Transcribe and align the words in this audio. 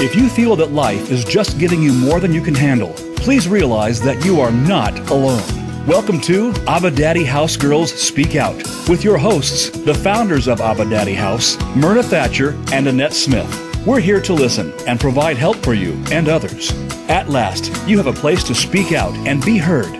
If 0.00 0.14
you 0.14 0.28
feel 0.28 0.54
that 0.54 0.70
life 0.70 1.10
is 1.10 1.24
just 1.24 1.58
giving 1.58 1.82
you 1.82 1.92
more 1.92 2.20
than 2.20 2.32
you 2.32 2.40
can 2.40 2.54
handle, 2.54 2.92
please 3.16 3.48
realize 3.48 4.00
that 4.02 4.24
you 4.24 4.40
are 4.40 4.52
not 4.52 4.96
alone. 5.10 5.42
Welcome 5.88 6.20
to 6.20 6.54
Abba 6.68 6.92
Daddy 6.92 7.24
House 7.24 7.56
Girls 7.56 7.92
Speak 7.92 8.36
Out 8.36 8.54
with 8.88 9.02
your 9.02 9.18
hosts, 9.18 9.70
the 9.70 9.92
founders 9.92 10.46
of 10.46 10.60
Abba 10.60 10.88
Daddy 10.88 11.14
House, 11.14 11.58
Myrna 11.74 12.04
Thatcher 12.04 12.56
and 12.72 12.86
Annette 12.86 13.12
Smith. 13.12 13.84
We're 13.84 13.98
here 13.98 14.20
to 14.20 14.32
listen 14.32 14.72
and 14.86 15.00
provide 15.00 15.36
help 15.36 15.56
for 15.56 15.74
you 15.74 16.00
and 16.12 16.28
others. 16.28 16.70
At 17.08 17.28
last, 17.28 17.72
you 17.88 17.96
have 17.96 18.06
a 18.06 18.12
place 18.12 18.44
to 18.44 18.54
speak 18.54 18.92
out 18.92 19.14
and 19.26 19.44
be 19.44 19.58
heard. 19.58 19.92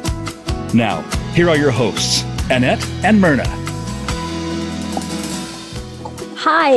Now, 0.73 1.03
here 1.33 1.51
are 1.51 1.57
your 1.57 1.73
hosts, 1.73 2.23
Annette 2.51 2.89
and 3.03 3.21
Myrna. 3.21 3.68
Hi, 6.43 6.71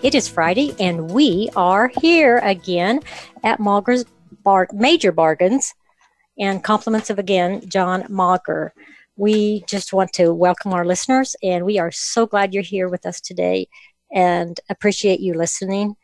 it 0.00 0.14
is 0.14 0.28
Friday, 0.28 0.76
and 0.78 1.10
we 1.10 1.50
are 1.56 1.90
here 2.00 2.38
again 2.38 3.00
at 3.42 3.58
Mauger's 3.58 4.04
Bar- 4.44 4.68
Major 4.72 5.10
Bargains 5.10 5.74
and 6.38 6.62
compliments 6.62 7.10
of 7.10 7.18
again 7.18 7.68
John 7.68 8.06
Mauger. 8.08 8.72
We 9.16 9.64
just 9.66 9.92
want 9.92 10.12
to 10.12 10.32
welcome 10.32 10.72
our 10.72 10.84
listeners, 10.84 11.34
and 11.42 11.66
we 11.66 11.80
are 11.80 11.90
so 11.90 12.26
glad 12.26 12.54
you're 12.54 12.62
here 12.62 12.88
with 12.88 13.04
us 13.04 13.20
today 13.20 13.66
and 14.14 14.56
appreciate 14.70 15.18
you 15.18 15.34
listening. 15.34 15.96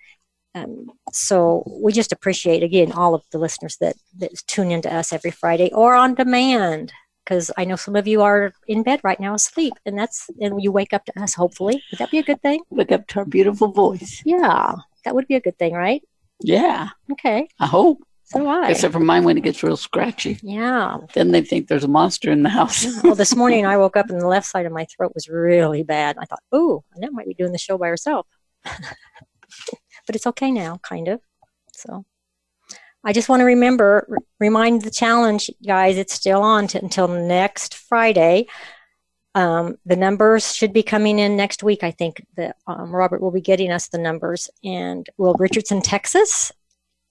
Um, 0.57 0.91
so 1.13 1.63
we 1.71 1.93
just 1.93 2.11
appreciate 2.11 2.65
again 2.65 2.91
all 2.91 3.15
of 3.15 3.23
the 3.31 3.39
listeners 3.39 3.77
that, 3.77 3.95
that 4.19 4.33
tune 4.49 4.73
into 4.73 4.93
us 4.93 5.13
every 5.13 5.31
Friday 5.31 5.71
or 5.73 5.95
on 5.95 6.17
demand 6.17 6.93
because 7.25 7.51
I 7.57 7.65
know 7.65 7.77
some 7.77 7.97
of 7.97 8.07
you 8.07 8.23
are 8.23 8.53
in 8.69 8.83
bed 8.83 9.01
right 9.03 9.19
now 9.19 9.35
asleep, 9.35 9.75
and 9.87 9.99
that's 9.99 10.29
and 10.41 10.63
you 10.63 10.71
wake 10.73 10.93
up 10.93 11.05
to 11.07 11.23
us. 11.23 11.35
Hopefully, 11.35 11.83
would 11.91 11.99
that 11.99 12.11
be 12.11 12.19
a 12.19 12.23
good 12.23 12.41
thing? 12.43 12.61
Wake 12.71 12.93
up 12.93 13.07
to 13.09 13.21
our 13.21 13.25
beautiful 13.25 13.69
voice. 13.69 14.23
Yeah, 14.25 14.75
that 15.05 15.15
would 15.15 15.27
be 15.27 15.35
a 15.35 15.41
good 15.41 15.59
thing, 15.59 15.73
right? 15.75 16.03
Yeah, 16.41 16.91
Okay, 17.13 17.49
I 17.61 17.67
hope. 17.67 18.03
so 18.25 18.41
do 18.41 18.47
I. 18.47 18.71
Except 18.71 18.93
for 18.93 19.01
mine 19.01 19.25
when 19.25 19.39
it 19.39 19.45
gets 19.45 19.63
real 19.63 19.77
scratchy. 19.77 20.39
Yeah. 20.43 20.99
Then 21.15 21.31
they 21.31 21.43
think 21.43 21.69
there's 21.69 21.85
a 21.85 21.89
monster 21.89 22.31
in 22.33 22.43
the 22.43 22.49
house. 22.51 22.87
Well, 23.03 23.15
this 23.15 23.35
morning 23.43 23.65
I 23.67 23.77
woke 23.77 23.97
up 23.97 24.11
and 24.11 24.21
the 24.21 24.27
left 24.27 24.47
side 24.47 24.67
of 24.67 24.73
my 24.73 24.85
throat 24.87 25.13
was 25.15 25.29
really 25.29 25.83
bad. 25.83 26.17
I 26.19 26.25
thought, 26.25 26.43
"Ooh, 26.55 26.83
Annette 26.95 27.13
might 27.13 27.27
be 27.29 27.35
doing 27.35 27.53
the 27.53 27.59
show 27.59 27.79
by 27.79 27.89
herself," 27.89 28.27
but 30.07 30.15
it's 30.17 30.27
okay 30.27 30.51
now, 30.51 30.79
kind 30.83 31.09
of. 31.09 31.21
So, 31.73 32.05
I 33.05 33.13
just 33.13 33.29
want 33.29 33.41
to 33.41 33.45
remember, 33.45 34.19
remind 34.41 34.83
the 34.83 34.91
challenge, 34.91 35.51
guys. 35.65 35.99
It's 35.99 36.15
still 36.15 36.41
on 36.41 36.69
until 36.75 37.07
next 37.07 37.75
Friday. 37.75 38.47
Um, 39.35 39.77
the 39.85 39.97
numbers 39.97 40.55
should 40.55 40.73
be 40.73 40.83
coming 40.83 41.19
in 41.19 41.37
next 41.37 41.63
week. 41.63 41.83
I 41.83 41.91
think 41.91 42.25
that 42.37 42.57
um, 42.67 42.95
Robert 42.95 43.21
will 43.21 43.31
be 43.33 43.41
getting 43.41 43.71
us 43.71 43.89
the 43.89 43.99
numbers, 43.99 44.49
and 44.63 45.07
Will 45.19 45.35
Richardson, 45.35 45.83
Texas. 45.83 46.51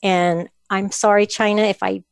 And 0.01 0.49
I'm 0.69 0.89
sorry, 0.89 1.27
China, 1.27 1.61
if 1.63 1.83
I 1.83 2.03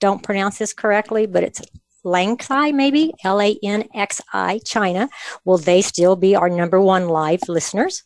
don't 0.00 0.22
pronounce 0.22 0.58
this 0.58 0.72
correctly, 0.72 1.26
but 1.26 1.44
it's 1.44 1.60
Lanxi, 2.04 2.74
maybe 2.74 3.12
L 3.22 3.40
A 3.40 3.58
N 3.62 3.86
X 3.94 4.20
I, 4.32 4.60
China. 4.64 5.08
Will 5.44 5.58
they 5.58 5.82
still 5.82 6.16
be 6.16 6.34
our 6.34 6.48
number 6.48 6.80
one 6.80 7.08
live 7.08 7.40
listeners? 7.46 8.02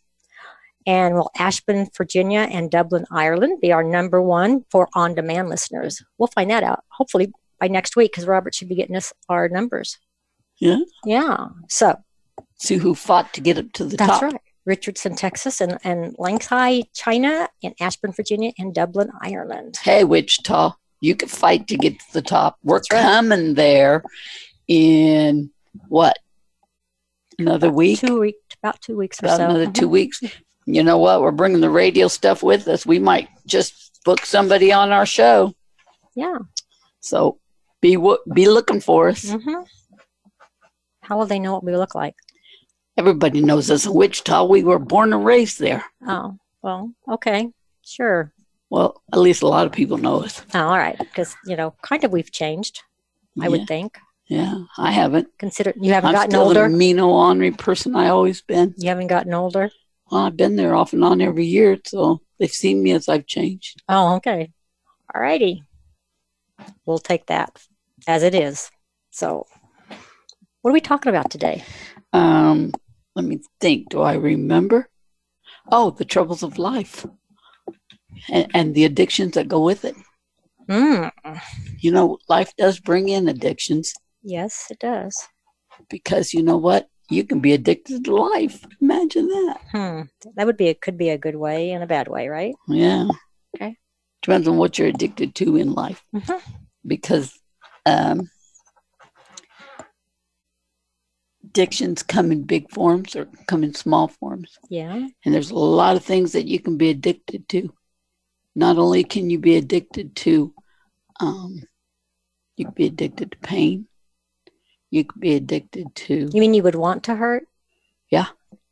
And 0.86 1.14
will 1.14 1.30
Ashburn, 1.38 1.88
Virginia, 1.96 2.40
and 2.40 2.70
Dublin, 2.70 3.06
Ireland 3.10 3.60
be 3.60 3.72
our 3.72 3.82
number 3.82 4.20
one 4.20 4.64
for 4.70 4.88
on 4.94 5.14
demand 5.14 5.48
listeners? 5.48 6.02
We'll 6.18 6.26
find 6.28 6.50
that 6.50 6.62
out 6.62 6.84
hopefully 6.88 7.32
by 7.58 7.68
next 7.68 7.96
week 7.96 8.12
because 8.12 8.26
Robert 8.26 8.54
should 8.54 8.68
be 8.68 8.74
getting 8.74 8.96
us 8.96 9.12
our 9.28 9.48
numbers. 9.48 9.98
Yeah. 10.58 10.80
Yeah. 11.04 11.48
So 11.68 11.96
See 12.56 12.76
who 12.76 12.94
fought 12.94 13.32
to 13.34 13.40
get 13.40 13.58
up 13.58 13.72
to 13.74 13.84
the 13.84 13.96
that's 13.96 14.10
top. 14.10 14.20
That's 14.20 14.32
right. 14.34 14.42
Richardson, 14.66 15.14
Texas, 15.14 15.60
and, 15.60 15.78
and 15.84 16.16
Lanxi, 16.16 16.84
China, 16.94 17.48
and 17.62 17.74
Ashburn, 17.80 18.12
Virginia, 18.12 18.52
and 18.58 18.74
Dublin, 18.74 19.10
Ireland. 19.20 19.76
Hey, 19.82 20.04
Wichita, 20.04 20.72
you 21.00 21.14
could 21.14 21.30
fight 21.30 21.68
to 21.68 21.76
get 21.76 21.98
to 21.98 22.12
the 22.14 22.22
top. 22.22 22.58
We're 22.62 22.80
right. 22.90 23.02
coming 23.02 23.54
there 23.54 24.02
in 24.66 25.50
what? 25.88 26.18
Another 27.38 27.70
week? 27.70 28.00
Two 28.00 28.20
week, 28.20 28.36
about 28.62 28.80
two 28.80 28.96
weeks 28.96 29.22
or 29.22 29.26
About 29.26 29.36
so. 29.36 29.44
another 29.44 29.70
two 29.70 29.86
uh-huh. 29.86 29.90
weeks. 29.90 30.20
You 30.66 30.82
know 30.82 30.98
what? 30.98 31.20
We're 31.20 31.30
bringing 31.30 31.60
the 31.60 31.70
radio 31.70 32.08
stuff 32.08 32.42
with 32.42 32.66
us. 32.68 32.86
We 32.86 32.98
might 32.98 33.28
just 33.46 34.00
book 34.04 34.24
somebody 34.24 34.72
on 34.72 34.92
our 34.92 35.06
show. 35.06 35.54
Yeah. 36.14 36.38
So 37.00 37.38
be 37.80 37.96
be 38.32 38.48
looking 38.48 38.80
for 38.80 39.08
us. 39.08 39.30
hmm 39.30 39.62
How 41.02 41.18
will 41.18 41.26
they 41.26 41.38
know 41.38 41.52
what 41.52 41.64
we 41.64 41.76
look 41.76 41.94
like? 41.94 42.14
Everybody 42.96 43.40
knows 43.40 43.70
us 43.70 43.86
in 43.86 43.92
Wichita. 43.92 44.44
We 44.44 44.62
were 44.62 44.78
born 44.78 45.12
and 45.12 45.24
raised 45.24 45.58
there. 45.58 45.84
Oh, 46.06 46.36
well, 46.62 46.92
okay, 47.08 47.50
sure. 47.84 48.32
Well, 48.70 49.02
at 49.12 49.18
least 49.18 49.42
a 49.42 49.48
lot 49.48 49.66
of 49.66 49.72
people 49.72 49.98
know 49.98 50.22
us. 50.22 50.42
Oh, 50.54 50.60
all 50.60 50.78
right, 50.78 50.96
because 50.96 51.34
you 51.44 51.56
know, 51.56 51.74
kind 51.82 52.04
of 52.04 52.12
we've 52.12 52.30
changed. 52.30 52.82
I 53.40 53.44
yeah, 53.44 53.48
would 53.50 53.66
think. 53.66 53.98
Yeah, 54.28 54.58
I 54.78 54.92
haven't. 54.92 55.28
Consider 55.38 55.74
you 55.78 55.92
haven't 55.92 56.12
gotten 56.12 56.34
older. 56.36 56.50
I'm 56.50 56.52
gotten 56.52 56.52
still 56.52 56.62
older. 56.62 56.68
the 56.68 56.76
mean, 56.76 57.00
ornery 57.00 57.50
person 57.50 57.96
I 57.96 58.08
always 58.08 58.40
been. 58.40 58.74
You 58.78 58.88
haven't 58.88 59.08
gotten 59.08 59.34
older. 59.34 59.70
Well, 60.14 60.26
I've 60.26 60.36
been 60.36 60.54
there 60.54 60.76
off 60.76 60.92
and 60.92 61.02
on 61.02 61.20
every 61.20 61.44
year, 61.44 61.76
so 61.84 62.20
they've 62.38 62.48
seen 62.48 62.84
me 62.84 62.92
as 62.92 63.08
I've 63.08 63.26
changed. 63.26 63.82
Oh, 63.88 64.14
okay. 64.14 64.52
All 65.12 65.20
righty. 65.20 65.64
We'll 66.86 67.00
take 67.00 67.26
that 67.26 67.60
as 68.06 68.22
it 68.22 68.32
is. 68.32 68.70
So, 69.10 69.44
what 70.62 70.70
are 70.70 70.72
we 70.72 70.80
talking 70.80 71.10
about 71.10 71.32
today? 71.32 71.64
Um, 72.12 72.70
let 73.16 73.24
me 73.24 73.40
think. 73.60 73.88
Do 73.88 74.02
I 74.02 74.14
remember? 74.14 74.88
Oh, 75.72 75.90
the 75.90 76.04
troubles 76.04 76.44
of 76.44 76.58
life 76.60 77.04
and, 78.30 78.46
and 78.54 78.72
the 78.72 78.84
addictions 78.84 79.32
that 79.34 79.48
go 79.48 79.64
with 79.64 79.84
it. 79.84 79.96
Hmm. 80.70 81.08
You 81.80 81.90
know, 81.90 82.18
life 82.28 82.52
does 82.56 82.78
bring 82.78 83.08
in 83.08 83.26
addictions 83.26 83.92
Yes, 84.22 84.68
it 84.70 84.78
does. 84.78 85.26
because 85.90 86.32
you 86.32 86.44
know 86.44 86.56
what? 86.56 86.88
You 87.10 87.24
can 87.24 87.40
be 87.40 87.52
addicted 87.52 88.04
to 88.04 88.16
life. 88.16 88.64
Imagine 88.80 89.28
that. 89.28 89.60
Hmm. 89.72 90.30
That 90.36 90.46
would 90.46 90.56
be 90.56 90.68
a 90.68 90.74
could 90.74 90.96
be 90.96 91.10
a 91.10 91.18
good 91.18 91.36
way 91.36 91.70
and 91.72 91.82
a 91.82 91.86
bad 91.86 92.08
way, 92.08 92.28
right? 92.28 92.54
Yeah. 92.68 93.08
Okay. 93.56 93.76
Depends 94.22 94.48
on 94.48 94.56
what 94.56 94.78
you're 94.78 94.88
addicted 94.88 95.34
to 95.36 95.56
in 95.56 95.72
life. 95.74 96.02
Mhm. 96.14 96.40
Because 96.86 97.38
um, 97.86 98.30
addictions 101.44 102.02
come 102.02 102.32
in 102.32 102.42
big 102.44 102.70
forms 102.70 103.14
or 103.14 103.28
come 103.46 103.62
in 103.62 103.74
small 103.74 104.08
forms. 104.08 104.58
Yeah. 104.70 105.06
And 105.24 105.34
there's 105.34 105.50
a 105.50 105.54
lot 105.56 105.96
of 105.96 106.04
things 106.04 106.32
that 106.32 106.46
you 106.46 106.58
can 106.58 106.76
be 106.76 106.90
addicted 106.90 107.48
to. 107.50 107.72
Not 108.54 108.78
only 108.78 109.04
can 109.04 109.30
you 109.30 109.38
be 109.38 109.56
addicted 109.56 110.16
to, 110.16 110.54
um, 111.20 111.62
you 112.56 112.64
can 112.66 112.74
be 112.74 112.86
addicted 112.86 113.32
to 113.32 113.38
pain. 113.38 113.86
You 114.94 115.02
could 115.04 115.20
be 115.20 115.34
addicted 115.34 115.92
to, 116.06 116.30
You 116.32 116.40
mean 116.40 116.54
you 116.54 116.62
would 116.62 116.76
want 116.76 117.02
to 117.04 117.16
hurt? 117.16 117.48
Yeah. 118.10 118.26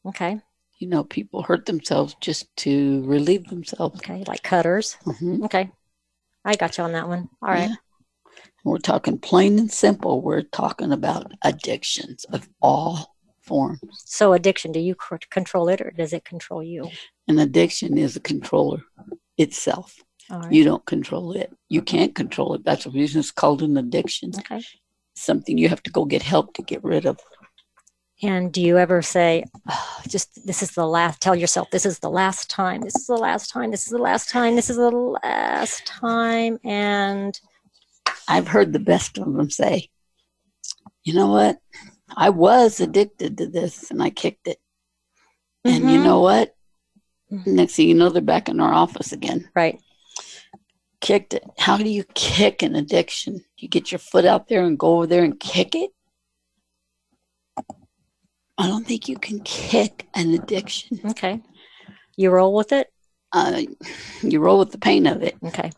Okay. 0.06 0.40
you 0.78 0.86
know, 0.88 1.02
people 1.04 1.42
hurt 1.42 1.66
themselves 1.66 2.14
just 2.20 2.46
to 2.58 3.02
relieve 3.04 3.44
themselves. 3.48 3.96
Okay. 4.00 4.22
Like 4.26 4.42
cutters. 4.44 4.96
Mhm. 5.04 5.44
Okay. 5.44 5.70
I 6.44 6.54
got 6.56 6.76
you 6.78 6.84
on 6.84 6.92
that 6.92 7.08
one. 7.08 7.28
All 7.42 7.48
right. 7.50 7.70
Yeah. 7.70 7.74
We're 8.64 8.78
talking 8.78 9.18
plain 9.18 9.58
and 9.58 9.70
simple. 9.70 10.20
We're 10.22 10.42
talking 10.42 10.92
about 10.92 11.32
addictions 11.42 12.24
of 12.32 12.48
all 12.60 13.14
forms. 13.40 13.80
So 14.04 14.32
addiction, 14.32 14.70
do 14.72 14.78
you 14.80 14.94
c- 14.94 15.16
control 15.30 15.68
it 15.68 15.80
or 15.80 15.90
does 15.90 16.12
it 16.12 16.24
control 16.24 16.62
you? 16.62 16.88
An 17.28 17.38
addiction 17.40 17.98
is 17.98 18.14
a 18.16 18.20
controller 18.20 18.82
itself. 19.38 19.96
All 20.30 20.40
right. 20.40 20.52
You 20.52 20.62
don't 20.64 20.84
control 20.86 21.32
it. 21.32 21.52
You 21.68 21.82
can't 21.82 22.14
control 22.14 22.54
it. 22.54 22.64
That's 22.64 22.84
the 22.84 22.90
reason 22.90 23.18
it's 23.20 23.30
called 23.32 23.62
an 23.62 23.76
addiction. 23.76 24.30
okay. 24.38 24.62
Something 25.14 25.58
you 25.58 25.68
have 25.68 25.82
to 25.84 25.90
go 25.90 26.04
get 26.04 26.22
help 26.22 26.54
to 26.54 26.62
get 26.62 26.82
rid 26.82 27.06
of. 27.06 27.18
And 28.22 28.52
do 28.52 28.62
you 28.62 28.78
ever 28.78 29.02
say, 29.02 29.44
oh, 29.68 30.00
just 30.08 30.46
this 30.46 30.62
is 30.62 30.70
the 30.72 30.86
last, 30.86 31.20
tell 31.20 31.34
yourself, 31.34 31.70
this 31.70 31.84
is 31.84 31.98
the 31.98 32.10
last 32.10 32.48
time, 32.48 32.80
this 32.82 32.94
is 32.94 33.06
the 33.06 33.16
last 33.16 33.50
time, 33.50 33.72
this 33.72 33.82
is 33.82 33.88
the 33.88 33.98
last 33.98 34.30
time, 34.30 34.54
this 34.54 34.70
is 34.70 34.76
the 34.76 34.90
last 34.90 35.84
time. 35.86 36.58
And 36.64 37.38
I've 38.28 38.46
heard 38.46 38.72
the 38.72 38.78
best 38.78 39.18
of 39.18 39.24
them 39.24 39.50
say, 39.50 39.88
you 41.02 41.14
know 41.14 41.28
what? 41.28 41.58
I 42.16 42.30
was 42.30 42.80
addicted 42.80 43.38
to 43.38 43.48
this 43.48 43.90
and 43.90 44.00
I 44.00 44.10
kicked 44.10 44.46
it. 44.46 44.58
And 45.64 45.90
you 45.90 45.98
Mhm. 45.98 46.04
know 46.04 46.20
what? 46.20 46.54
Mhm. 47.32 47.46
Next 47.46 47.74
thing 47.74 47.88
you 47.88 47.94
know, 47.94 48.08
they're 48.08 48.22
back 48.22 48.48
in 48.48 48.60
our 48.60 48.72
office 48.72 49.12
again. 49.12 49.50
right. 49.56 49.80
Kicked 51.02 51.34
it. 51.34 51.42
How 51.58 51.76
do 51.76 51.88
you 51.90 52.04
kick 52.14 52.62
an 52.62 52.76
addiction? 52.76 53.44
You 53.58 53.68
get 53.68 53.90
your 53.90 53.98
foot 53.98 54.24
out 54.24 54.48
there 54.48 54.62
and 54.64 54.78
go 54.78 54.96
over 54.96 55.06
there 55.08 55.24
and 55.24 55.38
kick 55.38 55.74
it? 55.74 55.90
I 58.56 58.68
don't 58.68 58.86
think 58.86 59.08
you 59.08 59.16
can 59.16 59.40
kick 59.40 60.06
an 60.14 60.32
addiction. 60.32 61.00
Okay. 61.04 61.42
You 62.16 62.30
roll 62.30 62.54
with 62.54 62.70
it? 62.72 62.86
Uh, 63.32 63.62
you 64.22 64.38
roll 64.38 64.60
with 64.60 64.70
the 64.70 64.78
pain 64.78 65.08
of 65.08 65.22
it. 65.22 65.34
Okay. 65.44 65.72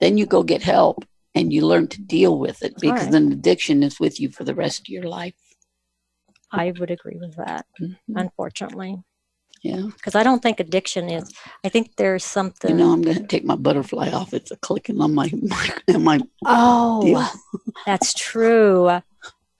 Then 0.00 0.16
you 0.16 0.24
go 0.24 0.42
get 0.42 0.62
help 0.62 1.04
and 1.34 1.52
you 1.52 1.66
learn 1.66 1.88
to 1.88 2.00
deal 2.00 2.38
with 2.38 2.62
it 2.62 2.74
because 2.80 3.06
right. 3.06 3.14
an 3.14 3.32
addiction 3.32 3.82
is 3.82 4.00
with 4.00 4.18
you 4.18 4.30
for 4.30 4.44
the 4.44 4.54
rest 4.54 4.80
of 4.80 4.88
your 4.88 5.04
life. 5.04 5.34
I 6.52 6.72
would 6.78 6.90
agree 6.90 7.18
with 7.20 7.36
that, 7.36 7.66
Mhm. 7.80 7.96
unfortunately. 8.08 8.96
Yeah. 9.62 9.88
because 9.94 10.14
I 10.14 10.22
don't 10.22 10.42
think 10.42 10.58
addiction 10.58 11.10
is. 11.10 11.30
I 11.64 11.68
think 11.68 11.96
there's 11.96 12.24
something. 12.24 12.70
You 12.70 12.76
know, 12.76 12.92
I'm 12.92 13.02
going 13.02 13.18
to 13.18 13.26
take 13.26 13.44
my 13.44 13.56
butterfly 13.56 14.10
off. 14.10 14.32
It's 14.32 14.50
a 14.50 14.56
clicking 14.56 15.00
on 15.00 15.14
my, 15.14 15.30
my, 15.42 15.70
my 15.98 16.20
oh, 16.46 17.02
deal. 17.02 17.26
that's 17.86 18.14
true. 18.14 19.00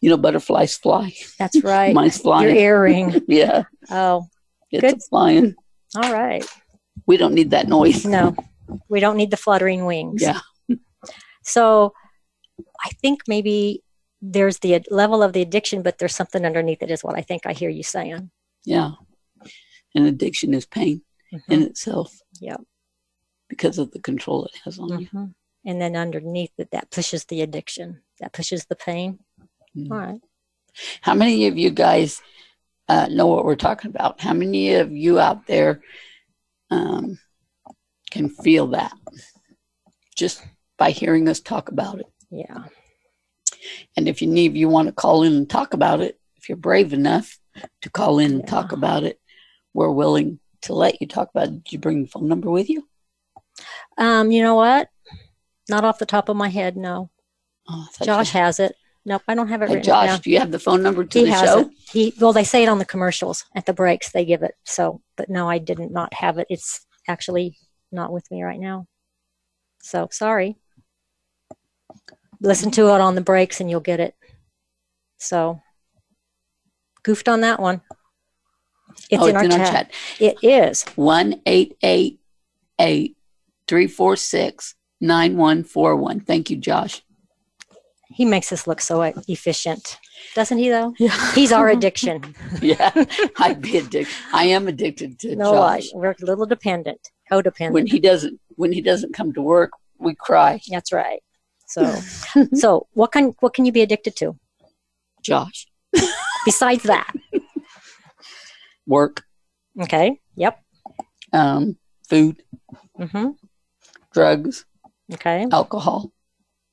You 0.00 0.10
know, 0.10 0.16
butterflies 0.16 0.76
fly. 0.76 1.12
That's 1.38 1.62
right. 1.62 1.94
Mine's 1.94 2.18
flying. 2.18 2.48
Your 2.48 2.56
earring. 2.56 3.20
yeah. 3.28 3.64
Oh, 3.90 4.26
It's 4.70 4.80
Good. 4.80 4.96
a 4.96 5.00
flying. 5.10 5.54
all 5.96 6.12
right. 6.12 6.44
We 7.06 7.16
don't 7.16 7.34
need 7.34 7.50
that 7.50 7.68
noise. 7.68 8.06
No, 8.06 8.34
we 8.88 9.00
don't 9.00 9.16
need 9.16 9.30
the 9.30 9.36
fluttering 9.36 9.84
wings. 9.84 10.22
Yeah. 10.22 10.40
So 11.42 11.92
I 12.84 12.90
think 13.02 13.22
maybe 13.26 13.82
there's 14.22 14.58
the 14.58 14.82
level 14.90 15.22
of 15.22 15.32
the 15.32 15.42
addiction, 15.42 15.82
but 15.82 15.98
there's 15.98 16.14
something 16.14 16.44
underneath 16.44 16.82
it, 16.82 16.90
is 16.90 17.02
what 17.02 17.16
I 17.18 17.22
think 17.22 17.46
I 17.46 17.52
hear 17.52 17.70
you 17.70 17.82
saying. 17.82 18.30
Yeah. 18.64 18.92
And 19.94 20.06
addiction 20.06 20.54
is 20.54 20.66
pain 20.66 21.02
in 21.48 21.62
itself. 21.62 22.12
Mm-hmm. 22.12 22.44
Yep. 22.46 22.60
Because 23.48 23.78
of 23.78 23.90
the 23.90 23.98
control 24.00 24.44
it 24.44 24.52
has 24.64 24.78
on 24.78 25.00
you. 25.00 25.08
Mhm. 25.08 25.34
And 25.64 25.80
then 25.80 25.96
underneath 25.96 26.52
it, 26.58 26.70
that 26.70 26.90
pushes 26.90 27.24
the 27.26 27.42
addiction, 27.42 28.02
that 28.20 28.32
pushes 28.32 28.66
the 28.66 28.76
pain. 28.76 29.18
Mhm. 29.76 29.90
All 29.90 29.98
right. 29.98 30.20
How 31.00 31.14
many 31.14 31.46
of 31.48 31.58
you 31.58 31.70
guys 31.70 32.22
uh, 32.88 33.06
know 33.08 33.26
what 33.26 33.44
we're 33.44 33.56
talking 33.56 33.90
about? 33.90 34.20
How 34.20 34.32
many 34.32 34.74
of 34.74 34.92
you 34.92 35.18
out 35.20 35.46
there 35.46 35.82
um, 36.70 37.18
can 38.10 38.28
feel 38.28 38.68
that 38.68 38.92
just 40.16 40.42
by 40.76 40.90
hearing 40.90 41.28
us 41.28 41.40
talk 41.40 41.70
about 41.70 42.00
it? 42.00 42.06
Yeah. 42.30 42.64
And 43.96 44.08
if 44.08 44.22
any 44.22 44.46
of 44.46 44.56
you 44.56 44.68
want 44.68 44.88
to 44.88 44.92
call 44.92 45.22
in 45.22 45.34
and 45.34 45.50
talk 45.50 45.74
about 45.74 46.00
it, 46.00 46.18
if 46.36 46.48
you're 46.48 46.56
brave 46.56 46.92
enough 46.92 47.38
to 47.82 47.90
call 47.90 48.18
in 48.18 48.32
and 48.32 48.46
talk 48.46 48.72
about 48.72 49.04
it, 49.04 49.19
we're 49.74 49.90
willing 49.90 50.38
to 50.62 50.74
let 50.74 51.00
you 51.00 51.06
talk 51.06 51.30
about 51.30 51.48
it. 51.48 51.64
Did 51.64 51.72
you 51.72 51.78
bring 51.78 52.02
the 52.02 52.08
phone 52.08 52.28
number 52.28 52.50
with 52.50 52.68
you? 52.68 52.86
Um, 53.98 54.30
you 54.30 54.42
know 54.42 54.54
what? 54.54 54.88
Not 55.68 55.84
off 55.84 55.98
the 55.98 56.06
top 56.06 56.28
of 56.28 56.36
my 56.36 56.48
head, 56.48 56.76
no. 56.76 57.10
Oh, 57.68 57.86
Josh 58.02 58.34
you- 58.34 58.40
has 58.40 58.58
it. 58.60 58.74
Nope, 59.06 59.22
I 59.26 59.34
don't 59.34 59.48
have 59.48 59.62
it 59.62 59.70
Hey, 59.70 59.80
Josh, 59.80 60.08
down. 60.08 60.20
do 60.20 60.30
you 60.30 60.38
have 60.40 60.50
the 60.50 60.58
phone 60.58 60.82
number 60.82 61.04
to 61.04 61.18
He 61.18 61.24
the 61.24 61.30
has 61.30 61.48
show? 61.48 61.58
it. 61.60 61.68
He 61.90 62.14
well, 62.20 62.34
they 62.34 62.44
say 62.44 62.62
it 62.62 62.68
on 62.68 62.78
the 62.78 62.84
commercials 62.84 63.46
at 63.54 63.64
the 63.64 63.72
breaks. 63.72 64.12
They 64.12 64.26
give 64.26 64.42
it. 64.42 64.54
So, 64.66 65.00
but 65.16 65.30
no, 65.30 65.48
I 65.48 65.56
didn't 65.56 65.90
not 65.90 66.12
have 66.12 66.36
it. 66.36 66.46
It's 66.50 66.84
actually 67.08 67.56
not 67.90 68.12
with 68.12 68.30
me 68.30 68.42
right 68.42 68.60
now. 68.60 68.86
So 69.82 70.08
sorry. 70.12 70.56
Listen 72.42 72.70
to 72.72 72.88
it 72.94 73.00
on 73.00 73.14
the 73.14 73.20
breaks, 73.22 73.60
and 73.60 73.70
you'll 73.70 73.80
get 73.80 74.00
it. 74.00 74.14
So, 75.18 75.60
goofed 77.02 77.28
on 77.28 77.40
that 77.40 77.58
one. 77.60 77.80
It's, 79.10 79.22
oh, 79.22 79.26
in, 79.26 79.36
our, 79.36 79.42
chat. 79.48 79.92
It 80.18 80.36
is. 80.42 80.84
1 80.96 81.42
346 83.70 84.74
9141. 85.00 86.20
Thank 86.20 86.50
you, 86.50 86.56
Josh. 86.56 87.02
He 88.12 88.24
makes 88.24 88.52
us 88.52 88.66
look 88.66 88.80
so 88.80 89.02
efficient, 89.28 89.98
doesn't 90.34 90.58
he? 90.58 90.68
Though 90.68 90.94
Yeah. 90.98 91.32
he's 91.34 91.52
our 91.52 91.68
addiction. 91.76 92.34
yeah. 92.60 92.90
I'd 93.38 93.62
be 93.62 93.78
addicted. 93.78 94.08
I 94.32 94.46
am 94.46 94.66
addicted 94.68 95.18
to 95.20 95.36
no 95.36 95.52
lie. 95.52 95.80
Josh. 95.80 95.90
We're 95.94 96.10
a 96.10 96.24
little 96.24 96.46
dependent, 96.46 97.10
codependent. 97.30 97.72
When 97.72 97.86
he 97.86 98.00
doesn't 98.00 98.40
when 98.56 98.72
he 98.72 98.82
doesn't 98.82 99.14
come 99.14 99.32
to 99.34 99.40
work, 99.42 99.70
we 99.98 100.14
cry. 100.16 100.60
That's 100.68 100.92
right. 100.92 101.22
So, 101.66 101.94
so 102.54 102.88
what 102.94 103.12
can 103.12 103.34
what 103.40 103.54
can 103.54 103.64
you 103.64 103.72
be 103.72 103.82
addicted 103.82 104.16
to 104.16 104.36
Josh. 105.22 105.66
besides 106.44 106.82
that? 106.84 107.12
Work, 108.90 109.22
Okay. 109.80 110.20
Yep. 110.34 110.58
um, 111.32 111.76
food, 112.08 112.42
Mm-hmm. 112.98 113.28
drugs, 114.12 114.64
Okay. 115.14 115.46
alcohol, 115.52 116.10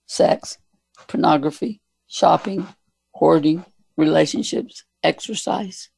sex, 0.07 0.57
pornography, 1.07 1.79
shopping, 2.07 2.65
hoarding, 3.13 3.63
relationships, 3.97 4.83
exercise, 5.03 5.89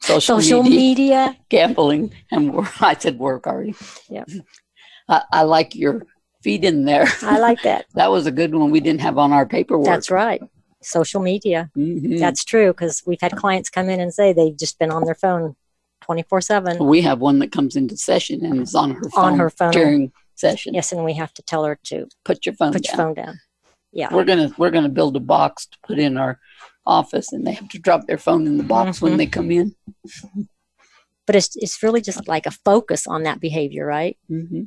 social, 0.00 0.40
Social 0.40 0.62
media, 0.62 0.78
media. 0.78 1.36
gambling, 1.48 2.12
and 2.30 2.54
work. 2.54 2.70
I 2.80 2.94
said 2.94 3.18
work 3.18 3.48
already. 3.48 3.74
Yep. 4.08 4.28
I, 5.08 5.22
I 5.32 5.42
like 5.42 5.74
your 5.74 6.06
feet 6.42 6.64
in 6.64 6.84
there. 6.84 7.06
I 7.22 7.38
like 7.40 7.62
that. 7.62 7.86
That 7.94 8.12
was 8.12 8.26
a 8.26 8.30
good 8.32 8.54
one 8.54 8.70
we 8.70 8.78
didn't 8.80 9.00
have 9.00 9.18
on 9.18 9.32
our 9.32 9.46
paperwork. 9.46 9.86
That's 9.86 10.12
right. 10.12 10.40
Social 10.82 11.20
media. 11.20 11.70
Mhm. 11.76 12.18
That's 12.18 12.44
true 12.44 12.68
because 12.72 13.02
we've 13.06 13.20
had 13.20 13.36
clients 13.36 13.70
come 13.70 13.88
in 13.88 13.98
and 14.00 14.12
say 14.12 14.32
they've 14.32 14.56
just 14.56 14.78
been 14.78 14.90
on 14.90 15.04
their 15.04 15.14
phone 15.14 15.56
24 16.02 16.40
7. 16.40 16.84
We 16.86 17.00
have 17.02 17.20
one 17.20 17.38
that 17.40 17.50
comes 17.50 17.76
into 17.76 17.96
session 17.96 18.44
and 18.44 18.60
is 18.62 18.74
on 18.74 18.92
her 18.92 19.08
phone, 19.10 19.24
On 19.32 19.38
her 19.38 19.50
phone. 19.50 19.72
during 19.72 20.12
session. 20.34 20.74
Yes, 20.74 20.92
and 20.92 21.04
we 21.04 21.14
have 21.14 21.32
to 21.34 21.42
tell 21.42 21.64
her 21.64 21.78
to 21.84 22.06
Put 22.24 22.44
your 22.46 22.54
phone 22.54 22.72
put 22.72 22.82
down. 22.84 22.96
your 22.98 23.06
phone 23.06 23.14
down. 23.14 23.40
Yeah. 23.92 24.12
We're 24.14 24.24
gonna 24.24 24.50
we're 24.58 24.70
gonna 24.70 24.90
build 24.90 25.16
a 25.16 25.20
box 25.20 25.66
to 25.66 25.78
put 25.86 25.98
in 25.98 26.18
our 26.18 26.38
office, 26.86 27.32
and 27.32 27.46
they 27.46 27.52
have 27.52 27.68
to 27.70 27.78
drop 27.78 28.06
their 28.06 28.18
phone 28.18 28.46
in 28.46 28.58
the 28.58 28.62
box 28.62 29.00
when 29.00 29.14
Mhm. 29.14 29.16
they 29.16 29.26
come 29.26 29.50
in. 29.50 29.74
But 31.26 31.34
it's, 31.34 31.56
it's 31.56 31.82
really 31.82 32.00
just 32.00 32.28
like 32.28 32.46
a 32.46 32.52
focus 32.52 33.06
on 33.08 33.24
that 33.24 33.40
behavior, 33.40 33.84
right? 33.86 34.16
hmm 34.28 34.64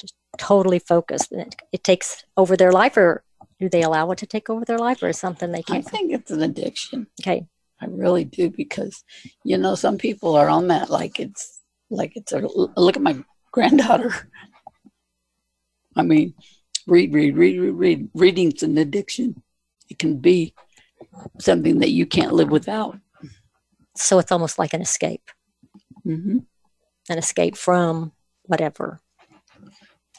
Just 0.00 0.14
Totally 0.38 0.78
focused. 0.80 1.30
And 1.30 1.42
it, 1.42 1.54
it 1.72 1.84
takes 1.84 2.24
over 2.36 2.56
their 2.56 2.72
life, 2.72 2.96
or 2.96 3.22
do 3.60 3.68
they 3.68 3.82
allow 3.82 4.10
it 4.10 4.18
to 4.18 4.26
take 4.26 4.48
over 4.50 4.64
their 4.64 4.78
life, 4.78 5.02
or 5.02 5.08
is 5.08 5.18
something 5.18 5.52
they 5.52 5.62
can't? 5.62 5.86
I 5.86 5.90
think 5.90 6.12
it's 6.12 6.30
an 6.30 6.42
addiction. 6.42 7.06
Okay. 7.20 7.46
I 7.80 7.86
really 7.86 8.24
do 8.24 8.50
because 8.50 9.04
you 9.44 9.56
know 9.56 9.74
some 9.74 9.98
people 9.98 10.34
are 10.36 10.48
on 10.48 10.66
that 10.68 10.90
like 10.90 11.20
it's 11.20 11.60
like 11.90 12.12
it's 12.16 12.32
a 12.32 12.40
look 12.40 12.96
at 12.96 13.02
my 13.02 13.22
granddaughter. 13.52 14.12
I 15.96 16.02
mean, 16.02 16.34
read, 16.86 17.12
read, 17.12 17.36
read, 17.36 17.58
read, 17.58 17.74
read. 17.74 18.08
Reading's 18.14 18.62
an 18.62 18.78
addiction. 18.78 19.42
It 19.88 19.98
can 19.98 20.18
be 20.18 20.54
something 21.40 21.80
that 21.80 21.90
you 21.90 22.06
can't 22.06 22.34
live 22.34 22.50
without. 22.50 22.98
So 23.96 24.18
it's 24.18 24.30
almost 24.30 24.58
like 24.58 24.74
an 24.74 24.80
escape, 24.80 25.28
mm-hmm. 26.06 26.38
an 27.10 27.18
escape 27.18 27.56
from 27.56 28.12
whatever. 28.44 29.00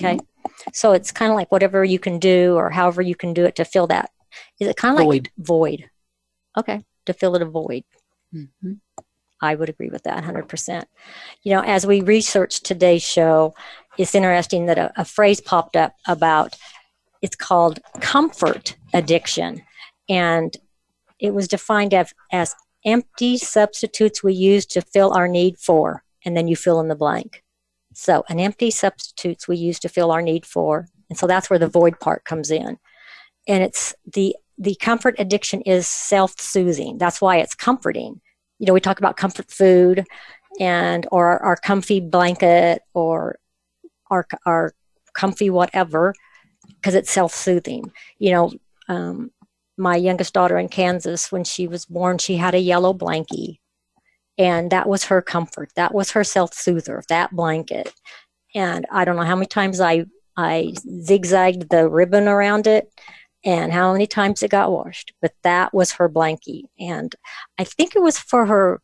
Okay. 0.01 0.19
So 0.73 0.93
it's 0.93 1.11
kind 1.11 1.31
of 1.31 1.35
like 1.35 1.51
whatever 1.51 1.83
you 1.83 1.99
can 1.99 2.19
do 2.19 2.55
or 2.55 2.69
however 2.69 3.01
you 3.01 3.15
can 3.15 3.33
do 3.33 3.45
it 3.45 3.55
to 3.55 3.65
fill 3.65 3.87
that. 3.87 4.11
Is 4.59 4.67
it 4.67 4.75
kind 4.75 4.93
of 4.93 4.99
like 4.99 5.05
Void. 5.05 5.29
void? 5.37 5.89
Okay. 6.57 6.83
To 7.05 7.13
fill 7.13 7.35
it 7.35 7.41
a 7.41 7.45
void. 7.45 7.83
hmm 8.31 8.73
I 9.41 9.55
would 9.55 9.69
agree 9.69 9.89
with 9.89 10.03
that 10.03 10.21
100%. 10.21 10.83
You 11.43 11.53
know, 11.53 11.61
as 11.61 11.87
we 11.87 12.01
researched 12.01 12.65
today's 12.65 13.03
show, 13.03 13.55
it's 13.97 14.13
interesting 14.13 14.65
that 14.65 14.77
a, 14.77 14.91
a 14.97 15.05
phrase 15.05 15.39
popped 15.39 15.77
up 15.77 15.95
about 16.07 16.57
it's 17.21 17.37
called 17.37 17.79
comfort 18.01 18.75
addiction. 18.93 19.61
And 20.09 20.55
it 21.19 21.33
was 21.33 21.47
defined 21.47 21.93
as, 21.93 22.13
as 22.33 22.53
empty 22.85 23.37
substitutes 23.37 24.23
we 24.23 24.33
use 24.33 24.65
to 24.67 24.81
fill 24.81 25.13
our 25.13 25.27
need 25.27 25.57
for. 25.57 26.03
And 26.25 26.35
then 26.35 26.49
you 26.49 26.57
fill 26.57 26.81
in 26.81 26.89
the 26.89 26.95
blank. 26.95 27.43
So, 27.99 28.23
an 28.29 28.39
empty 28.39 28.71
substitutes 28.71 29.47
we 29.47 29.57
use 29.57 29.79
to 29.79 29.89
fill 29.89 30.11
our 30.11 30.21
need 30.21 30.45
for. 30.45 30.87
And 31.09 31.17
so 31.17 31.27
that's 31.27 31.49
where 31.49 31.59
the 31.59 31.67
void 31.67 31.99
part 31.99 32.23
comes 32.23 32.51
in. 32.51 32.77
And 33.47 33.63
it's 33.63 33.95
the 34.13 34.35
the 34.57 34.75
comfort 34.75 35.15
addiction 35.17 35.61
is 35.61 35.87
self-soothing. 35.87 36.97
That's 36.97 37.21
why 37.21 37.37
it's 37.37 37.55
comforting 37.55 38.19
you 38.59 38.65
know, 38.65 38.73
we 38.73 38.81
talk 38.81 38.99
about 38.99 39.17
comfort 39.17 39.49
food 39.49 40.05
and 40.59 41.07
or 41.11 41.27
our, 41.27 41.43
our 41.43 41.55
comfy 41.55 41.99
blanket 41.99 42.81
or 42.93 43.39
our 44.11 44.27
our 44.45 44.73
comfy 45.13 45.49
whatever 45.49 46.13
because 46.75 46.93
it's 46.93 47.11
self-soothing. 47.11 47.91
You 48.19 48.31
know, 48.31 48.51
um, 48.89 49.31
my 49.77 49.95
youngest 49.95 50.33
daughter 50.33 50.57
in 50.57 50.67
Kansas, 50.67 51.31
when 51.31 51.45
she 51.45 51.67
was 51.67 51.85
born, 51.85 52.17
she 52.17 52.35
had 52.35 52.53
a 52.53 52.59
yellow 52.59 52.93
blankie, 52.93 53.59
and 54.39 54.71
that 54.71 54.89
was 54.89 55.03
her 55.03 55.21
comfort. 55.21 55.69
That 55.75 55.93
was 55.93 56.11
her 56.11 56.23
self-soother. 56.23 57.03
That 57.09 57.31
blanket, 57.31 57.93
and 58.55 58.87
I 58.91 59.05
don't 59.05 59.17
know 59.17 59.23
how 59.23 59.35
many 59.35 59.45
times 59.47 59.79
I 59.79 60.05
I 60.35 60.73
zigzagged 61.01 61.69
the 61.69 61.87
ribbon 61.87 62.27
around 62.27 62.65
it 62.65 62.89
and 63.45 63.71
how 63.71 63.91
many 63.91 64.07
times 64.07 64.43
it 64.43 64.51
got 64.51 64.71
washed 64.71 65.13
but 65.21 65.33
that 65.43 65.73
was 65.73 65.93
her 65.93 66.09
blankie 66.09 66.63
and 66.79 67.15
i 67.57 67.63
think 67.63 67.95
it 67.95 68.01
was 68.01 68.17
for 68.17 68.45
her 68.45 68.81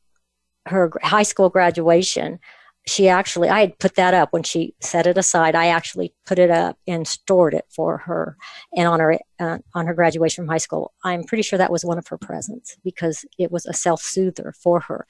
her 0.66 0.92
high 1.04 1.24
school 1.24 1.50
graduation 1.50 2.40
she 2.88 3.10
actually 3.10 3.50
i 3.50 3.60
had 3.60 3.78
put 3.80 3.96
that 3.96 4.14
up 4.14 4.32
when 4.32 4.44
she 4.44 4.74
set 4.80 5.08
it 5.08 5.18
aside 5.18 5.56
i 5.56 5.68
actually 5.68 6.14
put 6.26 6.40
it 6.40 6.50
up 6.50 6.78
and 6.88 7.08
stored 7.08 7.54
it 7.54 7.66
for 7.70 7.98
her 7.98 8.38
and 8.76 8.88
on 8.88 9.00
her 9.00 9.20
uh, 9.40 9.58
on 9.74 9.86
her 9.88 9.94
graduation 9.94 10.44
from 10.44 10.50
high 10.50 10.58
school 10.58 10.94
i'm 11.04 11.24
pretty 11.24 11.44
sure 11.44 11.58
that 11.58 11.72
was 11.72 11.84
one 11.84 11.98
of 11.98 12.08
her 12.08 12.18
presents 12.18 12.78
because 12.84 13.26
it 13.38 13.52
was 13.52 13.66
a 13.66 13.74
self-soother 13.74 14.54
for 14.62 14.80
her 14.80 15.06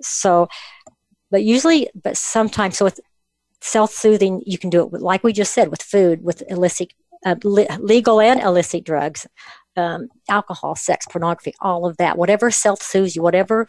so 0.00 0.48
but 1.30 1.42
usually 1.42 1.88
but 2.02 2.16
sometimes 2.16 2.78
so 2.78 2.84
with 2.84 3.00
self-soothing 3.60 4.42
you 4.44 4.58
can 4.58 4.68
do 4.68 4.80
it 4.80 4.90
with 4.90 5.00
like 5.00 5.24
we 5.24 5.32
just 5.32 5.54
said 5.54 5.70
with 5.70 5.82
food 5.82 6.22
with 6.22 6.42
illicit 6.48 6.92
uh, 7.24 7.36
le- 7.42 7.78
legal 7.80 8.20
and 8.20 8.40
illicit 8.40 8.84
drugs, 8.84 9.26
um, 9.76 10.08
alcohol, 10.28 10.76
sex, 10.76 11.06
pornography, 11.10 11.54
all 11.60 11.86
of 11.86 11.96
that. 11.96 12.18
Whatever 12.18 12.50
self 12.50 12.82
soothes 12.82 13.16
you, 13.16 13.22
whatever 13.22 13.66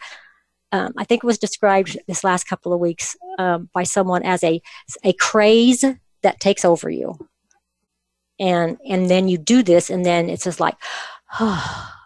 um, 0.72 0.92
I 0.96 1.04
think 1.04 1.22
it 1.22 1.26
was 1.26 1.38
described 1.38 1.98
this 2.06 2.24
last 2.24 2.44
couple 2.44 2.72
of 2.72 2.80
weeks 2.80 3.16
um, 3.38 3.70
by 3.72 3.84
someone 3.84 4.22
as 4.24 4.42
a 4.42 4.60
a 5.04 5.12
craze 5.14 5.84
that 6.22 6.40
takes 6.40 6.64
over 6.64 6.90
you, 6.90 7.16
and 8.38 8.76
and 8.88 9.08
then 9.08 9.28
you 9.28 9.38
do 9.38 9.62
this, 9.62 9.90
and 9.90 10.04
then 10.04 10.28
it's 10.28 10.44
just 10.44 10.60
like, 10.60 10.76
oh. 11.40 11.92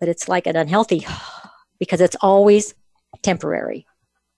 but 0.00 0.08
it's 0.08 0.28
like 0.28 0.46
an 0.46 0.54
unhealthy 0.54 1.04
because 1.78 2.00
it's 2.00 2.16
always 2.20 2.74
temporary, 3.22 3.86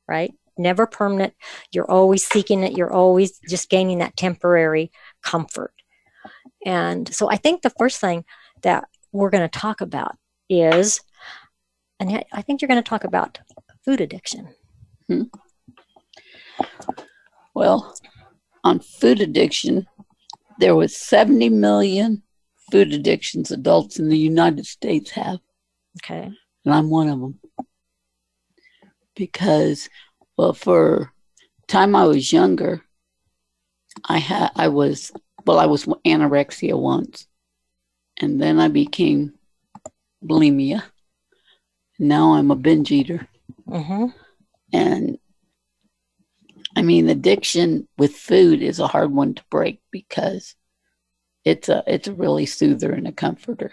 right? 0.09 0.33
Never 0.59 0.87
permanent. 0.87 1.35
You're 1.73 1.91
always 1.91 2.27
seeking 2.27 2.63
it. 2.63 2.77
You're 2.77 2.93
always 2.93 3.39
just 3.49 3.71
gaining 3.71 3.99
that 3.99 4.17
temporary 4.17 4.91
comfort. 5.23 5.73
And 6.67 7.13
so 7.15 7.31
I 7.31 7.37
think 7.37 7.63
the 7.63 7.73
first 7.79 8.01
thing 8.01 8.25
that 8.63 8.85
we're 9.13 9.31
going 9.31 9.49
to 9.49 9.59
talk 9.59 9.81
about 9.81 10.17
is, 10.49 11.01
and 11.99 12.25
I 12.33 12.43
think 12.43 12.61
you're 12.61 12.69
going 12.69 12.83
to 12.83 12.89
talk 12.89 13.05
about 13.05 13.39
food 13.85 14.01
addiction. 14.01 14.49
Hmm. 15.09 15.23
Well, 17.55 17.95
on 18.65 18.81
food 18.81 19.21
addiction, 19.21 19.87
there 20.59 20.77
was 20.77 20.97
70 20.97 21.49
million 21.49 22.23
food 22.71 22.93
addictions 22.93 23.51
adults 23.51 23.99
in 23.99 24.09
the 24.09 24.19
United 24.19 24.67
States 24.67 25.11
have. 25.13 25.41
Okay. 26.05 26.31
And 26.65 26.75
I'm 26.75 26.91
one 26.91 27.09
of 27.09 27.21
them. 27.21 27.41
Because, 29.15 29.89
well, 30.37 30.53
for 30.53 31.13
time 31.67 31.95
I 31.95 32.07
was 32.07 32.33
younger, 32.33 32.83
I 34.05 34.19
had 34.19 34.51
I 34.57 34.69
was 34.69 35.13
well, 35.47 35.59
I 35.59 35.67
was 35.67 35.87
anorexia 36.07 36.79
once, 36.79 37.27
and 38.19 38.41
then 38.41 38.59
I 38.59 38.69
became 38.69 39.35
bulimia. 40.25 40.83
Now 41.99 42.35
I'm 42.35 42.51
a 42.51 42.57
binge 42.57 42.93
eater. 42.93 43.27
Mm-hmm. 43.69 44.07
And 44.73 45.19
I 46.77 46.83
mean, 46.83 47.09
addiction 47.09 47.89
with 47.99 48.15
food 48.15 48.63
is 48.63 48.79
a 48.79 48.87
hard 48.87 49.13
one 49.13 49.35
to 49.35 49.43
break 49.51 49.81
because 49.91 50.55
it's 51.45 51.69
a 51.69 51.83
it's 51.87 52.09
a 52.09 52.15
really 52.15 52.47
soother 52.47 52.93
and 52.93 53.09
a 53.09 53.13
comforter. 53.13 53.73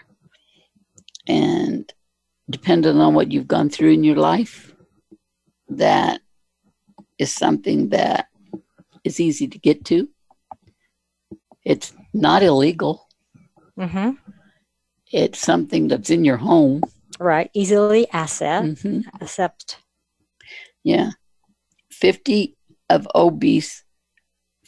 And 1.26 1.92
depending 2.50 2.96
on 2.96 3.14
what 3.14 3.32
you've 3.32 3.48
gone 3.48 3.68
through 3.68 3.92
in 3.92 4.04
your 4.04 4.16
life, 4.16 4.74
that 5.68 6.20
is 7.18 7.34
something 7.34 7.90
that 7.90 8.28
is 9.04 9.20
easy 9.20 9.48
to 9.48 9.58
get 9.58 9.84
to. 9.86 10.08
It's 11.64 11.92
not 12.14 12.42
illegal. 12.42 13.08
Mm-hmm. 13.78 14.12
It's 15.12 15.38
something 15.38 15.88
that's 15.88 16.10
in 16.10 16.24
your 16.24 16.36
home. 16.36 16.82
Right. 17.18 17.50
Easily 17.54 18.06
accept. 18.12 18.66
Mm-hmm. 18.66 19.00
Accept. 19.20 19.78
Yeah. 20.84 21.10
50 21.90 22.56
of 22.90 23.08
obese, 23.14 23.84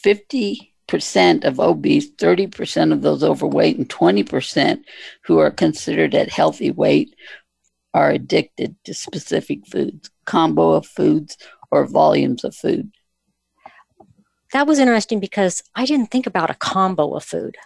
50% 0.05 1.45
of 1.45 1.61
obese, 1.61 2.11
30% 2.13 2.93
of 2.93 3.03
those 3.03 3.23
overweight, 3.23 3.79
and 3.79 3.89
20% 3.89 4.83
who 5.25 5.39
are 5.39 5.51
considered 5.51 6.15
at 6.15 6.31
healthy 6.31 6.71
weight 6.71 7.15
are 7.95 8.11
addicted 8.11 8.77
to 8.85 8.95
specific 8.95 9.67
foods, 9.67 10.11
combo 10.25 10.73
of 10.73 10.87
foods, 10.87 11.37
or 11.71 11.87
volumes 11.87 12.45
of 12.45 12.55
food 12.55 12.91
that 14.53 14.67
was 14.67 14.79
interesting 14.79 15.21
because 15.21 15.63
I 15.75 15.85
didn't 15.85 16.11
think 16.11 16.27
about 16.27 16.51
a 16.51 16.55
combo 16.55 17.15
of 17.15 17.25
food. 17.25 17.57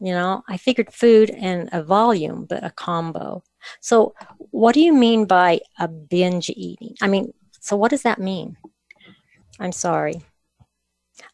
You 0.00 0.12
know, 0.12 0.42
I 0.48 0.56
figured 0.56 0.92
food 0.92 1.30
and 1.30 1.70
a 1.72 1.82
volume, 1.82 2.44
but 2.44 2.64
a 2.64 2.70
combo. 2.70 3.42
So, 3.80 4.14
what 4.50 4.74
do 4.74 4.80
you 4.80 4.92
mean 4.92 5.24
by 5.24 5.60
a 5.78 5.88
binge 5.88 6.50
eating? 6.50 6.94
I 7.00 7.08
mean, 7.08 7.32
so 7.60 7.76
what 7.76 7.90
does 7.90 8.02
that 8.02 8.18
mean? 8.18 8.56
I'm 9.58 9.72
sorry. 9.72 10.22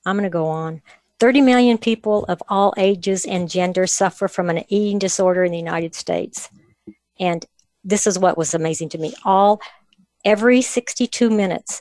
I'm 0.06 0.16
going 0.16 0.24
to 0.24 0.30
go 0.30 0.46
on. 0.46 0.80
30 1.18 1.40
million 1.40 1.78
people 1.78 2.24
of 2.26 2.42
all 2.48 2.72
ages 2.76 3.24
and 3.24 3.50
genders 3.50 3.92
suffer 3.92 4.28
from 4.28 4.48
an 4.48 4.64
eating 4.68 4.98
disorder 4.98 5.44
in 5.44 5.52
the 5.52 5.58
United 5.58 5.94
States. 5.94 6.48
And 7.22 7.46
this 7.84 8.08
is 8.08 8.18
what 8.18 8.36
was 8.36 8.52
amazing 8.52 8.88
to 8.90 8.98
me. 8.98 9.14
All 9.24 9.60
every 10.24 10.60
62 10.60 11.30
minutes, 11.30 11.80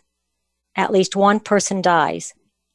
at 0.75 0.91
least 0.91 1.15
one 1.15 1.39
person 1.39 1.81
dies 1.81 2.33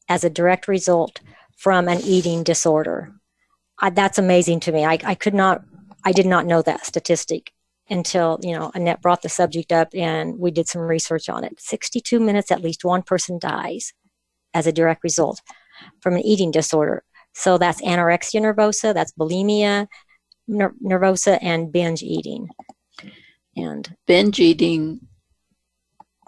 as 0.09 0.25
a 0.25 0.31
direct 0.31 0.67
result 0.67 1.21
from 1.57 1.87
an 1.89 2.01
eating 2.01 2.43
disorder. 2.43 3.13
I, 3.81 3.91
that's 3.91 4.19
amazing 4.19 4.61
to 4.61 4.73
me. 4.73 4.85
I, 4.85 4.99
I 5.05 5.15
could 5.15 5.33
not, 5.33 5.63
I 6.05 6.11
did 6.11 6.27
not 6.27 6.45
know 6.45 6.61
that 6.63 6.85
statistic 6.85 7.53
until, 7.89 8.41
you 8.43 8.53
know, 8.53 8.73
Annette 8.75 9.01
brought 9.01 9.23
the 9.23 9.29
subject 9.29 9.71
up 9.71 9.89
and 9.95 10.37
we 10.37 10.51
did 10.51 10.67
some 10.67 10.83
research 10.83 11.29
on 11.29 11.45
it. 11.45 11.61
62 11.61 12.19
minutes, 12.19 12.51
at 12.51 12.63
least 12.63 12.85
one 12.85 13.03
person 13.03 13.39
dies 13.39 13.93
as 14.55 14.67
a 14.67 14.73
direct 14.73 15.05
result 15.05 15.41
from 16.01 16.15
an 16.15 16.23
eating 16.23 16.51
disorder. 16.51 17.05
So 17.33 17.59
that's 17.59 17.81
anorexia 17.83 18.41
nervosa, 18.41 18.93
that's 18.93 19.13
bulimia 19.13 19.87
ner- 20.49 20.75
nervosa, 20.83 21.39
and 21.41 21.73
binge 21.73 22.03
eating. 22.03 22.49
And 23.57 23.97
binge 24.07 24.39
eating, 24.39 25.07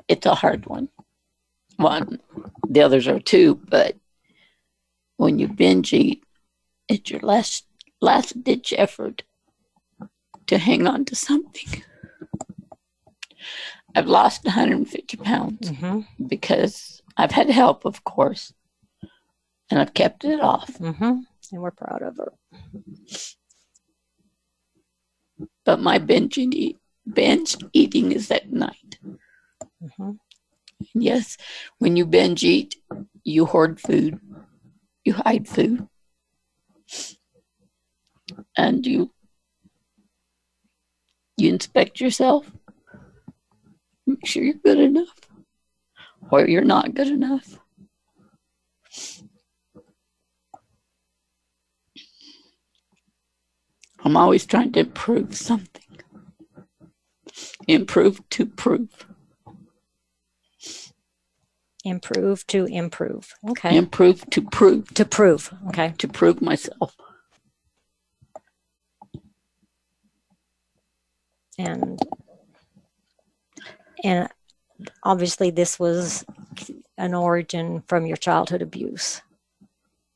it's 0.09 0.27
a 0.27 0.35
hard 0.35 0.67
one 0.67 0.89
one. 1.79 2.21
The 2.69 2.83
others 2.83 3.09
are 3.09 3.21
too, 3.21 3.61
but 3.69 3.97
when 5.17 5.39
you 5.39 5.49
binge 5.49 5.93
eat, 5.93 6.23
it's 6.89 7.11
your 7.11 7.21
last 7.21 7.65
last 8.01 8.43
ditch 8.45 8.75
effort 8.77 9.23
to 10.47 10.59
hang 10.59 10.87
on 10.87 11.05
to 11.07 11.17
something. 11.17 11.83
I've 13.95 14.07
lost 14.07 14.45
150 14.45 15.17
pounds 15.17 15.71
mm-hmm. 15.71 16.27
because 16.27 17.03
I've 17.17 17.33
had 17.33 17.51
help, 17.51 17.85
of 17.85 18.05
course, 18.05 18.53
and 19.71 19.81
I've 19.81 19.95
kept 19.95 20.25
it 20.25 20.41
off. 20.41 20.69
Mm-hmm. 20.79 21.21
And 21.51 21.63
we're 21.63 21.71
proud 21.71 22.03
of 22.03 22.19
her. 22.19 22.33
But 25.65 25.81
my 25.81 25.99
binge, 25.99 26.39
eat, 26.39 26.79
binge 27.11 27.57
eating 27.73 28.13
is 28.13 28.31
at 28.31 28.53
night. 28.53 28.99
Mm-hmm. 29.83 30.13
Yes, 30.95 31.37
when 31.79 31.97
you 31.97 32.07
binge 32.07 32.45
eat, 32.45 32.77
you 33.25 33.47
hoard 33.47 33.81
food, 33.81 34.21
you 35.05 35.13
hide 35.15 35.49
food, 35.49 35.89
and 38.57 38.87
you 38.87 39.13
you 41.37 41.49
inspect 41.49 42.01
yourself. 42.01 42.51
Make 44.07 44.27
sure 44.27 44.43
you're 44.43 44.55
good 44.55 44.79
enough, 44.79 45.15
or 46.31 46.47
you're 46.49 46.65
not 46.65 46.95
good 46.95 47.09
enough. 47.09 47.59
I'm 54.05 54.17
always 54.17 54.47
trying 54.47 54.73
to 54.73 54.81
improve 54.81 55.37
something. 55.37 55.83
Improve 57.67 58.27
to 58.31 58.47
prove. 58.47 59.07
Improve 61.85 62.47
to 62.49 62.67
improve. 62.67 63.35
Okay. 63.51 63.77
Improve 63.77 64.29
to 64.31 64.43
prove. 64.43 64.93
To 64.95 65.05
prove. 65.05 65.53
Okay. 65.69 65.95
To 65.99 66.09
prove 66.09 66.41
myself. 66.43 66.97
And 71.59 72.01
and 74.05 74.29
obviously 75.03 75.51
this 75.51 75.79
was 75.79 76.25
an 76.97 77.15
origin 77.15 77.83
from 77.89 78.07
your 78.07 78.17
childhood 78.17 78.63
abuse. 78.63 79.23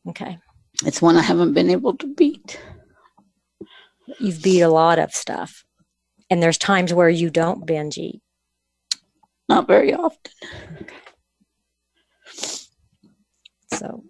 Okay. 0.09 0.39
It's 0.85 1.03
one 1.03 1.17
I 1.17 1.23
haven't 1.23 1.53
been 1.53 1.71
able 1.71 1.97
to 1.97 2.07
beat. 2.07 2.61
You've 4.19 4.43
beat 4.43 4.63
a 4.63 4.69
lot 4.69 4.99
of 4.99 5.15
stuff. 5.15 5.65
And 6.31 6.43
there's 6.43 6.59
times 6.59 6.95
where 6.95 7.09
you 7.09 7.31
don't 7.31 7.67
binge 7.67 7.99
eat. 7.99 8.23
Not 9.49 9.67
very 9.67 9.93
often. 9.93 10.33
Okay. 10.81 10.97
So, 13.75 14.05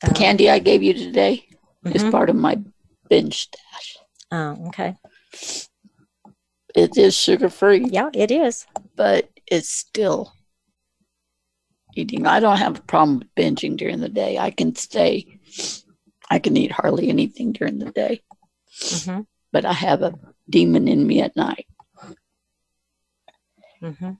the 0.00 0.08
um, 0.08 0.14
candy 0.14 0.50
I 0.50 0.58
gave 0.58 0.82
you 0.82 0.94
today 0.94 1.46
mm-hmm. 1.84 1.96
is 1.96 2.02
part 2.04 2.30
of 2.30 2.36
my 2.36 2.58
binge 3.08 3.42
stash. 3.42 3.96
Oh, 4.30 4.66
okay. 4.68 4.96
It 6.74 6.96
is 6.98 7.14
sugar 7.14 7.48
free. 7.48 7.86
Yeah, 7.90 8.10
it 8.12 8.30
is. 8.30 8.66
But 8.96 9.30
it's 9.46 9.70
still 9.70 10.32
eating. 11.94 12.26
I 12.26 12.40
don't 12.40 12.56
have 12.56 12.78
a 12.78 12.82
problem 12.82 13.20
with 13.20 13.34
binging 13.34 13.76
during 13.76 14.00
the 14.00 14.08
day. 14.08 14.38
I 14.38 14.50
can 14.50 14.74
stay, 14.74 15.38
I 16.30 16.38
can 16.38 16.56
eat 16.56 16.72
hardly 16.72 17.08
anything 17.08 17.52
during 17.52 17.78
the 17.78 17.90
day. 17.90 18.22
Mm-hmm. 18.80 19.20
But 19.52 19.64
I 19.64 19.72
have 19.72 20.02
a 20.02 20.14
demon 20.48 20.88
in 20.88 21.06
me 21.06 21.20
at 21.22 21.36
night. 21.36 21.66
Mm-hmm. 23.82 24.12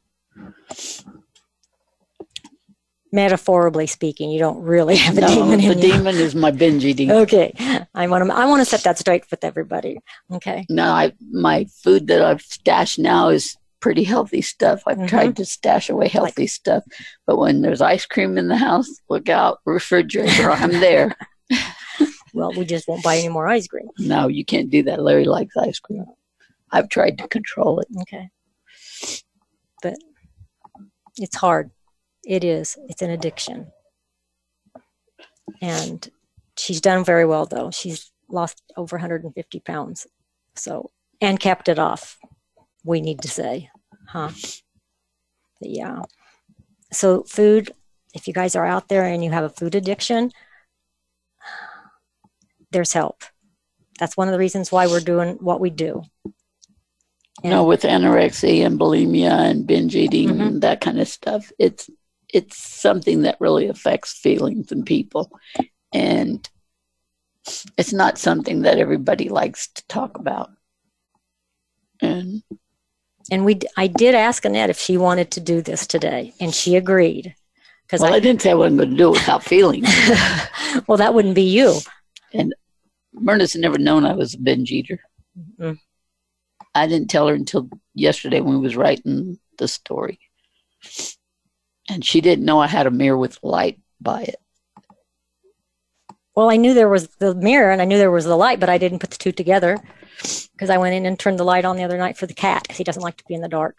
metaphorically 3.12 3.87
speaking, 3.87 4.30
you 4.30 4.38
don't 4.38 4.61
really 4.62 4.96
have 4.96 5.16
a 5.16 5.20
no, 5.20 5.28
demon 5.28 5.58
the 5.61 5.70
in 5.70 5.78
you. 5.78 5.92
demon 5.92 6.16
is 6.16 6.34
my 6.34 6.50
binge 6.50 6.84
eating. 6.84 7.11
Okay, 7.11 7.54
I 7.94 8.06
want 8.08 8.26
to. 8.28 8.34
I 8.34 8.46
want 8.46 8.61
to 8.61 8.64
set 8.64 8.82
that 8.84 8.99
straight 8.99 9.25
with 9.30 9.44
everybody. 9.44 9.99
Okay. 10.32 10.66
No, 10.68 10.84
I 10.90 11.12
my 11.30 11.66
food 11.82 12.08
that 12.08 12.20
I've 12.23 12.42
stashed 12.42 12.99
now 12.99 13.28
is 13.28 13.56
pretty 13.80 14.02
healthy 14.04 14.42
stuff. 14.42 14.82
I've 14.87 14.99
Mhm. 14.99 15.08
tried 15.08 15.37
to 15.37 15.44
stash 15.44 15.90
away 15.90 16.08
healthy 16.08 16.46
stuff, 16.46 16.82
but 17.26 17.37
when 17.38 17.61
there's 17.62 17.80
ice 17.82 18.06
cream 18.06 18.37
in 18.38 18.49
the 18.49 18.56
house, 18.56 18.88
look 19.08 19.28
out, 19.28 19.58
refrigerator, 19.66 20.50
I'm 20.50 20.73
there. 20.73 21.14
Well, 22.35 22.53
we 22.53 22.64
just 22.64 22.88
won't 22.88 23.05
buy 23.05 23.17
any 23.17 23.29
more 23.29 23.47
ice 23.47 23.69
cream. 23.69 23.88
No, 23.97 24.26
you 24.26 24.45
can't 24.45 24.69
do 24.69 24.83
that. 24.83 25.00
Larry 25.00 25.25
likes 25.25 25.57
ice 25.57 25.79
cream. 25.79 26.05
I've 26.73 26.88
tried 26.88 27.17
to 27.19 27.29
control 27.29 27.79
it. 27.79 27.87
Okay. 28.00 28.29
But 29.81 29.95
it's 31.17 31.37
hard. 31.37 31.71
It 32.25 32.43
is. 32.43 32.76
It's 32.88 33.03
an 33.03 33.11
addiction. 33.11 33.69
And 35.62 36.11
she's 36.59 36.81
done 36.81 37.05
very 37.05 37.25
well, 37.25 37.47
though. 37.47 37.71
She's 37.71 38.11
lost 38.29 38.61
over 38.76 38.97
150 38.97 39.61
pounds. 39.61 40.09
So, 40.57 40.91
and 41.21 41.38
kept 41.38 41.69
it 41.69 41.79
off, 41.79 42.19
we 42.85 43.00
need 43.00 43.23
to 43.23 43.29
say. 43.29 43.71
Huh? 44.09 44.31
But 45.61 45.71
yeah. 45.71 46.03
So, 46.91 47.23
food, 47.23 47.71
if 48.12 48.26
you 48.26 48.35
guys 48.35 48.57
are 48.57 48.67
out 48.67 48.88
there 48.88 49.05
and 49.05 49.23
you 49.23 49.31
have 49.31 49.45
a 49.45 49.49
food 49.49 49.76
addiction, 49.76 50.33
there's 52.75 52.93
help. 52.93 53.23
That's 53.99 54.16
one 54.16 54.28
of 54.28 54.33
the 54.33 54.38
reasons 54.38 54.71
why 54.71 54.87
we're 54.88 55.00
doing 55.00 55.37
what 55.40 55.61
we 55.61 55.71
do. 55.71 56.02
You 57.43 57.50
know, 57.50 57.64
with 57.64 57.83
anorexia 57.83 58.66
and 58.66 58.78
bulimia 58.78 59.31
and 59.50 59.66
binge 59.66 59.95
eating 59.97 60.28
Mhm. 60.28 60.47
and 60.47 60.62
that 60.62 60.81
kind 60.81 61.00
of 61.00 61.09
stuff, 61.09 61.50
it's 61.59 61.88
it's 62.33 62.57
something 62.57 63.23
that 63.23 63.40
really 63.40 63.69
affects 63.69 64.12
feelings 64.12 64.73
in 64.73 64.85
people. 64.85 65.31
And 65.93 66.49
it's 67.78 67.93
not 67.93 68.19
something 68.19 68.62
that 68.62 68.78
everybody 68.78 69.28
likes 69.28 69.69
to 69.69 69.87
talk 69.87 70.19
about. 70.19 70.50
And 72.00 72.43
And 73.31 73.45
we, 73.45 73.61
I 73.76 73.87
did 73.87 74.16
ask 74.16 74.45
Annette 74.45 74.69
if 74.71 74.78
she 74.81 74.97
wanted 74.97 75.31
to 75.33 75.40
do 75.40 75.62
this 75.62 75.87
today, 75.87 76.35
and 76.40 76.52
she 76.52 76.75
agreed. 76.75 77.35
Because 77.87 78.00
well, 78.00 78.14
I, 78.14 78.19
didn't 78.21 78.43
say 78.43 78.50
I 78.50 78.54
wasn't 78.54 78.78
going 78.78 78.90
to 78.90 78.97
do 78.97 79.09
it 79.11 79.19
without 79.21 79.45
feelings. 79.45 79.88
well, 80.88 80.99
that 80.99 81.14
wouldn't 81.14 81.35
be 81.37 81.43
you. 81.43 81.78
Myrna's 83.14 83.54
never 83.56 83.78
known 83.78 84.04
I 84.04 84.12
was 84.14 84.35
a 84.35 84.38
binge 84.38 84.71
eater. 84.73 85.00
Mm. 85.59 85.78
I 86.75 86.87
didn't 86.87 87.09
tell 87.09 87.28
her 87.28 87.35
until 87.35 87.68
yesterday 87.94 88.40
when 88.40 88.54
we 88.54 88.61
was 88.61 88.76
writing 88.76 89.38
the 89.59 89.68
story. 89.68 90.18
And 91.88 92.04
she 92.04 92.21
didn't 92.21 92.44
know 92.44 92.61
I 92.61 92.66
had 92.66 92.87
a 92.87 92.90
mirror 92.90 93.16
with 93.16 93.38
light 93.42 93.80
by 94.00 94.23
it. 94.23 94.37
Well, 96.35 96.50
I 96.50 96.56
knew 96.56 96.75
there 96.75 96.88
was 96.88 97.09
the 97.18 97.35
mirror, 97.35 97.71
and 97.71 97.80
I 97.80 97.85
knew 97.85 97.97
there 97.99 98.11
was 98.11 98.25
the 98.25 98.37
light, 98.37 98.59
but 98.59 98.68
I 98.68 98.78
didn't 98.78 98.99
put 98.99 99.11
the 99.11 99.16
two 99.18 99.30
together 99.30 99.78
because 100.52 100.68
I 100.71 100.78
went 100.78 100.94
in 100.97 101.06
and 101.06 101.16
turned 101.18 101.38
the 101.38 101.44
light 101.44 101.64
on 101.64 101.76
the 101.76 101.85
other 101.85 101.97
night 101.99 102.16
for 102.16 102.26
the 102.26 102.35
cat 102.35 102.62
because 102.64 102.76
he 102.78 102.83
doesn't 102.85 103.02
like 103.02 103.16
to 103.18 103.25
be 103.28 103.35
in 103.35 103.40
the 103.40 103.49
dark. 103.49 103.78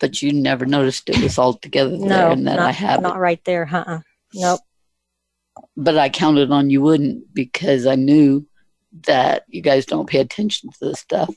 But 0.00 0.22
you 0.22 0.32
never 0.32 0.64
noticed 0.64 1.10
it 1.10 1.22
was 1.22 1.36
all 1.38 1.54
together 1.54 1.90
there 1.90 2.08
No, 2.08 2.30
and 2.30 2.46
that 2.46 2.56
not, 2.56 2.68
I 2.68 2.72
have 2.72 3.02
not 3.02 3.16
it. 3.16 3.20
right 3.20 3.44
there. 3.44 3.66
huh-uh 3.66 4.00
Nope. 4.34 4.60
But 5.76 5.98
I 5.98 6.08
counted 6.08 6.50
on 6.50 6.70
you 6.70 6.82
wouldn't 6.82 7.32
because 7.34 7.86
I 7.86 7.94
knew 7.94 8.46
that 9.02 9.44
you 9.48 9.60
guys 9.60 9.86
don't 9.86 10.08
pay 10.08 10.20
attention 10.20 10.70
to 10.70 10.78
this 10.80 11.00
stuff. 11.00 11.34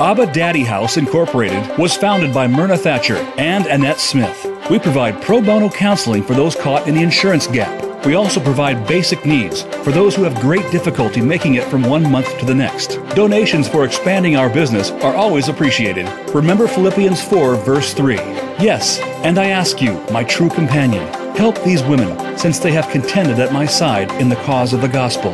Abba 0.00 0.32
Daddy 0.32 0.62
House 0.62 0.96
Incorporated 0.96 1.76
was 1.76 1.96
founded 1.96 2.32
by 2.32 2.46
Myrna 2.46 2.76
Thatcher 2.76 3.16
and 3.36 3.66
Annette 3.66 3.98
Smith. 3.98 4.46
We 4.70 4.78
provide 4.78 5.20
pro 5.20 5.40
bono 5.40 5.68
counseling 5.68 6.22
for 6.22 6.34
those 6.34 6.54
caught 6.54 6.86
in 6.86 6.94
the 6.94 7.02
insurance 7.02 7.48
gap. 7.48 8.06
We 8.06 8.14
also 8.14 8.38
provide 8.38 8.86
basic 8.86 9.26
needs 9.26 9.62
for 9.82 9.90
those 9.90 10.14
who 10.14 10.22
have 10.22 10.40
great 10.40 10.70
difficulty 10.70 11.20
making 11.20 11.56
it 11.56 11.64
from 11.64 11.82
one 11.82 12.08
month 12.08 12.38
to 12.38 12.46
the 12.46 12.54
next. 12.54 13.00
Donations 13.16 13.68
for 13.68 13.84
expanding 13.84 14.36
our 14.36 14.48
business 14.48 14.92
are 14.92 15.16
always 15.16 15.48
appreciated. 15.48 16.06
Remember 16.32 16.68
Philippians 16.68 17.20
4, 17.20 17.56
verse 17.56 17.92
3. 17.92 18.14
Yes, 18.60 19.00
and 19.24 19.36
I 19.36 19.46
ask 19.46 19.82
you, 19.82 20.00
my 20.12 20.22
true 20.22 20.48
companion, 20.48 21.08
help 21.34 21.60
these 21.64 21.82
women, 21.82 22.38
since 22.38 22.60
they 22.60 22.70
have 22.70 22.88
contended 22.88 23.40
at 23.40 23.52
my 23.52 23.66
side 23.66 24.12
in 24.20 24.28
the 24.28 24.36
cause 24.36 24.72
of 24.72 24.80
the 24.80 24.86
gospel. 24.86 25.32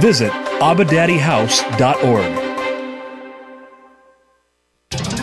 Visit 0.00 0.32
abadaddyhouse.org. 0.58 2.51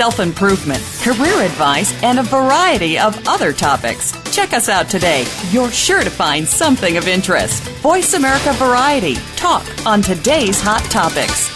self 0.00 0.18
improvement, 0.18 0.82
career 1.02 1.42
advice, 1.42 1.92
and 2.02 2.18
a 2.18 2.22
variety 2.22 2.98
of 2.98 3.12
other 3.28 3.52
topics. 3.52 4.12
Check 4.34 4.54
us 4.54 4.70
out 4.70 4.88
today. 4.88 5.26
You're 5.50 5.70
sure 5.70 6.02
to 6.02 6.08
find 6.08 6.48
something 6.48 6.96
of 6.96 7.06
interest. 7.06 7.64
Voice 7.82 8.14
America 8.14 8.54
Variety. 8.54 9.16
Talk 9.36 9.62
on 9.84 10.00
today's 10.00 10.58
hot 10.58 10.82
topics. 10.84 11.50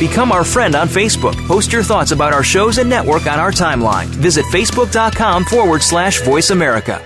Become 0.00 0.32
our 0.32 0.42
friend 0.42 0.74
on 0.74 0.88
Facebook. 0.88 1.36
Post 1.46 1.70
your 1.70 1.82
thoughts 1.82 2.12
about 2.12 2.32
our 2.32 2.42
shows 2.42 2.78
and 2.78 2.88
network 2.88 3.26
on 3.26 3.38
our 3.38 3.50
timeline. 3.52 4.06
Visit 4.06 4.46
facebook.com 4.46 5.44
forward 5.44 5.82
slash 5.82 6.22
voice 6.22 6.48
America. 6.48 7.02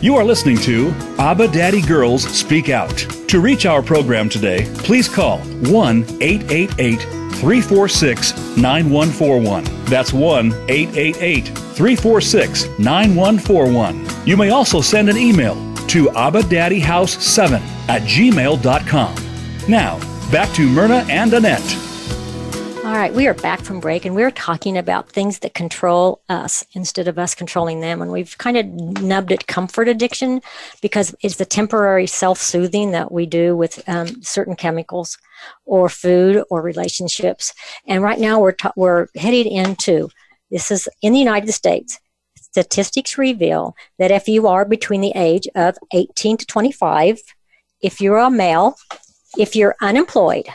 You 0.00 0.14
are 0.14 0.24
listening 0.24 0.58
to 0.58 0.94
Abba 1.18 1.48
Daddy 1.48 1.82
Girls 1.82 2.22
Speak 2.22 2.68
Out. 2.68 3.19
To 3.30 3.38
reach 3.38 3.64
our 3.64 3.80
program 3.80 4.28
today, 4.28 4.68
please 4.78 5.08
call 5.08 5.38
1 5.38 6.04
888 6.20 6.96
346 6.96 8.32
9141. 8.56 9.84
That's 9.84 10.12
1 10.12 10.52
888 10.68 11.46
346 11.46 12.64
9141. 12.80 14.26
You 14.26 14.36
may 14.36 14.50
also 14.50 14.80
send 14.80 15.08
an 15.08 15.16
email 15.16 15.54
to 15.86 16.06
abadaddyhouse7 16.06 17.60
at 17.88 18.02
gmail.com. 18.02 19.14
Now, 19.68 20.30
back 20.32 20.52
to 20.56 20.68
Myrna 20.68 21.06
and 21.08 21.32
Annette. 21.32 21.89
All 22.82 22.96
right, 22.96 23.12
we 23.12 23.26
are 23.26 23.34
back 23.34 23.60
from 23.60 23.78
break 23.78 24.06
and 24.06 24.16
we're 24.16 24.30
talking 24.30 24.78
about 24.78 25.10
things 25.10 25.40
that 25.40 25.52
control 25.52 26.22
us 26.30 26.64
instead 26.72 27.08
of 27.08 27.18
us 27.18 27.34
controlling 27.34 27.80
them. 27.80 28.00
And 28.00 28.10
we've 28.10 28.38
kind 28.38 28.56
of 28.56 28.64
nubbed 29.02 29.32
it 29.32 29.46
comfort 29.46 29.86
addiction 29.86 30.40
because 30.80 31.14
it's 31.20 31.36
the 31.36 31.44
temporary 31.44 32.06
self 32.06 32.40
soothing 32.40 32.92
that 32.92 33.12
we 33.12 33.26
do 33.26 33.54
with 33.54 33.86
um, 33.86 34.22
certain 34.22 34.56
chemicals 34.56 35.18
or 35.66 35.90
food 35.90 36.42
or 36.48 36.62
relationships. 36.62 37.52
And 37.86 38.02
right 38.02 38.18
now 38.18 38.40
we're, 38.40 38.52
ta- 38.52 38.72
we're 38.76 39.08
headed 39.14 39.46
into 39.46 40.08
this 40.50 40.70
is 40.70 40.88
in 41.02 41.12
the 41.12 41.18
United 41.18 41.52
States. 41.52 41.98
Statistics 42.36 43.18
reveal 43.18 43.76
that 43.98 44.10
if 44.10 44.26
you 44.26 44.46
are 44.46 44.64
between 44.64 45.02
the 45.02 45.12
age 45.14 45.46
of 45.54 45.76
18 45.92 46.38
to 46.38 46.46
25, 46.46 47.20
if 47.82 48.00
you're 48.00 48.16
a 48.16 48.30
male, 48.30 48.76
if 49.36 49.54
you're 49.54 49.76
unemployed, 49.82 50.48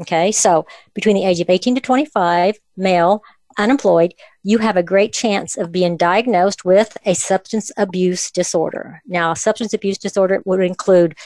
Okay, 0.00 0.30
so 0.30 0.66
between 0.94 1.16
the 1.16 1.24
age 1.24 1.40
of 1.40 1.50
18 1.50 1.74
to 1.74 1.80
25, 1.80 2.56
male, 2.76 3.22
unemployed, 3.58 4.14
you 4.44 4.58
have 4.58 4.76
a 4.76 4.82
great 4.82 5.12
chance 5.12 5.56
of 5.56 5.72
being 5.72 5.96
diagnosed 5.96 6.64
with 6.64 6.96
a 7.04 7.14
substance 7.14 7.72
abuse 7.76 8.30
disorder. 8.30 9.02
Now, 9.06 9.34
substance 9.34 9.74
abuse 9.74 9.98
disorder 9.98 10.40
would 10.44 10.60
include 10.60 11.16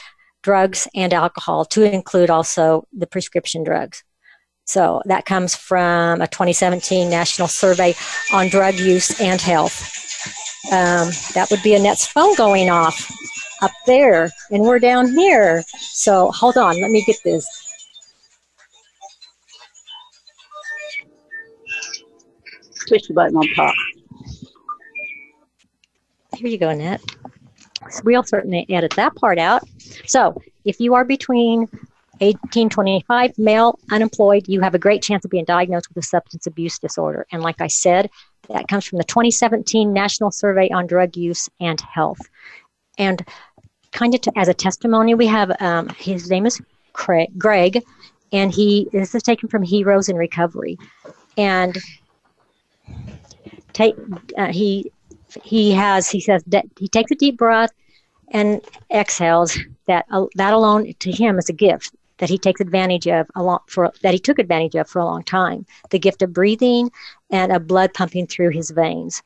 drugs 0.41 0.87
and 0.93 1.13
alcohol, 1.13 1.65
to 1.65 1.83
include 1.83 2.29
also 2.29 2.87
the 2.91 3.07
prescription 3.07 3.63
drugs. 3.63 4.03
So 4.65 5.01
that 5.05 5.25
comes 5.25 5.55
from 5.55 6.21
a 6.21 6.27
2017 6.27 7.09
National 7.09 7.47
Survey 7.47 7.95
on 8.33 8.49
Drug 8.49 8.75
Use 8.75 9.19
and 9.19 9.39
Health. 9.39 9.89
Um, 10.71 11.09
that 11.33 11.47
would 11.51 11.61
be 11.63 11.75
Annette's 11.75 12.07
phone 12.07 12.35
going 12.35 12.69
off 12.69 13.11
up 13.61 13.71
there, 13.85 14.31
and 14.51 14.63
we're 14.63 14.79
down 14.79 15.07
here. 15.13 15.63
So 15.77 16.31
hold 16.31 16.57
on, 16.57 16.81
let 16.81 16.91
me 16.91 17.03
get 17.05 17.17
this. 17.23 17.47
The 22.85 23.13
button 23.13 23.37
on 23.37 23.47
top. 23.55 23.73
Here 26.35 26.47
you 26.47 26.57
go, 26.57 26.69
Annette. 26.69 27.01
So 27.89 28.01
we'll 28.05 28.23
certainly 28.23 28.65
edit 28.69 28.93
that 28.95 29.15
part 29.15 29.37
out. 29.37 29.63
So 30.05 30.41
if 30.65 30.79
you 30.79 30.93
are 30.93 31.05
between 31.05 31.67
18 32.21 32.69
25 32.69 33.37
male 33.37 33.79
unemployed 33.91 34.47
you 34.47 34.61
have 34.61 34.75
a 34.75 34.79
great 34.79 35.01
chance 35.01 35.25
of 35.25 35.31
being 35.31 35.45
diagnosed 35.45 35.89
with 35.89 35.97
a 35.97 36.07
substance 36.07 36.45
abuse 36.45 36.77
disorder 36.77 37.25
and 37.31 37.41
like 37.41 37.59
i 37.59 37.67
said 37.67 38.09
that 38.49 38.67
comes 38.67 38.85
from 38.85 38.97
the 38.97 39.03
2017 39.03 39.91
national 39.91 40.31
survey 40.31 40.69
on 40.69 40.85
drug 40.85 41.17
use 41.17 41.49
and 41.59 41.81
health 41.81 42.19
and 42.99 43.25
kind 43.91 44.13
of 44.13 44.21
to, 44.21 44.31
as 44.37 44.47
a 44.47 44.53
testimony 44.53 45.15
we 45.15 45.25
have 45.25 45.51
um, 45.59 45.89
his 45.97 46.29
name 46.29 46.45
is 46.45 46.61
Craig, 46.93 47.29
greg 47.37 47.81
and 48.31 48.51
he 48.53 48.87
this 48.91 49.15
is 49.15 49.23
taken 49.23 49.49
from 49.49 49.63
heroes 49.63 50.07
in 50.07 50.15
recovery 50.15 50.77
and 51.37 51.77
take 53.73 53.95
uh, 54.37 54.51
he 54.51 54.91
he 55.43 55.71
has 55.71 56.09
he 56.09 56.19
says 56.19 56.43
he 56.79 56.87
takes 56.87 57.11
a 57.11 57.15
deep 57.15 57.37
breath 57.37 57.71
and 58.29 58.61
exhales 58.91 59.57
that 59.87 60.05
uh, 60.11 60.25
that 60.35 60.53
alone 60.53 60.93
to 60.99 61.11
him 61.11 61.37
is 61.37 61.49
a 61.49 61.53
gift 61.53 61.95
that 62.17 62.29
he 62.29 62.37
takes 62.37 62.61
advantage 62.61 63.07
of 63.07 63.27
a 63.35 63.43
lot 63.43 63.69
for 63.69 63.91
that 64.01 64.13
he 64.13 64.19
took 64.19 64.39
advantage 64.39 64.75
of 64.75 64.87
for 64.87 64.99
a 64.99 65.05
long 65.05 65.23
time. 65.23 65.65
The 65.89 65.99
gift 65.99 66.21
of 66.21 66.33
breathing 66.33 66.91
and 67.31 67.51
of 67.51 67.67
blood 67.67 67.93
pumping 67.93 68.27
through 68.27 68.49
his 68.49 68.71
veins 68.71 69.21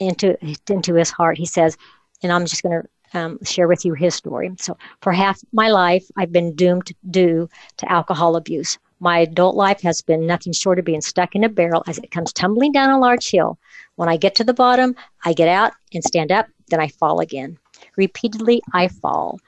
into 0.00 0.36
into 0.68 0.94
his 0.94 1.10
heart 1.10 1.38
he 1.38 1.46
says. 1.46 1.76
And 2.22 2.32
i'm 2.32 2.46
just 2.46 2.62
going 2.62 2.82
to 2.82 2.88
um, 3.18 3.38
share 3.44 3.68
with 3.68 3.84
you 3.84 3.94
his 3.94 4.14
story. 4.14 4.50
So 4.58 4.76
for 5.00 5.12
half 5.12 5.40
my 5.52 5.68
life 5.68 6.04
i've 6.16 6.32
been 6.32 6.54
doomed 6.54 6.92
due 7.10 7.48
to 7.76 7.92
alcohol 7.92 8.36
abuse 8.36 8.78
my 9.00 9.18
adult 9.18 9.56
life 9.56 9.80
has 9.82 10.02
been 10.02 10.26
nothing 10.26 10.52
short 10.52 10.78
of 10.78 10.84
being 10.84 11.00
stuck 11.00 11.34
in 11.34 11.44
a 11.44 11.48
barrel 11.48 11.84
as 11.86 11.98
it 11.98 12.10
comes 12.10 12.32
tumbling 12.32 12.72
down 12.72 12.90
a 12.90 12.98
large 12.98 13.30
hill 13.30 13.58
when 13.96 14.08
I 14.08 14.16
get 14.16 14.34
to 14.36 14.44
the 14.44 14.54
bottom, 14.54 14.96
I 15.24 15.32
get 15.32 15.48
out 15.48 15.72
and 15.92 16.02
stand 16.02 16.32
up, 16.32 16.46
then 16.68 16.80
I 16.80 16.88
fall 16.88 17.20
again. 17.20 17.58
Repeatedly, 17.96 18.62
I 18.72 18.88
fall. 18.88 19.38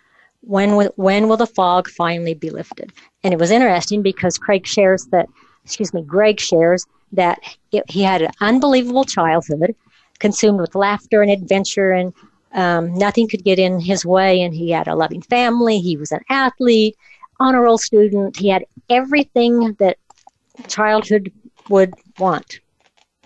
When 0.42 0.76
will, 0.76 0.92
when 0.96 1.28
will 1.28 1.36
the 1.36 1.46
fog 1.46 1.88
finally 1.88 2.34
be 2.34 2.50
lifted? 2.50 2.92
And 3.24 3.34
it 3.34 3.40
was 3.40 3.50
interesting 3.50 4.02
because 4.02 4.38
Craig 4.38 4.66
shares 4.66 5.06
that, 5.06 5.28
excuse 5.64 5.92
me, 5.92 6.02
Greg 6.02 6.38
shares 6.38 6.86
that 7.12 7.40
it, 7.72 7.84
he 7.88 8.02
had 8.02 8.22
an 8.22 8.30
unbelievable 8.40 9.04
childhood, 9.04 9.74
consumed 10.18 10.60
with 10.60 10.74
laughter 10.74 11.22
and 11.22 11.30
adventure, 11.30 11.90
and 11.90 12.12
um, 12.52 12.94
nothing 12.94 13.28
could 13.28 13.44
get 13.44 13.58
in 13.58 13.80
his 13.80 14.06
way. 14.06 14.40
And 14.42 14.54
he 14.54 14.70
had 14.70 14.86
a 14.86 14.94
loving 14.94 15.22
family. 15.22 15.80
He 15.80 15.96
was 15.96 16.12
an 16.12 16.20
athlete, 16.30 16.96
honor 17.40 17.62
roll 17.62 17.78
student. 17.78 18.36
He 18.36 18.48
had 18.48 18.64
everything 18.90 19.74
that 19.74 19.98
childhood 20.68 21.32
would 21.68 21.94
want. 22.18 22.60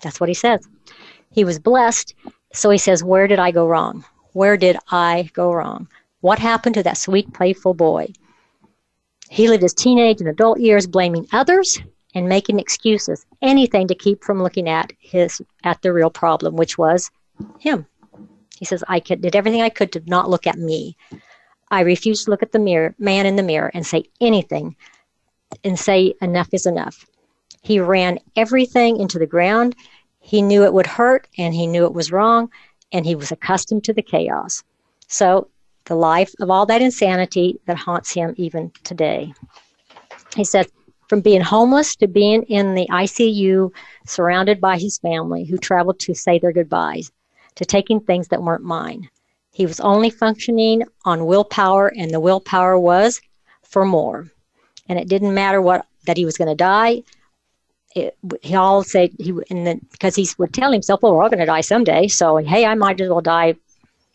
That's 0.02 0.20
what 0.20 0.28
he 0.28 0.34
says. 0.34 0.66
He 1.30 1.44
was 1.44 1.58
blessed. 1.58 2.14
So 2.52 2.70
he 2.70 2.78
says, 2.78 3.04
Where 3.04 3.26
did 3.26 3.38
I 3.38 3.50
go 3.50 3.66
wrong? 3.66 4.04
Where 4.32 4.56
did 4.56 4.76
I 4.90 5.30
go 5.32 5.52
wrong? 5.52 5.88
What 6.20 6.38
happened 6.38 6.74
to 6.76 6.82
that 6.82 6.98
sweet, 6.98 7.32
playful 7.32 7.74
boy? 7.74 8.12
He 9.28 9.48
lived 9.48 9.62
his 9.62 9.74
teenage 9.74 10.20
and 10.20 10.28
adult 10.28 10.58
years 10.60 10.86
blaming 10.86 11.26
others 11.32 11.80
and 12.14 12.28
making 12.28 12.58
excuses, 12.58 13.24
anything 13.42 13.86
to 13.88 13.94
keep 13.94 14.24
from 14.24 14.42
looking 14.42 14.68
at 14.68 14.92
his 14.98 15.40
at 15.62 15.80
the 15.82 15.92
real 15.92 16.10
problem, 16.10 16.56
which 16.56 16.76
was 16.76 17.10
him. 17.58 17.86
He 18.58 18.64
says, 18.64 18.84
I 18.88 19.00
could, 19.00 19.22
did 19.22 19.36
everything 19.36 19.62
I 19.62 19.70
could 19.70 19.92
to 19.92 20.02
not 20.06 20.28
look 20.28 20.46
at 20.46 20.58
me. 20.58 20.96
I 21.70 21.80
refuse 21.80 22.24
to 22.24 22.30
look 22.30 22.42
at 22.42 22.52
the 22.52 22.58
mirror, 22.58 22.94
man 22.98 23.26
in 23.26 23.36
the 23.36 23.42
mirror 23.42 23.70
and 23.74 23.86
say 23.86 24.04
anything 24.20 24.76
and 25.64 25.78
say 25.78 26.14
enough 26.20 26.48
is 26.52 26.66
enough. 26.66 27.06
He 27.62 27.78
ran 27.80 28.18
everything 28.36 28.98
into 28.98 29.18
the 29.18 29.26
ground. 29.26 29.76
He 30.20 30.42
knew 30.42 30.64
it 30.64 30.72
would 30.72 30.86
hurt 30.86 31.28
and 31.38 31.54
he 31.54 31.66
knew 31.66 31.84
it 31.84 31.92
was 31.92 32.12
wrong 32.12 32.50
and 32.92 33.06
he 33.06 33.14
was 33.14 33.30
accustomed 33.30 33.84
to 33.84 33.92
the 33.92 34.02
chaos. 34.02 34.62
So, 35.08 35.48
the 35.86 35.94
life 35.94 36.32
of 36.40 36.50
all 36.50 36.66
that 36.66 36.82
insanity 36.82 37.58
that 37.66 37.76
haunts 37.76 38.12
him 38.12 38.34
even 38.36 38.70
today. 38.84 39.32
He 40.36 40.44
said, 40.44 40.68
from 41.08 41.20
being 41.20 41.40
homeless 41.40 41.96
to 41.96 42.06
being 42.06 42.44
in 42.44 42.76
the 42.76 42.86
ICU 42.88 43.72
surrounded 44.06 44.60
by 44.60 44.78
his 44.78 44.98
family 44.98 45.44
who 45.44 45.58
traveled 45.58 45.98
to 46.00 46.14
say 46.14 46.38
their 46.38 46.52
goodbyes, 46.52 47.10
to 47.56 47.64
taking 47.64 47.98
things 47.98 48.28
that 48.28 48.42
weren't 48.42 48.62
mine. 48.62 49.10
He 49.52 49.66
was 49.66 49.80
only 49.80 50.10
functioning 50.10 50.84
on 51.04 51.26
willpower, 51.26 51.92
and 51.96 52.10
the 52.10 52.20
willpower 52.20 52.78
was 52.78 53.20
for 53.62 53.84
more. 53.84 54.30
And 54.88 54.98
it 54.98 55.08
didn't 55.08 55.34
matter 55.34 55.60
what 55.60 55.86
that 56.06 56.16
he 56.16 56.24
was 56.24 56.36
going 56.36 56.48
to 56.48 56.54
die 56.54 57.02
it, 57.94 58.16
he 58.42 58.54
all 58.54 58.82
said 58.82 59.10
he 59.18 59.30
and 59.50 59.66
then 59.66 59.80
because 59.90 60.14
he 60.14 60.28
would 60.38 60.54
tell 60.54 60.72
himself, 60.72 61.02
"Well, 61.02 61.14
we're 61.14 61.22
all 61.22 61.28
going 61.28 61.40
to 61.40 61.46
die 61.46 61.60
someday." 61.60 62.08
So, 62.08 62.36
hey, 62.36 62.64
I 62.64 62.74
might 62.74 63.00
as 63.00 63.08
well 63.08 63.20
die 63.20 63.54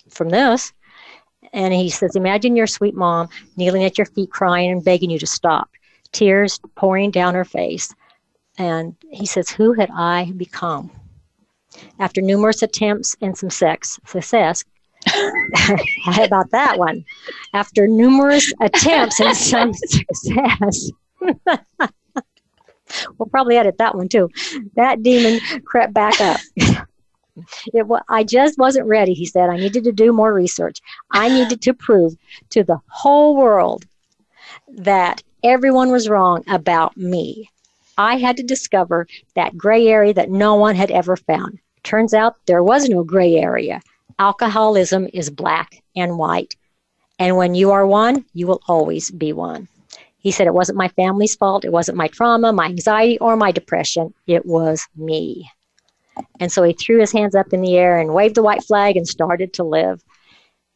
from 0.10 0.30
this. 0.30 0.72
And 1.54 1.74
he 1.74 1.90
says, 1.90 2.16
"Imagine 2.16 2.56
your 2.56 2.68
sweet 2.68 2.96
mom 2.96 3.30
kneeling 3.58 3.84
at 3.84 3.98
your 3.98 4.06
feet, 4.06 4.32
crying 4.32 4.72
and 4.72 4.84
begging 4.84 5.10
you 5.10 5.20
to 5.20 5.28
stop, 5.28 5.70
tears 6.12 6.60
pouring 6.76 7.12
down 7.12 7.36
her 7.36 7.46
face." 7.46 7.94
And 8.58 8.96
he 9.12 9.26
says, 9.26 9.50
"Who 9.50 9.74
had 9.74 9.90
I 9.92 10.32
become?" 10.38 10.92
After 12.00 12.22
numerous 12.22 12.62
attempts 12.62 13.18
and 13.22 13.38
some 13.38 13.50
sex 13.50 14.00
success, 14.06 14.64
how 16.06 16.24
about 16.24 16.50
that 16.52 16.78
one? 16.78 17.06
After 17.54 17.88
numerous 17.88 18.52
attempts 18.62 19.20
and 19.20 19.36
some 19.52 19.74
success. 19.74 20.92
we'll 23.18 23.30
probably 23.30 23.58
edit 23.58 23.78
that 23.78 23.96
one 23.96 24.10
too. 24.10 24.30
That 24.76 25.04
demon 25.04 25.40
crept 25.66 25.94
back 25.94 26.20
up. 26.22 26.40
It, 27.74 27.86
I 28.08 28.24
just 28.24 28.58
wasn't 28.58 28.88
ready, 28.88 29.14
he 29.14 29.26
said. 29.26 29.50
I 29.50 29.58
needed 29.58 29.84
to 29.84 29.92
do 29.92 30.14
more 30.14 30.34
research. 30.34 30.80
I 31.12 31.28
needed 31.28 31.62
to 31.64 31.74
prove 31.74 32.16
to 32.52 32.64
the 32.64 32.80
whole 32.88 33.36
world 33.36 33.86
that 34.70 35.22
everyone 35.44 35.92
was 35.92 36.10
wrong 36.10 36.44
about 36.48 36.96
me. 36.96 37.50
I 37.98 38.18
had 38.18 38.38
to 38.38 38.44
discover 38.44 39.08
that 39.36 39.58
gray 39.58 39.88
area 39.88 40.14
that 40.14 40.30
no 40.30 40.56
one 40.56 40.76
had 40.76 40.92
ever 40.92 41.16
found. 41.16 41.60
Turns 41.84 42.14
out 42.14 42.36
there 42.46 42.64
was 42.64 42.90
no 42.90 43.04
gray 43.04 43.36
area. 43.36 43.82
Alcoholism 44.20 45.08
is 45.14 45.30
black 45.30 45.84
and 45.96 46.18
white. 46.18 46.56
And 47.20 47.38
when 47.38 47.56
you 47.56 47.72
are 47.72 47.86
one, 47.88 48.26
you 48.34 48.48
will 48.48 48.62
always 48.68 49.12
be 49.12 49.34
one. 49.34 49.68
He 50.18 50.32
said 50.32 50.48
it 50.48 50.54
wasn't 50.54 50.78
my 50.78 50.88
family's 50.90 51.36
fault. 51.36 51.66
It 51.66 51.72
wasn't 51.72 51.98
my 51.98 52.08
trauma, 52.08 52.52
my 52.52 52.66
anxiety, 52.66 53.18
or 53.20 53.36
my 53.38 53.52
depression. 53.52 54.14
It 54.28 54.46
was 54.46 54.88
me. 54.96 55.50
And 56.40 56.52
so 56.52 56.64
he 56.64 56.74
threw 56.74 57.00
his 57.00 57.12
hands 57.12 57.36
up 57.36 57.54
in 57.54 57.62
the 57.62 57.76
air 57.78 58.00
and 58.00 58.14
waved 58.14 58.36
the 58.36 58.44
white 58.44 58.64
flag 58.64 58.98
and 58.98 59.08
started 59.08 59.54
to 59.54 59.64
live. 59.64 60.04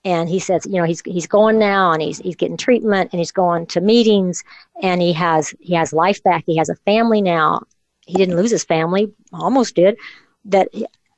and 0.05 0.29
he 0.29 0.39
says, 0.39 0.65
you 0.65 0.73
know, 0.73 0.85
he's 0.85 1.01
he's 1.05 1.27
going 1.27 1.59
now, 1.59 1.91
and 1.91 2.01
he's 2.01 2.19
he's 2.19 2.35
getting 2.35 2.57
treatment, 2.57 3.09
and 3.11 3.19
he's 3.19 3.31
going 3.31 3.65
to 3.67 3.81
meetings, 3.81 4.43
and 4.81 5.01
he 5.01 5.13
has 5.13 5.53
he 5.59 5.73
has 5.75 5.91
life 5.93 6.23
back. 6.23 6.43
He 6.45 6.57
has 6.57 6.69
a 6.69 6.75
family 6.75 7.21
now. 7.21 7.63
He 8.05 8.13
didn't 8.15 8.37
lose 8.37 8.51
his 8.51 8.63
family, 8.63 9.11
almost 9.33 9.75
did. 9.75 9.97
That 10.45 10.69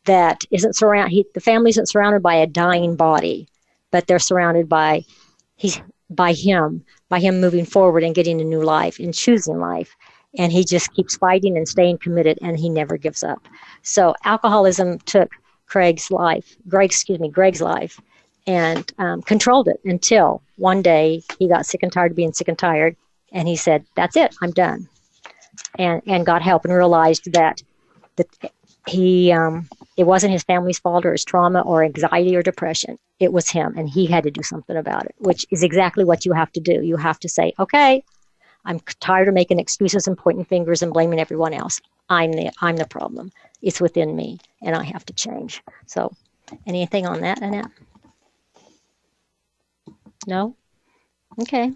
that 0.05 0.45
isn't 0.51 0.75
surround. 0.75 1.11
He, 1.11 1.25
the 1.33 1.39
family 1.39 1.69
isn't 1.69 1.89
surrounded 1.89 2.23
by 2.23 2.35
a 2.35 2.47
dying 2.47 2.95
body, 2.95 3.47
but 3.91 4.07
they're 4.07 4.19
surrounded 4.19 4.67
by 4.67 5.05
he's 5.55 5.81
by 6.09 6.33
him, 6.33 6.83
by 7.09 7.19
him 7.19 7.39
moving 7.39 7.65
forward 7.65 8.03
and 8.03 8.15
getting 8.15 8.41
a 8.41 8.43
new 8.43 8.61
life 8.61 8.99
and 8.99 9.13
choosing 9.13 9.59
life. 9.59 9.95
And 10.37 10.51
he 10.51 10.63
just 10.63 10.93
keeps 10.93 11.17
fighting 11.17 11.57
and 11.57 11.67
staying 11.67 11.97
committed, 11.97 12.39
and 12.41 12.57
he 12.57 12.69
never 12.69 12.97
gives 12.97 13.21
up. 13.23 13.47
So 13.81 14.15
alcoholism 14.23 14.99
took 14.99 15.29
Craig's 15.67 16.09
life, 16.09 16.55
Greg, 16.67 16.89
excuse 16.89 17.19
me, 17.19 17.29
Greg's 17.29 17.61
life, 17.61 17.99
and 18.47 18.91
um, 18.97 19.21
controlled 19.21 19.67
it 19.67 19.79
until 19.85 20.41
one 20.57 20.81
day 20.81 21.21
he 21.37 21.47
got 21.47 21.65
sick 21.65 21.83
and 21.83 21.91
tired 21.91 22.11
of 22.11 22.17
being 22.17 22.33
sick 22.33 22.47
and 22.47 22.57
tired, 22.57 22.95
and 23.31 23.47
he 23.47 23.55
said, 23.55 23.85
"That's 23.95 24.15
it, 24.15 24.35
I'm 24.41 24.51
done," 24.51 24.87
and 25.77 26.01
and 26.07 26.25
got 26.25 26.41
help 26.41 26.65
and 26.65 26.73
realized 26.73 27.31
that 27.33 27.61
that 28.15 28.27
he 28.87 29.31
um, 29.31 29.67
it 30.01 30.07
wasn't 30.07 30.33
his 30.33 30.41
family's 30.41 30.79
fault 30.79 31.05
or 31.05 31.11
his 31.11 31.23
trauma 31.23 31.61
or 31.61 31.83
anxiety 31.83 32.35
or 32.35 32.41
depression. 32.41 32.97
It 33.19 33.31
was 33.31 33.51
him, 33.51 33.75
and 33.77 33.87
he 33.87 34.07
had 34.07 34.23
to 34.23 34.31
do 34.31 34.41
something 34.41 34.75
about 34.75 35.05
it, 35.05 35.13
which 35.19 35.45
is 35.51 35.61
exactly 35.61 36.03
what 36.03 36.25
you 36.25 36.33
have 36.33 36.51
to 36.53 36.59
do. 36.59 36.81
You 36.81 36.95
have 36.95 37.19
to 37.19 37.29
say, 37.29 37.53
"Okay, 37.59 38.03
I'm 38.65 38.79
tired 38.99 39.27
of 39.27 39.35
making 39.35 39.59
excuses 39.59 40.07
and 40.07 40.17
pointing 40.17 40.45
fingers 40.45 40.81
and 40.81 40.91
blaming 40.91 41.19
everyone 41.19 41.53
else. 41.53 41.79
I'm 42.09 42.31
the 42.31 42.49
I'm 42.61 42.77
the 42.77 42.87
problem. 42.87 43.31
It's 43.61 43.79
within 43.79 44.15
me, 44.15 44.39
and 44.63 44.75
I 44.75 44.83
have 44.85 45.05
to 45.05 45.13
change." 45.13 45.61
So, 45.85 46.11
anything 46.65 47.05
on 47.05 47.21
that, 47.21 47.43
Annette? 47.43 47.69
No? 50.25 50.55
Okay. 51.41 51.73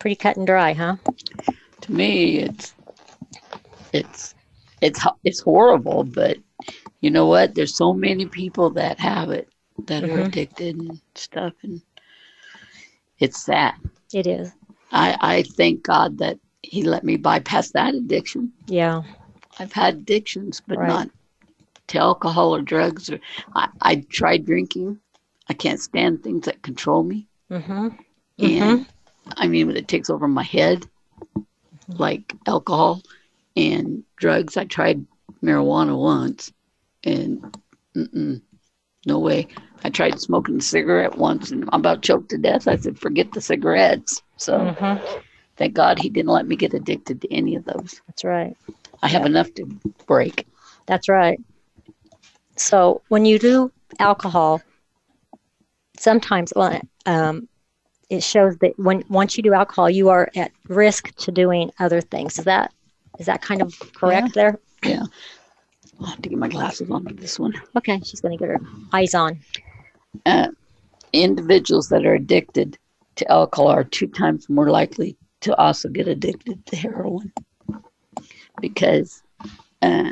Pretty 0.00 0.16
cut 0.16 0.36
and 0.36 0.46
dry, 0.46 0.72
huh? 0.72 0.96
To 1.82 1.92
me, 1.92 2.38
it's 2.38 2.74
it's 3.92 4.34
it's 4.80 5.06
it's 5.22 5.40
horrible, 5.40 6.02
but 6.02 6.38
you 7.00 7.10
know 7.10 7.26
what? 7.26 7.54
There's 7.54 7.74
so 7.76 7.92
many 7.92 8.26
people 8.26 8.70
that 8.70 8.98
have 9.00 9.30
it 9.30 9.48
that 9.86 10.02
are 10.04 10.08
Mhm. 10.08 10.26
addicted 10.28 10.76
and 10.76 11.00
stuff, 11.14 11.52
and 11.62 11.80
it's 13.18 13.42
sad. 13.42 13.74
It 14.12 14.26
is. 14.26 14.52
I 14.92 15.16
I 15.20 15.42
thank 15.42 15.82
God 15.82 16.18
that 16.18 16.38
He 16.62 16.82
let 16.82 17.04
me 17.04 17.16
bypass 17.16 17.70
that 17.72 17.94
addiction. 17.94 18.52
Yeah. 18.66 19.02
I've 19.58 19.72
had 19.72 19.94
addictions, 19.94 20.60
but 20.66 20.78
Right. 20.78 20.88
not 20.88 21.10
to 21.88 21.98
alcohol 21.98 22.54
or 22.54 22.62
drugs. 22.62 23.08
Or 23.10 23.20
I 23.54 23.68
I 23.80 23.96
tried 24.10 24.44
drinking. 24.46 24.98
I 25.48 25.54
can't 25.54 25.78
stand 25.80 26.22
things 26.24 26.46
that 26.46 26.62
control 26.62 27.02
me. 27.04 27.28
Mm-hmm. 27.50 27.88
and 28.40 28.86
I 29.36 29.46
mean 29.46 29.68
when 29.68 29.76
it 29.76 29.86
takes 29.88 30.10
over 30.10 30.26
my 30.28 30.42
head, 30.42 30.86
like 31.88 32.34
alcohol 32.46 33.02
and 33.56 34.02
drugs. 34.16 34.56
I 34.56 34.64
tried 34.64 35.06
marijuana 35.42 35.96
once, 35.98 36.52
and 37.06 37.56
mm-mm, 37.96 38.42
no 39.06 39.18
way. 39.20 39.48
I 39.84 39.90
tried 39.90 40.20
smoking 40.20 40.58
a 40.58 40.62
cigarette 40.62 41.16
once, 41.18 41.50
and 41.52 41.64
I'm 41.72 41.80
about 41.80 42.02
choked 42.02 42.30
to 42.30 42.38
death. 42.38 42.68
I 42.68 42.76
said, 42.76 42.98
"Forget 42.98 43.32
the 43.32 43.40
cigarettes." 43.40 44.22
So 44.36 44.72
Mm-hmm. 44.76 45.20
thank 45.56 45.74
God 45.74 45.98
he 46.00 46.10
didn't 46.10 46.32
let 46.32 46.46
me 46.48 46.56
get 46.56 46.74
addicted 46.74 47.22
to 47.22 47.32
any 47.32 47.56
of 47.56 47.64
those. 47.64 48.02
That's 48.06 48.24
right. 48.24 48.56
I 49.02 49.08
have 49.08 49.26
enough 49.26 49.54
to 49.54 49.66
break. 50.06 50.46
That's 50.86 51.08
right. 51.08 51.40
So 52.56 53.02
when 53.08 53.24
you 53.26 53.38
do 53.38 53.72
alcohol, 53.98 54.62
sometimes 55.98 56.52
well, 56.56 56.80
um, 57.06 57.48
it 58.10 58.22
shows 58.22 58.56
that 58.58 58.78
when 58.78 59.04
once 59.08 59.36
you 59.36 59.42
do 59.42 59.54
alcohol, 59.54 59.90
you 59.90 60.08
are 60.10 60.30
at 60.36 60.52
risk 60.68 61.14
to 61.16 61.32
doing 61.32 61.70
other 61.78 62.00
things. 62.00 62.38
Is 62.38 62.44
that 62.44 62.72
is 63.18 63.26
that 63.26 63.42
kind 63.42 63.62
of 63.62 63.74
correct 63.94 64.34
there? 64.34 64.58
I'll 66.00 66.06
have 66.06 66.22
to 66.22 66.28
get 66.28 66.38
my 66.38 66.48
glasses 66.48 66.90
on 66.90 67.04
for 67.04 67.14
this 67.14 67.38
one. 67.38 67.54
Okay, 67.76 68.00
she's 68.04 68.20
going 68.20 68.36
to 68.36 68.42
get 68.42 68.50
her 68.50 68.60
eyes 68.92 69.14
on. 69.14 69.38
uh, 70.24 70.48
individuals 71.12 71.88
that 71.88 72.04
are 72.04 72.14
addicted 72.14 72.78
to 73.16 73.30
alcohol 73.30 73.68
are 73.68 73.84
two 73.84 74.06
times 74.06 74.48
more 74.50 74.70
likely 74.70 75.16
to 75.40 75.54
also 75.56 75.88
get 75.88 76.08
addicted 76.08 76.64
to 76.66 76.76
heroin 76.76 77.32
because 78.60 79.22
uh, 79.82 80.10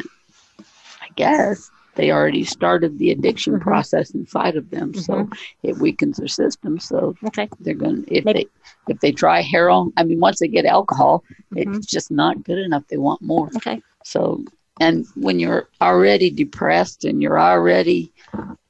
I 1.02 1.08
guess 1.16 1.70
they 1.96 2.10
already 2.10 2.44
started 2.44 2.98
the 2.98 3.10
addiction 3.10 3.54
Mhm. 3.54 3.60
process 3.60 4.10
inside 4.10 4.56
of 4.56 4.70
them, 4.70 4.94
so 4.94 5.28
it 5.62 5.76
weakens 5.78 6.16
their 6.16 6.28
system. 6.28 6.78
So 6.78 7.14
Okay. 7.24 7.48
they're 7.60 7.74
going 7.74 8.04
if 8.08 8.24
Maybe- 8.24 8.44
they 8.44 8.92
if 8.92 9.00
they 9.00 9.12
try 9.12 9.40
heroin. 9.42 9.92
I 9.96 10.04
mean, 10.04 10.20
once 10.20 10.40
they 10.40 10.48
get 10.48 10.64
alcohol, 10.66 11.24
Mhm. 11.52 11.76
it's 11.76 11.86
just 11.86 12.10
not 12.10 12.42
good 12.44 12.58
enough. 12.58 12.86
They 12.88 12.96
want 12.98 13.22
more. 13.22 13.48
Okay. 13.56 13.80
So, 14.04 14.44
and 14.80 15.06
when 15.14 15.38
you're 15.38 15.68
already 15.80 16.30
depressed 16.30 17.04
and 17.04 17.22
you're 17.22 17.38
already, 17.38 18.12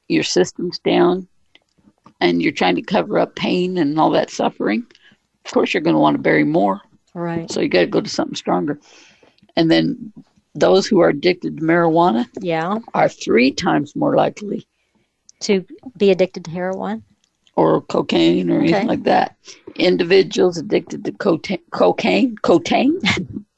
your 0.07 0.23
system's 0.23 0.79
down 0.79 1.27
and 2.21 2.41
you're 2.41 2.51
trying 2.51 2.75
to 2.75 2.81
cover 2.81 3.17
up 3.19 3.35
pain 3.35 3.77
and 3.77 3.99
all 3.99 4.11
that 4.11 4.29
suffering, 4.29 4.85
of 5.45 5.51
course 5.51 5.73
you're 5.73 5.81
going 5.81 5.95
to 5.95 5.99
want 5.99 6.15
to 6.15 6.21
bury 6.21 6.43
more. 6.43 6.81
right 7.13 7.49
So 7.51 7.59
you 7.61 7.69
got 7.69 7.81
to 7.81 7.87
go 7.87 8.01
to 8.01 8.09
something 8.09 8.35
stronger. 8.35 8.79
And 9.55 9.71
then 9.71 10.13
those 10.53 10.85
who 10.87 10.99
are 11.01 11.09
addicted 11.09 11.57
to 11.57 11.63
marijuana 11.63 12.27
Yeah. 12.39 12.77
are 12.93 13.09
three 13.09 13.51
times 13.51 13.95
more 13.95 14.15
likely, 14.15 14.67
To 15.41 15.65
be 15.97 16.11
addicted 16.11 16.45
to 16.45 16.51
heroin. 16.51 17.03
or 17.55 17.81
cocaine 17.81 18.51
or 18.51 18.59
anything 18.59 18.87
like 18.87 19.03
that. 19.03 19.35
Individuals 19.75 20.57
addicted 20.57 21.03
to 21.05 21.11
cocaine, 21.27 21.59
cocaine, 21.71 22.35
cocaine, 22.43 22.99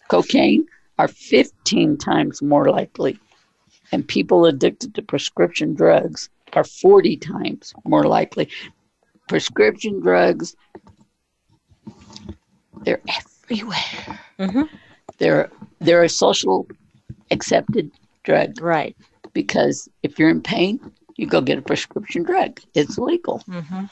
cocaine 0.07 0.65
are 0.97 1.07
15 1.07 1.97
times 1.97 2.41
more 2.41 2.69
likely. 2.69 3.19
And 3.91 4.07
people 4.07 4.45
addicted 4.45 4.95
to 4.95 5.01
prescription 5.01 5.73
drugs 5.73 6.29
are 6.53 6.63
40 6.63 7.17
times 7.17 7.73
more 7.85 8.03
likely. 8.05 8.49
Prescription 9.27 9.99
drugs, 10.01 10.55
they're 12.83 13.01
everywhere. 13.07 14.19
Mm-hmm. 14.39 14.63
They're 15.17 15.49
they're 15.79 16.03
a 16.03 16.09
social 16.09 16.67
accepted 17.31 17.91
drug 18.23 18.61
Right. 18.61 18.95
because 19.33 19.89
if 20.03 20.19
you're 20.19 20.29
in 20.29 20.41
pain, 20.41 20.79
you 21.15 21.27
go 21.27 21.41
get 21.41 21.57
a 21.57 21.61
prescription 21.61 22.23
drug. 22.23 22.59
It's 22.73 22.97
legal. 22.97 23.39
Mm-hmm. 23.47 23.85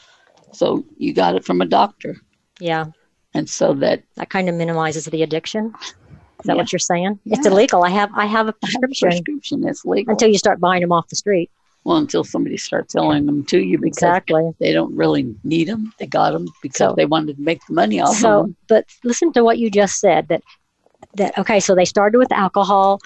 So 0.51 0.85
you 0.97 1.13
got 1.13 1.35
it 1.35 1.43
from 1.43 1.61
a 1.61 1.65
doctor. 1.65 2.17
Yeah. 2.59 2.85
And 3.33 3.49
so 3.49 3.73
that 3.75 4.03
That 4.15 4.29
kind 4.29 4.47
of 4.49 4.55
minimizes 4.55 5.05
the 5.05 5.23
addiction. 5.23 5.73
Is 6.45 6.47
that 6.47 6.53
Yeah. 6.58 6.62
what 6.62 6.71
you're 6.71 6.77
saying? 6.79 7.17
It's 7.25 7.43
illegal. 7.47 7.84
I 7.84 7.89
have 7.89 8.12
I 8.13 8.27
have 8.27 8.47
a 8.47 8.53
I 8.63 8.67
have 8.67 8.84
a 8.84 8.88
prescription 8.88 9.10
prescription 9.10 9.67
it's 9.67 9.84
legal. 9.84 10.12
until 10.12 10.29
you 10.29 10.38
start 10.38 10.60
buying 10.60 10.81
them 10.81 10.91
off 10.91 11.08
the 11.08 11.15
street. 11.15 11.49
well, 11.86 11.97
until 11.97 12.23
somebody 12.23 12.55
starts 12.58 12.93
selling 12.93 13.25
them 13.25 13.43
to 13.45 13.60
you 13.60 13.79
because 13.79 13.97
Exactly. 13.97 14.51
they 14.60 14.71
don't 14.73 14.95
really 14.95 15.36
need 15.43 15.67
them. 15.67 15.91
They 15.99 16.05
got 16.05 16.34
them 16.34 16.47
because 16.62 16.77
So- 16.77 16.93
they 16.95 17.05
wanted 17.08 17.38
to 17.38 17.41
make 17.41 17.62
the 17.67 17.73
money 17.73 17.99
off 17.99 18.15
So, 18.15 18.29
of 18.41 18.45
them. 18.45 18.55
but 18.67 18.86
listen 19.03 19.34
to 19.34 19.43
what 19.43 19.58
you 19.58 19.71
just 19.71 19.99
said. 19.99 20.27
That 20.27 20.43
that 21.15 21.36
okay. 21.39 21.60
So 21.60 21.73
they 21.73 21.86
started 21.86 22.19
with 22.19 22.31
alcohol, 22.31 22.99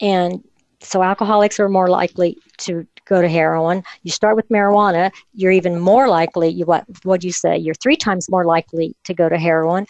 and 0.00 0.42
so 0.80 1.02
alcoholics 1.02 1.60
are 1.60 1.68
more 1.68 1.88
likely 1.88 2.38
to 2.58 2.86
go 3.04 3.20
to 3.20 3.28
heroin. 3.28 3.82
You 4.04 4.10
start 4.10 4.36
with 4.36 4.48
marijuana, 4.48 5.10
you're 5.34 5.52
even 5.52 5.78
more 5.80 6.08
likely. 6.08 6.48
You 6.48 6.64
what? 6.64 6.84
What 7.02 7.22
you 7.24 7.32
say? 7.32 7.58
You're 7.58 7.74
three 7.74 7.96
times 7.96 8.30
more 8.30 8.46
likely 8.46 8.94
to 9.04 9.12
go 9.14 9.28
to 9.28 9.36
heroin. 9.38 9.84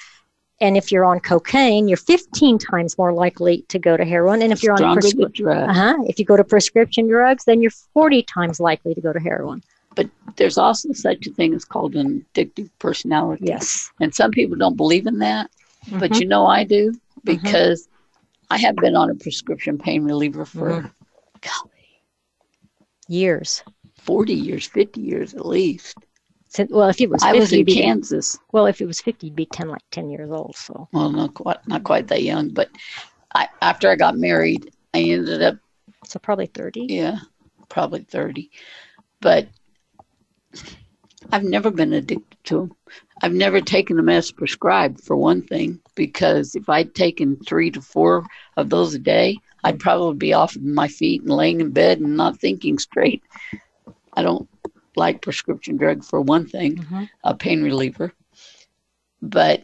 And 0.60 0.76
if 0.76 0.92
you're 0.92 1.04
on 1.06 1.20
cocaine, 1.20 1.88
you're 1.88 1.96
15 1.96 2.58
times 2.58 2.98
more 2.98 3.12
likely 3.12 3.62
to 3.68 3.78
go 3.78 3.96
to 3.96 4.04
heroin. 4.04 4.42
And 4.42 4.52
if 4.52 4.62
you're 4.62 4.72
on 4.72 4.78
Stronger 4.78 5.00
prescri- 5.00 5.16
the 5.18 5.28
drug. 5.30 5.68
uh-huh, 5.70 5.96
if 6.06 6.18
you 6.18 6.24
go 6.24 6.36
to 6.36 6.44
prescription 6.44 7.08
drugs, 7.08 7.44
then 7.44 7.62
you're 7.62 7.70
40 7.70 8.22
times 8.24 8.60
likely 8.60 8.94
to 8.94 9.00
go 9.00 9.12
to 9.12 9.18
heroin. 9.20 9.62
But 9.94 10.10
there's 10.36 10.58
also 10.58 10.92
such 10.92 11.26
a 11.26 11.30
thing 11.32 11.54
as 11.54 11.64
called 11.64 11.94
an 11.96 12.24
addictive 12.34 12.68
personality. 12.78 13.46
Yes. 13.46 13.90
And 14.00 14.14
some 14.14 14.30
people 14.32 14.56
don't 14.56 14.76
believe 14.76 15.06
in 15.06 15.18
that, 15.20 15.50
but 15.98 16.10
Mhm. 16.12 16.20
you 16.20 16.26
know 16.26 16.46
I 16.46 16.64
do 16.64 16.92
because 17.24 17.88
I 18.50 18.58
have 18.58 18.76
been 18.76 18.94
on 18.94 19.08
a 19.10 19.14
prescription 19.14 19.78
pain 19.78 20.04
reliever 20.04 20.44
for 20.44 20.82
Mhm. 20.82 20.90
golly, 21.40 22.02
years. 23.08 23.62
40 23.96 24.34
years, 24.34 24.66
50 24.66 25.00
years 25.00 25.34
at 25.34 25.46
least. 25.46 25.96
Since, 26.52 26.72
well, 26.72 26.88
if 26.88 27.00
it 27.00 27.08
was 27.08 27.22
50, 27.22 27.36
I 27.36 27.40
was 27.40 27.52
in 27.52 27.64
be- 27.64 27.74
Kansas. 27.74 28.36
well, 28.50 28.66
if 28.66 28.80
it 28.80 28.86
was 28.86 29.00
50, 29.00 29.28
you'd 29.28 29.36
be 29.36 29.46
10, 29.46 29.68
like 29.68 29.82
10 29.92 30.10
years 30.10 30.30
old. 30.32 30.56
So, 30.56 30.88
Well, 30.92 31.08
not 31.10 31.32
quite, 31.34 31.66
not 31.68 31.84
quite 31.84 32.08
that 32.08 32.24
young, 32.24 32.48
but 32.48 32.68
I, 33.36 33.48
after 33.62 33.88
I 33.88 33.94
got 33.94 34.18
married, 34.18 34.72
I 34.92 34.98
ended 35.00 35.42
up 35.42 35.56
so 36.04 36.18
probably 36.18 36.46
30. 36.46 36.86
Yeah, 36.88 37.18
probably 37.68 38.02
30. 38.02 38.50
But 39.20 39.46
I've 41.30 41.44
never 41.44 41.70
been 41.70 41.92
addicted 41.92 42.36
to 42.46 42.56
them. 42.56 42.72
I've 43.22 43.32
never 43.34 43.60
taken 43.60 43.96
them 43.96 44.08
as 44.08 44.32
prescribed, 44.32 45.00
for 45.02 45.14
one 45.14 45.42
thing, 45.42 45.78
because 45.94 46.56
if 46.56 46.68
I'd 46.68 46.96
taken 46.96 47.36
three 47.46 47.70
to 47.70 47.80
four 47.80 48.24
of 48.56 48.70
those 48.70 48.92
a 48.94 48.98
day, 48.98 49.36
I'd 49.62 49.78
probably 49.78 50.16
be 50.16 50.32
off 50.32 50.56
my 50.56 50.88
feet 50.88 51.22
and 51.22 51.30
laying 51.30 51.60
in 51.60 51.70
bed 51.70 52.00
and 52.00 52.16
not 52.16 52.40
thinking 52.40 52.78
straight. 52.80 53.22
I 54.14 54.22
don't, 54.22 54.48
like 54.96 55.22
prescription 55.22 55.76
drug 55.76 56.04
for 56.04 56.20
one 56.20 56.46
thing, 56.46 56.76
Mhm. 56.76 57.08
a 57.24 57.34
pain 57.34 57.62
reliever, 57.62 58.12
but 59.22 59.62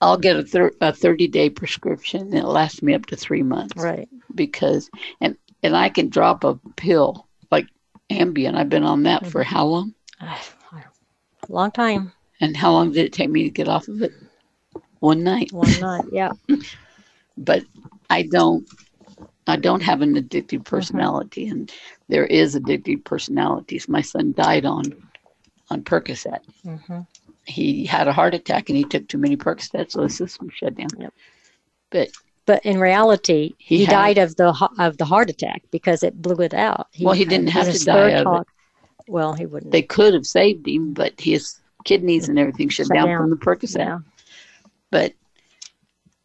I'll 0.00 0.18
get 0.18 0.36
a, 0.36 0.42
thir- 0.42 0.72
a 0.80 0.92
30 0.92 1.28
day 1.28 1.50
prescription 1.50 2.22
and 2.22 2.34
it 2.34 2.44
lasts 2.44 2.82
me 2.82 2.94
up 2.94 3.06
to 3.06 3.16
three 3.16 3.42
months 3.42 3.82
Right. 3.82 4.08
because, 4.34 4.90
and, 5.20 5.36
and 5.62 5.76
I 5.76 5.88
can 5.88 6.08
drop 6.08 6.44
a 6.44 6.58
pill 6.76 7.28
like 7.50 7.66
Ambien. 8.10 8.54
I've 8.56 8.68
been 8.68 8.84
on 8.84 9.04
that 9.04 9.22
Mm-hmm. 9.22 9.30
for 9.30 9.42
how 9.42 9.66
long? 9.66 9.94
Long 11.48 11.70
time. 11.72 12.12
And 12.40 12.56
how 12.56 12.72
long 12.72 12.92
did 12.92 13.04
it 13.04 13.12
take 13.12 13.30
me 13.30 13.44
to 13.44 13.50
get 13.50 13.68
off 13.68 13.88
of 13.88 14.00
it? 14.02 14.12
One 15.00 15.22
night. 15.24 15.52
One 15.52 15.78
night. 15.80 16.04
Yeah. 16.12 16.32
But 17.38 17.64
I 18.10 18.22
don't, 18.22 18.68
I 19.46 19.56
don't 19.56 19.82
have 19.82 20.02
an 20.02 20.14
addictive 20.14 20.64
personality, 20.64 21.48
and 21.48 21.70
there 22.08 22.26
is 22.26 22.54
addictive 22.54 23.02
personalities. 23.04 23.88
My 23.88 24.00
son 24.00 24.32
died 24.36 24.64
on, 24.64 24.84
on 25.70 25.82
Percocet. 25.82 26.40
hmm 26.64 27.00
He 27.44 27.84
had 27.84 28.06
a 28.06 28.12
heart 28.12 28.34
attack 28.34 28.68
and 28.68 28.76
he 28.76 28.84
took 28.84 29.08
too 29.08 29.18
many 29.18 29.36
Percocet, 29.36 29.90
so 29.90 30.02
his 30.04 30.16
system 30.16 30.48
shut 30.50 30.76
down. 30.76 30.90
Yep. 30.98 31.12
But 31.90 32.08
But 32.46 32.64
in 32.64 32.78
reality, 32.78 33.54
He 33.58 33.78
he, 33.78 33.84
had- 33.84 33.92
died 33.92 34.18
of 34.18 34.36
the 34.36 34.54
of 34.78 34.96
the 34.98 35.04
heart 35.04 35.28
attack 35.28 35.62
because 35.72 36.02
it 36.04 36.20
blew 36.22 36.40
it 36.44 36.54
out. 36.54 36.86
Well, 37.00 37.14
he 37.14 37.24
didn't 37.24 37.48
have 37.48 37.72
to 37.72 37.84
die 37.84 38.10
of 38.10 38.40
it. 38.42 38.46
Well, 39.08 39.32
he 39.34 39.46
wouldn't. 39.46 39.72
they 39.72 39.82
could 39.82 40.14
have 40.14 40.26
saved 40.26 40.66
him, 40.68 40.92
but 40.94 41.20
his 41.20 41.60
kidneys 41.84 42.28
and 42.28 42.38
everything 42.38 42.68
shut, 42.68 42.86
Shut 42.86 42.94
down, 42.94 43.06
down. 43.08 43.18
from 43.18 43.30
the 43.30 43.36
Percocet. 43.36 43.78
yeah, 43.78 43.98
But 44.90 45.14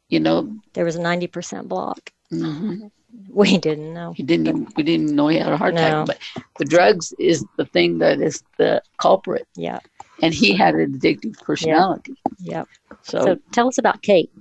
you 0.10 0.19
know, 0.19 0.56
there 0.73 0.86
was 0.86 0.95
a 0.95 1.01
ninety 1.01 1.25
percent 1.27 1.67
block. 1.67 2.12
mhm, 2.32 2.91
We 3.30 3.58
didn't 3.58 3.93
know. 3.93 4.13
he 4.13 4.23
didn't. 4.23 4.47
Even, 4.47 4.67
we 4.75 4.84
didn't 4.84 5.15
know 5.15 5.27
he 5.27 5.38
had 5.38 5.51
a 5.51 5.58
heart 5.58 5.73
No. 5.75 6.03
attack. 6.03 6.08
But 6.08 6.17
the 6.58 6.65
drugs 6.65 7.13
is 7.19 7.45
the 7.58 7.65
thing 7.65 7.99
that 7.99 8.21
is 8.21 8.43
the 8.58 8.82
culprit, 8.99 9.47
Yeah, 9.56 9.80
and 10.21 10.34
he 10.34 10.53
had 10.53 10.75
an 10.75 10.97
addictive 10.97 11.39
personality. 11.41 12.15
yeah. 12.39 12.63
So, 13.03 13.19
So 13.19 13.38
tell 13.51 13.67
us 13.67 13.77
about 13.77 14.01
Kate 14.01 14.32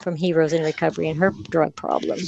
from 0.00 0.16
Heroes 0.16 0.52
in 0.52 0.62
Recovery 0.62 1.08
and 1.08 1.18
her 1.18 1.32
drug 1.50 1.74
problem. 1.76 2.18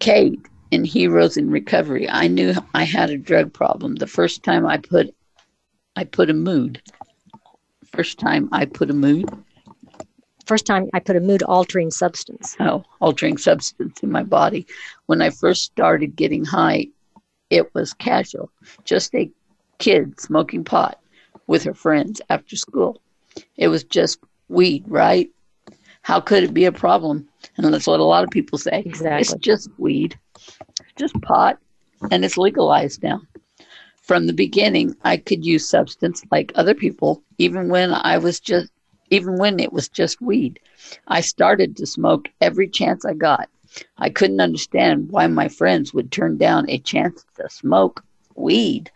Kate 0.00 0.38
in 0.70 0.84
Heroes 0.84 1.36
in 1.36 1.50
Recovery, 1.50 2.08
I 2.08 2.28
knew 2.28 2.54
I 2.74 2.84
had 2.84 3.10
a 3.10 3.18
drug 3.18 3.52
problem 3.52 3.96
the 3.96 4.06
first 4.06 4.42
time 4.42 4.66
I 4.66 4.78
put 4.78 5.14
I 5.96 6.04
put 6.04 6.30
a 6.30 6.34
mood. 6.34 6.80
First 7.86 8.18
time 8.18 8.48
I 8.52 8.66
put 8.66 8.90
a 8.90 8.94
mood, 8.94 9.28
First 10.48 10.64
time 10.64 10.88
I 10.94 11.00
put 11.00 11.14
a 11.14 11.20
mood 11.20 11.42
altering 11.42 11.90
substance. 11.90 12.56
oh, 12.58 12.82
altering 13.00 13.36
substance 13.36 14.00
in 14.02 14.10
my 14.10 14.22
body. 14.22 14.66
When 15.04 15.20
I 15.20 15.28
first 15.28 15.64
started 15.64 16.16
getting 16.16 16.42
high, 16.42 16.86
it 17.50 17.74
was 17.74 17.92
casual, 17.92 18.50
just 18.84 19.14
a 19.14 19.30
kid 19.76 20.18
smoking 20.18 20.64
pot 20.64 20.98
with 21.48 21.64
her 21.64 21.74
friends 21.74 22.22
after 22.30 22.56
school. 22.56 23.02
It 23.56 23.68
was 23.68 23.84
just 23.84 24.20
weed, 24.48 24.84
right? 24.86 25.30
How 26.00 26.18
could 26.18 26.44
it 26.44 26.54
be 26.54 26.64
a 26.64 26.72
problem? 26.72 27.28
And 27.58 27.72
that's 27.72 27.86
what 27.86 28.00
a 28.00 28.04
lot 28.04 28.24
of 28.24 28.30
people 28.30 28.56
say. 28.56 28.82
Exactly. 28.86 29.20
It's 29.20 29.34
just 29.34 29.68
weed, 29.76 30.18
it's 30.34 30.92
just 30.96 31.20
pot, 31.20 31.58
and 32.10 32.24
it's 32.24 32.38
legalized 32.38 33.02
now. 33.02 33.20
From 34.00 34.26
the 34.26 34.32
beginning, 34.32 34.96
I 35.04 35.18
could 35.18 35.44
use 35.44 35.68
substance 35.68 36.22
like 36.30 36.52
other 36.54 36.74
people, 36.74 37.22
even 37.36 37.68
when 37.68 37.92
I 37.92 38.16
was 38.16 38.40
just, 38.40 38.70
even 39.10 39.36
when 39.36 39.60
it 39.60 39.72
was 39.72 39.88
just 39.88 40.20
weed. 40.20 40.60
I 41.08 41.20
started 41.20 41.76
to 41.76 41.86
smoke 41.86 42.28
every 42.40 42.68
chance 42.68 43.04
I 43.04 43.14
got. 43.14 43.48
I 43.98 44.10
couldn't 44.10 44.40
understand 44.40 45.10
why 45.10 45.26
my 45.26 45.48
friends 45.48 45.92
would 45.92 46.10
turn 46.10 46.38
down 46.38 46.68
a 46.68 46.78
chance 46.78 47.24
to 47.36 47.48
smoke 47.50 48.02
weed. 48.34 48.90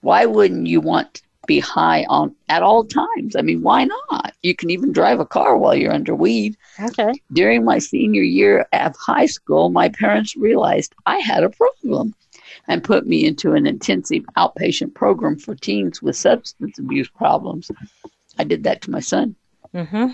Why 0.00 0.26
wouldn't 0.26 0.66
you 0.66 0.80
want 0.80 1.14
to 1.14 1.22
be 1.46 1.60
high 1.60 2.04
on 2.08 2.34
at 2.48 2.62
all 2.62 2.84
times? 2.84 3.34
I 3.36 3.42
mean, 3.42 3.62
why 3.62 3.84
not? 3.84 4.34
You 4.42 4.54
can 4.54 4.70
even 4.70 4.92
drive 4.92 5.20
a 5.20 5.26
car 5.26 5.56
while 5.56 5.74
you're 5.74 5.92
under 5.92 6.14
weed. 6.14 6.56
Okay. 6.78 7.12
During 7.32 7.64
my 7.64 7.78
senior 7.78 8.22
year 8.22 8.66
of 8.72 8.94
high 8.96 9.26
school, 9.26 9.70
my 9.70 9.88
parents 9.88 10.36
realized 10.36 10.94
I 11.06 11.18
had 11.18 11.42
a 11.42 11.50
problem 11.50 12.14
and 12.68 12.84
put 12.84 13.06
me 13.06 13.26
into 13.26 13.54
an 13.54 13.66
intensive 13.66 14.24
outpatient 14.36 14.94
program 14.94 15.38
for 15.38 15.54
teens 15.54 16.02
with 16.02 16.16
substance 16.16 16.78
abuse 16.78 17.08
problems. 17.08 17.70
I 18.38 18.44
did 18.44 18.64
that 18.64 18.82
to 18.82 18.90
my 18.90 19.00
son. 19.00 19.34
Mm-hmm. 19.74 20.06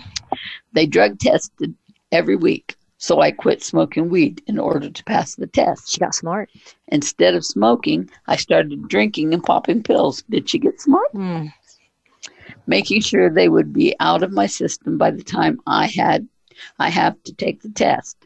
They 0.73 0.85
drug 0.85 1.19
tested 1.19 1.75
every 2.11 2.35
week, 2.35 2.75
so 2.97 3.21
I 3.21 3.31
quit 3.31 3.63
smoking 3.63 4.09
weed 4.09 4.41
in 4.47 4.59
order 4.59 4.89
to 4.89 5.03
pass 5.03 5.35
the 5.35 5.47
test. 5.47 5.91
She 5.91 5.99
got 5.99 6.15
smart. 6.15 6.49
Instead 6.89 7.35
of 7.35 7.45
smoking, 7.45 8.09
I 8.27 8.35
started 8.35 8.87
drinking 8.87 9.33
and 9.33 9.43
popping 9.43 9.83
pills. 9.83 10.23
Did 10.29 10.49
she 10.49 10.59
get 10.59 10.79
smart? 10.81 11.11
Mm. 11.13 11.51
making 12.65 13.01
sure 13.01 13.29
they 13.29 13.49
would 13.49 13.73
be 13.73 13.95
out 13.99 14.23
of 14.23 14.31
my 14.31 14.45
system 14.45 14.97
by 14.97 15.11
the 15.11 15.23
time 15.23 15.59
I 15.67 15.87
had 15.87 16.27
I 16.79 16.89
have 16.89 17.21
to 17.23 17.33
take 17.33 17.61
the 17.61 17.69
test. 17.69 18.17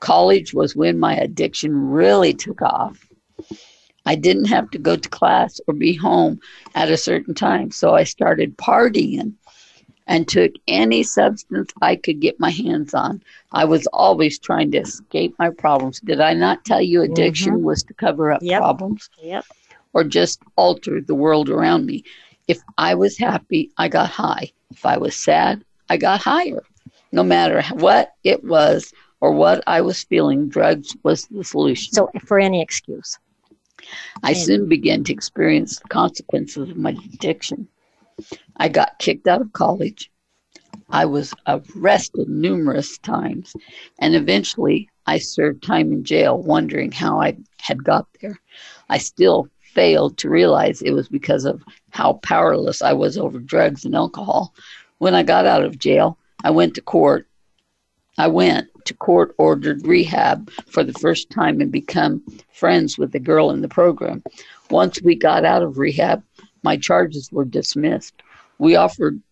College 0.00 0.52
was 0.54 0.76
when 0.76 0.98
my 0.98 1.16
addiction 1.16 1.90
really 1.90 2.34
took 2.34 2.60
off. 2.62 3.08
I 4.04 4.14
didn't 4.14 4.44
have 4.46 4.70
to 4.70 4.78
go 4.78 4.94
to 4.96 5.08
class 5.08 5.60
or 5.66 5.74
be 5.74 5.94
home 5.94 6.38
at 6.74 6.90
a 6.90 6.96
certain 6.96 7.34
time, 7.34 7.70
so 7.70 7.94
I 7.94 8.04
started 8.04 8.56
partying 8.58 9.32
and 10.06 10.28
took 10.28 10.52
any 10.68 11.02
substance 11.02 11.72
I 11.82 11.96
could 11.96 12.20
get 12.20 12.38
my 12.38 12.50
hands 12.50 12.94
on. 12.94 13.22
I 13.52 13.64
was 13.64 13.86
always 13.88 14.38
trying 14.38 14.70
to 14.72 14.78
escape 14.78 15.34
my 15.38 15.50
problems. 15.50 16.00
Did 16.00 16.20
I 16.20 16.34
not 16.34 16.64
tell 16.64 16.80
you 16.80 17.02
addiction 17.02 17.54
mm-hmm. 17.54 17.64
was 17.64 17.82
to 17.84 17.94
cover 17.94 18.32
up 18.32 18.40
Yep. 18.42 18.60
problems? 18.60 19.10
Yep. 19.22 19.44
or 19.92 20.04
just 20.04 20.42
alter 20.56 21.00
the 21.00 21.14
world 21.14 21.48
around 21.48 21.86
me. 21.86 22.04
If 22.48 22.60
I 22.76 22.94
was 22.94 23.16
happy, 23.16 23.70
I 23.78 23.88
got 23.88 24.10
high. 24.10 24.52
If 24.70 24.84
I 24.84 24.98
was 24.98 25.16
sad, 25.16 25.64
I 25.88 25.96
got 25.96 26.20
higher. 26.20 26.62
No 27.12 27.22
matter 27.22 27.62
what 27.76 28.12
it 28.22 28.44
was 28.44 28.92
or 29.20 29.32
what 29.32 29.64
I 29.66 29.80
was 29.80 30.04
feeling, 30.04 30.48
drugs 30.48 30.94
was 31.02 31.26
the 31.28 31.42
solution. 31.42 31.94
So 31.94 32.10
for 32.26 32.38
any 32.38 32.60
excuse. 32.60 33.18
I 34.22 34.32
soon 34.32 34.68
began 34.68 35.04
to 35.04 35.12
experience 35.12 35.78
the 35.78 35.88
consequences 35.88 36.70
of 36.70 36.76
my 36.76 36.90
addiction. 36.90 37.68
I 38.56 38.68
got 38.68 38.98
kicked 38.98 39.26
out 39.26 39.42
of 39.42 39.52
college. 39.52 40.10
I 40.88 41.04
was 41.04 41.34
arrested 41.46 42.28
numerous 42.28 42.96
times, 42.98 43.54
and 43.98 44.14
eventually 44.14 44.88
I 45.06 45.18
served 45.18 45.62
time 45.62 45.92
in 45.92 46.04
jail, 46.04 46.38
wondering 46.38 46.92
how 46.92 47.20
I 47.20 47.36
had 47.58 47.84
got 47.84 48.06
there. 48.20 48.40
I 48.88 48.98
still 48.98 49.48
failed 49.60 50.16
to 50.18 50.30
realize 50.30 50.80
it 50.80 50.92
was 50.92 51.08
because 51.08 51.44
of 51.44 51.62
how 51.90 52.14
powerless 52.22 52.80
I 52.80 52.94
was 52.94 53.18
over 53.18 53.38
drugs 53.38 53.84
and 53.84 53.94
alcohol. 53.94 54.54
When 54.98 55.14
I 55.14 55.22
got 55.22 55.46
out 55.46 55.64
of 55.64 55.78
jail, 55.78 56.18
I 56.42 56.50
went 56.50 56.74
to 56.76 56.80
court. 56.80 57.28
I 58.16 58.28
went 58.28 58.68
to 58.86 58.94
court 58.94 59.34
ordered 59.36 59.86
rehab 59.86 60.50
for 60.68 60.82
the 60.82 60.94
first 60.94 61.28
time 61.28 61.60
and 61.60 61.70
become 61.70 62.22
friends 62.52 62.96
with 62.96 63.12
the 63.12 63.20
girl 63.20 63.50
in 63.50 63.60
the 63.60 63.68
program. 63.68 64.22
Once 64.70 65.02
we 65.02 65.14
got 65.14 65.44
out 65.44 65.62
of 65.62 65.76
rehab, 65.76 66.22
my 66.66 66.76
charges 66.76 67.30
were 67.30 67.44
dismissed. 67.44 68.14
We 68.58 68.74
offered 68.74 69.22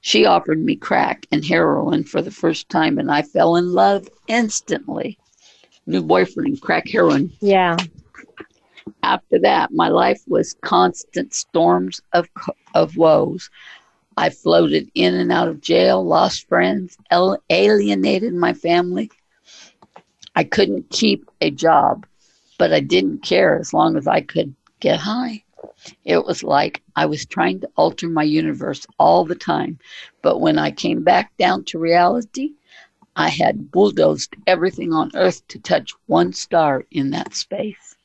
she 0.00 0.24
offered 0.24 0.58
me 0.58 0.74
crack 0.74 1.24
and 1.30 1.44
heroin 1.44 2.02
for 2.02 2.20
the 2.20 2.32
first 2.32 2.68
time 2.68 2.98
and 2.98 3.12
I 3.12 3.22
fell 3.22 3.54
in 3.54 3.72
love 3.72 4.08
instantly. 4.26 5.16
New 5.86 6.02
boyfriend, 6.02 6.60
crack 6.60 6.88
heroin. 6.88 7.30
Yeah. 7.40 7.76
After 9.04 9.38
that, 9.38 9.70
my 9.72 9.86
life 9.86 10.20
was 10.26 10.56
constant 10.62 11.32
storms 11.32 12.00
of 12.12 12.26
of 12.74 12.96
woes. 12.96 13.50
I 14.16 14.30
floated 14.30 14.90
in 14.96 15.14
and 15.14 15.30
out 15.30 15.46
of 15.46 15.60
jail, 15.60 16.04
lost 16.04 16.48
friends, 16.48 16.98
alienated 17.50 18.34
my 18.34 18.52
family. 18.52 19.12
I 20.34 20.42
couldn't 20.42 20.90
keep 20.90 21.30
a 21.40 21.52
job, 21.52 22.04
but 22.58 22.72
I 22.72 22.80
didn't 22.80 23.22
care 23.22 23.60
as 23.60 23.72
long 23.72 23.96
as 23.96 24.08
I 24.08 24.22
could 24.22 24.52
get 24.80 24.98
high. 24.98 25.44
It 26.04 26.24
was 26.24 26.42
like 26.42 26.82
I 26.96 27.06
was 27.06 27.24
trying 27.26 27.60
to 27.60 27.70
alter 27.76 28.08
my 28.08 28.22
universe 28.22 28.86
all 28.98 29.24
the 29.24 29.34
time. 29.34 29.78
But 30.22 30.38
when 30.38 30.58
I 30.58 30.70
came 30.70 31.02
back 31.02 31.36
down 31.38 31.64
to 31.64 31.78
reality, 31.78 32.52
I 33.16 33.28
had 33.28 33.70
bulldozed 33.70 34.34
everything 34.46 34.92
on 34.92 35.10
earth 35.14 35.46
to 35.48 35.58
touch 35.58 35.92
one 36.06 36.32
star 36.32 36.84
in 36.90 37.10
that 37.10 37.34
space. 37.34 37.96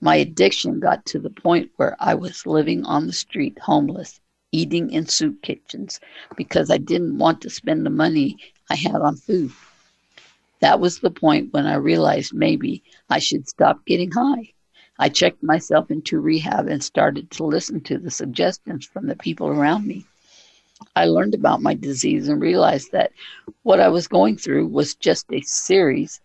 My 0.00 0.16
addiction 0.16 0.80
got 0.80 1.04
to 1.06 1.18
the 1.18 1.30
point 1.30 1.70
where 1.76 1.96
I 2.00 2.14
was 2.14 2.46
living 2.46 2.84
on 2.84 3.06
the 3.06 3.12
street, 3.12 3.58
homeless, 3.58 4.20
eating 4.52 4.90
in 4.90 5.06
soup 5.06 5.42
kitchens 5.42 6.00
because 6.36 6.70
I 6.70 6.78
didn't 6.78 7.18
want 7.18 7.40
to 7.42 7.50
spend 7.50 7.84
the 7.84 7.90
money 7.90 8.36
I 8.68 8.76
had 8.76 8.96
on 8.96 9.16
food. 9.16 9.52
That 10.60 10.80
was 10.80 10.98
the 10.98 11.10
point 11.10 11.52
when 11.52 11.66
I 11.66 11.74
realized 11.74 12.34
maybe 12.34 12.82
I 13.08 13.18
should 13.18 13.48
stop 13.48 13.84
getting 13.86 14.10
high. 14.10 14.52
I 15.02 15.08
checked 15.08 15.42
myself 15.42 15.90
into 15.90 16.20
rehab 16.20 16.68
and 16.68 16.84
started 16.84 17.30
to 17.30 17.44
listen 17.44 17.80
to 17.84 17.96
the 17.96 18.10
suggestions 18.10 18.84
from 18.84 19.06
the 19.06 19.16
people 19.16 19.46
around 19.46 19.86
me. 19.86 20.04
I 20.94 21.06
learned 21.06 21.34
about 21.34 21.62
my 21.62 21.72
disease 21.72 22.28
and 22.28 22.38
realized 22.38 22.92
that 22.92 23.12
what 23.62 23.80
I 23.80 23.88
was 23.88 24.06
going 24.06 24.36
through 24.36 24.66
was 24.66 24.94
just 24.94 25.24
a 25.32 25.40
series, 25.40 26.20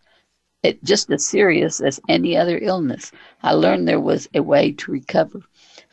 it 0.62 0.84
just 0.84 1.10
as 1.10 1.26
serious 1.26 1.80
as 1.80 2.02
any 2.10 2.36
other 2.36 2.60
illness. 2.62 3.14
I 3.44 3.54
learned 3.54 3.88
there 3.88 4.02
was 4.02 4.28
a 4.34 4.44
way 4.44 4.74
to 4.74 4.92
recover. 4.92 5.40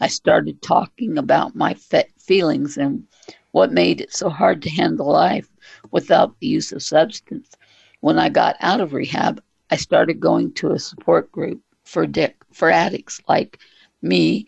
I 0.00 0.08
started 0.08 0.60
talking 0.60 1.18
about 1.18 1.54
my 1.54 1.74
fe- 1.74 2.10
feelings 2.18 2.76
and 2.76 3.06
what 3.52 3.72
made 3.72 4.00
it 4.00 4.12
so 4.12 4.28
hard 4.28 4.60
to 4.62 4.70
handle 4.70 5.06
life 5.06 5.48
without 5.92 6.36
the 6.40 6.48
use 6.48 6.72
of 6.72 6.82
substance. 6.82 7.52
When 8.00 8.18
I 8.18 8.28
got 8.28 8.56
out 8.58 8.80
of 8.80 8.92
rehab, 8.92 9.40
I 9.70 9.76
started 9.76 10.18
going 10.18 10.52
to 10.54 10.72
a 10.72 10.80
support 10.80 11.30
group 11.30 11.62
for 11.92 12.06
dick 12.06 12.36
for 12.52 12.70
addicts 12.70 13.20
like 13.28 13.58
me 14.00 14.46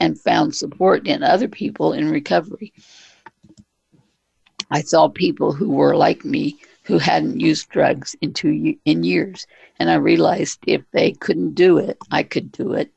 and 0.00 0.18
found 0.18 0.54
support 0.54 1.06
in 1.06 1.22
other 1.22 1.46
people 1.46 1.92
in 1.92 2.10
recovery. 2.10 2.72
I 4.70 4.80
saw 4.80 5.08
people 5.08 5.52
who 5.52 5.70
were 5.70 5.94
like 5.94 6.24
me 6.24 6.58
who 6.84 6.98
hadn't 6.98 7.40
used 7.40 7.68
drugs 7.68 8.16
in 8.22 8.32
two 8.32 8.76
in 8.84 9.04
years, 9.04 9.46
and 9.78 9.90
I 9.90 9.96
realized 9.96 10.60
if 10.66 10.82
they 10.92 11.12
couldn't 11.12 11.54
do 11.54 11.78
it, 11.78 11.98
I 12.10 12.22
could 12.22 12.50
do 12.50 12.72
it. 12.72 12.90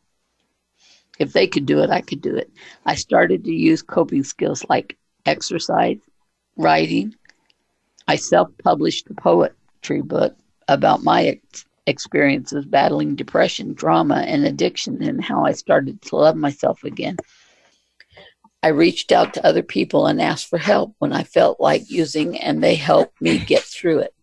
If 1.19 1.33
they 1.33 1.47
could 1.47 1.65
do 1.65 1.79
it, 1.79 1.89
I 1.89 2.01
could 2.01 2.21
do 2.21 2.35
it. 2.35 2.49
I 2.85 2.95
started 2.95 3.43
to 3.43 3.51
use 3.51 3.81
coping 3.81 4.23
skills 4.23 4.65
like 4.69 4.97
exercise, 5.25 5.99
writing. 6.55 7.15
I 8.07 8.15
self-published 8.15 9.09
a 9.09 9.13
poetry 9.15 10.01
book 10.01 10.37
about 10.67 11.03
my 11.03 11.25
ex- 11.25 11.65
experiences 11.89 12.65
battling 12.65 13.15
depression, 13.15 13.75
trauma, 13.75 14.23
and 14.25 14.45
addiction, 14.45 15.03
and 15.03 15.23
how 15.23 15.45
I 15.45 15.51
started 15.51 16.01
to 16.03 16.15
love 16.15 16.35
myself 16.35 16.83
again. 16.83 17.17
I 18.61 18.69
reached 18.69 19.11
out 19.11 19.33
to 19.33 19.45
other 19.45 19.63
people 19.63 20.07
and 20.07 20.21
asked 20.21 20.47
for 20.47 20.57
help 20.57 20.95
when 20.99 21.13
I 21.13 21.23
felt 21.23 21.59
like 21.59 21.89
using, 21.89 22.37
and 22.37 22.63
they 22.63 22.75
helped 22.75 23.21
me 23.21 23.37
get 23.39 23.63
through 23.63 23.99
it. 23.99 24.13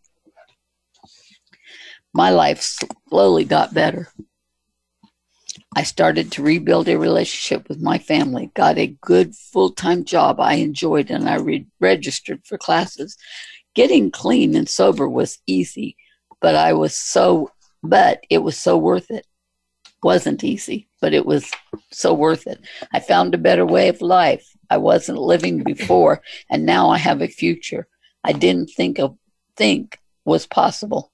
My 2.12 2.30
life 2.30 2.78
slowly 3.08 3.44
got 3.44 3.74
better. 3.74 4.08
I 5.74 5.82
started 5.82 6.32
to 6.32 6.42
rebuild 6.42 6.88
a 6.88 6.98
relationship 6.98 7.68
with 7.68 7.82
my 7.82 7.98
family, 7.98 8.50
got 8.54 8.78
a 8.78 8.96
good 9.02 9.34
full 9.34 9.70
time 9.70 10.04
job 10.04 10.40
I 10.40 10.54
enjoyed, 10.54 11.10
and 11.10 11.28
I 11.28 11.36
re- 11.36 11.66
registered 11.80 12.40
for 12.46 12.56
classes. 12.56 13.18
Getting 13.74 14.10
clean 14.10 14.56
and 14.56 14.66
sober 14.66 15.06
was 15.06 15.38
easy, 15.46 15.96
but 16.40 16.54
I 16.54 16.72
was 16.72 16.96
so, 16.96 17.50
but 17.82 18.24
it 18.30 18.38
was 18.38 18.56
so 18.56 18.76
worth 18.76 19.10
it 19.10 19.26
wasn't 20.02 20.44
easy, 20.44 20.88
but 21.00 21.14
it 21.14 21.26
was 21.26 21.50
so 21.90 22.14
worth 22.14 22.46
it. 22.46 22.60
I 22.92 23.00
found 23.00 23.34
a 23.34 23.38
better 23.38 23.66
way 23.66 23.88
of 23.88 24.00
life. 24.00 24.46
I 24.70 24.76
wasn't 24.76 25.18
living 25.18 25.62
before, 25.62 26.22
and 26.50 26.66
now 26.66 26.90
I 26.90 26.98
have 26.98 27.22
a 27.22 27.28
future 27.28 27.88
I 28.26 28.32
didn't 28.32 28.70
think 28.70 28.98
of 28.98 29.16
think 29.56 30.00
was 30.24 30.46
possible. 30.46 31.12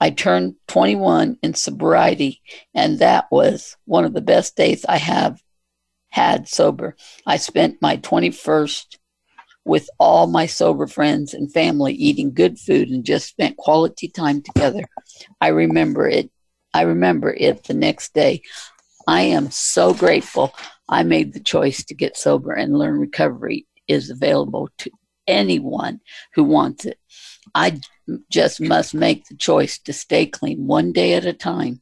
I 0.00 0.10
turned 0.10 0.54
21 0.68 1.38
in 1.42 1.54
sobriety, 1.54 2.40
and 2.72 3.00
that 3.00 3.26
was 3.30 3.76
one 3.86 4.04
of 4.04 4.14
the 4.14 4.20
best 4.20 4.56
days 4.56 4.84
I 4.88 4.98
have 4.98 5.42
had 6.10 6.48
sober. 6.48 6.94
I 7.26 7.38
spent 7.38 7.82
my 7.82 7.96
21st 7.96 8.98
with 9.64 9.88
all 9.98 10.26
my 10.26 10.46
sober 10.46 10.86
friends 10.86 11.32
and 11.34 11.52
family 11.52 11.94
eating 11.94 12.32
good 12.32 12.58
food 12.58 12.90
and 12.90 13.04
just 13.04 13.28
spent 13.28 13.56
quality 13.56 14.08
time 14.08 14.42
together. 14.42 14.84
I 15.40 15.48
remember 15.48 16.08
it 16.08 16.30
I 16.74 16.82
remember 16.82 17.32
it 17.32 17.64
the 17.64 17.74
next 17.74 18.14
day. 18.14 18.42
I 19.06 19.22
am 19.22 19.52
so 19.52 19.94
grateful 19.94 20.52
I 20.88 21.04
made 21.04 21.32
the 21.32 21.40
choice 21.40 21.84
to 21.84 21.94
get 21.94 22.16
sober 22.16 22.52
and 22.52 22.76
learn 22.76 22.98
recovery 22.98 23.66
is 23.86 24.10
available 24.10 24.68
to 24.78 24.90
anyone 25.28 26.00
who 26.34 26.42
wants 26.42 26.84
it. 26.84 26.98
I 27.54 27.80
just 28.28 28.60
must 28.60 28.92
make 28.92 29.26
the 29.26 29.36
choice 29.36 29.78
to 29.80 29.92
stay 29.92 30.26
clean 30.26 30.66
one 30.66 30.92
day 30.92 31.14
at 31.14 31.26
a 31.26 31.32
time. 31.32 31.80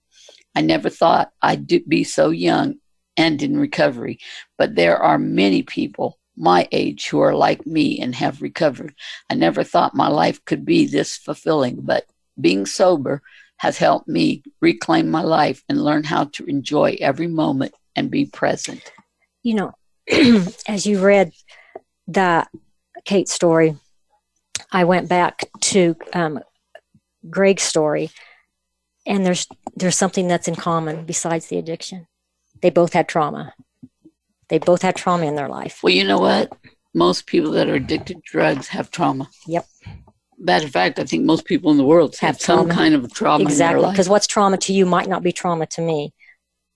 I 0.55 0.61
never 0.61 0.91
thought 0.91 1.33
I'd 1.41 1.67
be 1.89 2.05
so 2.05 2.29
young 2.29 2.75
and 3.17 3.43
in 3.43 3.59
recovery, 3.59 4.19
but 4.59 4.75
there 4.75 4.99
are 4.99 5.19
many 5.19 5.63
people 5.63 6.19
my 6.37 6.69
age 6.73 7.09
who 7.09 7.21
are 7.21 7.35
like 7.35 7.67
me 7.67 8.01
and 8.01 8.15
have 8.15 8.43
recovered. 8.43 8.95
I 9.29 9.35
never 9.35 9.65
thought 9.65 9.95
my 9.95 10.09
life 10.09 10.45
could 10.45 10.65
be 10.65 10.87
this 10.87 11.17
fulfilling, 11.17 11.81
but 11.83 12.07
being 12.41 12.67
sober 12.67 13.23
has 13.59 13.79
helped 13.79 14.09
me 14.09 14.43
reclaim 14.61 15.11
my 15.11 15.23
life 15.23 15.63
and 15.69 15.85
learn 15.85 16.05
how 16.05 16.25
to 16.25 16.45
enjoy 16.47 16.97
every 17.01 17.29
moment 17.29 17.75
and 17.95 18.11
be 18.11 18.25
present. 18.25 18.93
You 19.43 19.55
know, 19.55 19.73
as 20.69 20.87
you 20.87 21.01
read 21.01 21.33
the 22.09 22.47
Kate 23.05 23.29
story, 23.29 23.77
I 24.71 24.85
went 24.85 25.09
back 25.09 25.49
to 25.61 25.97
um, 26.13 26.41
Greg's 27.29 27.63
story, 27.63 28.11
and 29.07 29.25
there's 29.25 29.47
there's 29.77 29.99
something 29.99 30.29
that's 30.29 30.49
in 30.49 30.55
common 30.55 31.05
besides 31.05 31.47
the 31.47 31.59
addiction. 31.59 32.07
They 32.63 32.71
both 32.71 32.93
had 32.93 33.09
trauma. 33.09 33.55
They 34.53 34.59
both 34.59 34.83
had 34.83 34.97
trauma 34.97 35.25
in 35.25 35.35
their 35.35 35.49
life. 35.49 35.81
Well, 35.83 35.95
you 35.95 36.05
know 36.05 36.19
what? 36.19 36.53
Most 36.93 37.25
people 37.27 37.53
that 37.53 37.71
are 37.71 37.75
addicted 37.77 38.17
to 38.17 38.31
drugs 38.31 38.69
have 38.69 38.91
trauma. 38.91 39.31
Yep 39.47 39.65
matter 40.39 40.67
of 40.67 40.73
fact, 40.73 40.99
I 40.99 41.05
think 41.05 41.23
most 41.25 41.45
people 41.45 41.71
in 41.71 41.77
the 41.77 41.85
world 41.85 42.17
have, 42.17 42.35
have 42.35 42.41
some 42.41 42.69
kind 42.69 42.97
of 42.97 43.13
trauma. 43.15 43.45
Exactly, 43.45 43.89
because 43.89 44.09
what's 44.09 44.27
trauma 44.27 44.57
to 44.59 44.73
you 44.73 44.85
might 44.85 45.09
not 45.09 45.23
be 45.23 45.31
trauma 45.31 45.67
to 45.67 45.81
me, 45.81 46.13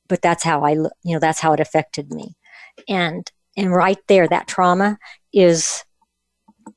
but 0.09 0.23
that's 0.23 0.45
how 0.45 0.65
I, 0.65 0.71
you 0.73 0.91
know, 1.05 1.19
that's 1.19 1.41
how 1.41 1.53
it 1.53 1.59
affected 1.59 2.13
me, 2.13 2.37
and 2.89 3.29
and 3.57 3.73
right 3.73 3.99
there, 4.07 4.29
that 4.29 4.47
trauma 4.47 4.99
is 5.33 5.83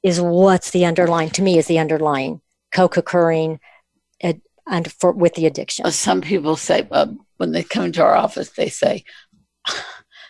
is 0.02 0.20
what's 0.20 0.72
the 0.72 0.86
underlying 0.86 1.30
to 1.32 1.44
me 1.44 1.60
is 1.60 1.68
the 1.68 1.78
underlying 1.78 2.42
co-occurring 2.72 3.60
and 4.70 4.92
for 4.92 5.12
with 5.12 5.34
the 5.34 5.46
addiction. 5.46 5.90
Some 5.92 6.22
people 6.22 6.56
say 6.56 6.88
uh, 6.92 7.08
when 7.38 7.52
they 7.52 7.64
come 7.64 7.92
to 7.94 8.04
our 8.04 8.16
office, 8.16 8.52
they 8.52 8.70
say, 8.70 9.04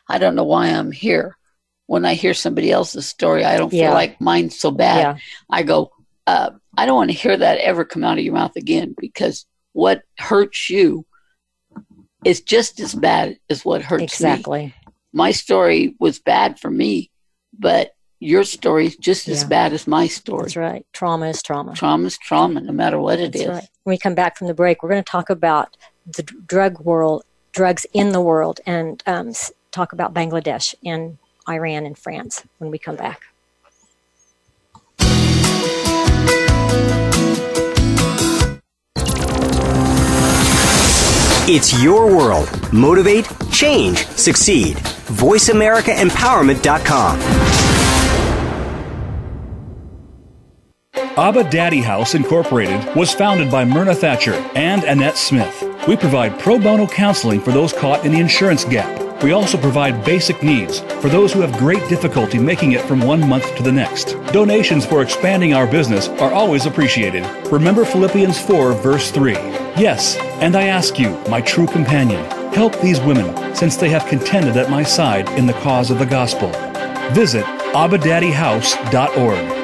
"I 0.09 0.17
don't 0.17 0.35
know 0.35 0.43
why 0.43 0.67
I'm 0.67 0.91
here." 0.91 1.37
When 1.85 2.05
I 2.05 2.13
hear 2.13 2.33
somebody 2.35 2.71
else's 2.71 3.07
story, 3.07 3.43
I 3.43 3.57
don't 3.57 3.73
yeah. 3.73 3.87
feel 3.87 3.93
like 3.93 4.21
mine's 4.21 4.59
so 4.59 4.69
bad. 4.69 4.99
Yeah. 4.99 5.17
I 5.49 5.63
go, 5.63 5.91
uh, 6.27 6.51
I 6.77 6.85
don't 6.85 6.95
want 6.95 7.09
to 7.09 7.17
hear 7.17 7.35
that 7.35 7.57
ever 7.57 7.83
come 7.83 8.03
out 8.03 8.19
of 8.19 8.23
your 8.23 8.35
mouth 8.35 8.55
again 8.55 8.95
because 8.95 9.47
what 9.73 10.03
hurts 10.17 10.69
you 10.69 11.05
is 12.23 12.41
just 12.41 12.79
as 12.79 12.93
bad 12.93 13.39
as 13.49 13.65
what 13.65 13.81
hurts 13.81 14.03
exactly. 14.03 14.67
me. 14.67 14.75
My 15.13 15.31
story 15.31 15.95
was 15.99 16.19
bad 16.19 16.59
for 16.59 16.69
me, 16.69 17.09
but 17.57 17.91
your 18.19 18.43
story 18.43 18.85
is 18.85 18.97
just 18.97 19.27
yeah. 19.27 19.33
as 19.33 19.43
bad 19.43 19.73
as 19.73 19.87
my 19.87 20.07
story. 20.07 20.43
That's 20.43 20.57
right. 20.57 20.85
Trauma 20.93 21.29
is 21.29 21.41
trauma. 21.41 21.73
Trauma 21.73 22.05
is 22.05 22.17
trauma, 22.17 22.61
no 22.61 22.73
matter 22.73 22.99
what 22.99 23.19
it 23.19 23.31
That's 23.31 23.43
is. 23.43 23.49
Right. 23.49 23.69
When 23.83 23.93
we 23.93 23.97
come 23.97 24.15
back 24.15 24.37
from 24.37 24.47
the 24.47 24.53
break, 24.53 24.83
we're 24.83 24.89
going 24.89 25.03
to 25.03 25.11
talk 25.11 25.29
about 25.29 25.75
the 26.05 26.23
drug 26.23 26.79
world, 26.81 27.23
drugs 27.53 27.85
in 27.93 28.11
the 28.11 28.21
world, 28.21 28.59
and 28.65 29.01
um, 29.07 29.31
talk 29.71 29.93
about 29.93 30.13
Bangladesh 30.13 30.75
and 30.85 31.17
Iran 31.47 31.85
and 31.85 31.97
France 31.97 32.43
when 32.57 32.71
we 32.71 32.77
come 32.77 32.95
back. 32.95 33.23
It's 41.51 41.81
your 41.81 42.15
world. 42.15 42.47
Motivate, 42.71 43.27
change, 43.51 44.05
succeed. 44.05 44.77
VoiceAmericaEmpowerment.com. 44.77 47.19
Abba 51.17 51.49
Daddy 51.49 51.81
House 51.81 52.13
Incorporated 52.13 52.95
was 52.95 53.11
founded 53.11 53.49
by 53.49 53.65
Myrna 53.65 53.95
Thatcher 53.95 54.35
and 54.53 54.83
Annette 54.83 55.17
Smith. 55.17 55.63
We 55.87 55.97
provide 55.97 56.39
pro 56.39 56.59
bono 56.59 56.85
counseling 56.85 57.41
for 57.41 57.51
those 57.51 57.73
caught 57.73 58.05
in 58.05 58.11
the 58.11 58.19
insurance 58.19 58.63
gap. 58.63 59.08
We 59.21 59.33
also 59.33 59.57
provide 59.57 60.05
basic 60.05 60.41
needs 60.41 60.79
for 61.01 61.09
those 61.09 61.33
who 61.33 61.41
have 61.41 61.57
great 61.57 61.87
difficulty 61.89 62.39
making 62.39 62.71
it 62.71 62.81
from 62.81 63.01
one 63.01 63.27
month 63.27 63.53
to 63.57 63.63
the 63.63 63.71
next. 63.71 64.13
Donations 64.31 64.85
for 64.85 65.01
expanding 65.01 65.53
our 65.53 65.67
business 65.67 66.07
are 66.07 66.31
always 66.31 66.65
appreciated. 66.65 67.25
Remember 67.51 67.83
Philippians 67.83 68.39
4, 68.39 68.73
verse 68.73 69.11
3. 69.11 69.33
Yes, 69.33 70.15
and 70.41 70.55
I 70.55 70.67
ask 70.67 70.97
you, 70.97 71.09
my 71.29 71.41
true 71.41 71.67
companion, 71.67 72.23
help 72.53 72.79
these 72.79 73.01
women, 73.01 73.53
since 73.53 73.75
they 73.75 73.89
have 73.89 74.07
contended 74.07 74.55
at 74.55 74.69
my 74.69 74.83
side 74.83 75.27
in 75.37 75.45
the 75.45 75.53
cause 75.53 75.91
of 75.91 75.99
the 75.99 76.05
gospel. 76.05 76.49
Visit 77.11 77.43
abadaddyhouse.org. 77.73 79.59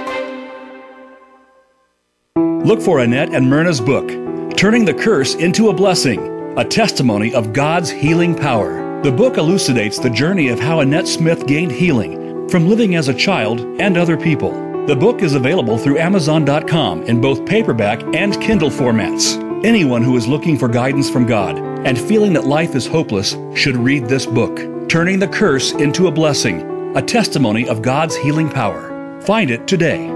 Look 2.66 2.82
for 2.82 2.99
Annette 2.99 3.34
and 3.34 3.49
Myrna's 3.49 3.80
book, 3.80 4.10
Turning 4.58 4.84
the 4.86 4.93
Curse 4.93 5.36
into 5.36 5.70
a 5.70 5.74
Blessing, 5.74 6.58
a 6.58 6.66
testimony 6.66 7.34
of 7.34 7.53
God's 7.53 7.89
healing 7.89 8.36
power. 8.36 8.84
The 9.06 9.12
book 9.12 9.38
elucidates 9.38 9.99
the 9.99 10.10
journey 10.10 10.47
of 10.47 10.60
how 10.60 10.80
Annette 10.80 11.08
Smith 11.08 11.45
gained 11.45 11.72
healing 11.72 12.49
from 12.49 12.68
living 12.68 12.95
as 12.95 13.08
a 13.08 13.14
child 13.14 13.60
and 13.80 13.97
other 13.97 14.18
people. 14.18 14.49
The 14.88 14.95
book 14.95 15.22
is 15.22 15.36
available 15.36 15.78
through 15.78 15.99
Amazon.com 15.99 17.03
in 17.03 17.22
both 17.22 17.45
paperback 17.45 18.01
and 18.16 18.41
Kindle 18.41 18.72
formats. 18.72 19.39
Anyone 19.64 20.01
who 20.01 20.18
is 20.18 20.28
looking 20.28 20.58
for 20.58 20.68
guidance 20.68 21.08
from 21.08 21.28
God 21.28 21.60
and 21.86 22.01
feeling 22.01 22.34
that 22.34 22.45
life 22.45 22.74
is 22.74 22.88
hopeless 22.88 23.38
should 23.53 23.78
read 23.78 24.06
this 24.06 24.26
book, 24.26 24.89
Turning 24.89 25.20
the 25.20 25.28
Curse 25.28 25.74
into 25.74 26.08
a 26.08 26.12
Blessing, 26.12 26.97
a 26.97 27.01
testimony 27.03 27.70
of 27.70 27.84
God's 27.84 28.16
healing 28.16 28.49
power. 28.49 29.22
Find 29.22 29.51
it 29.51 29.68
today. 29.68 30.08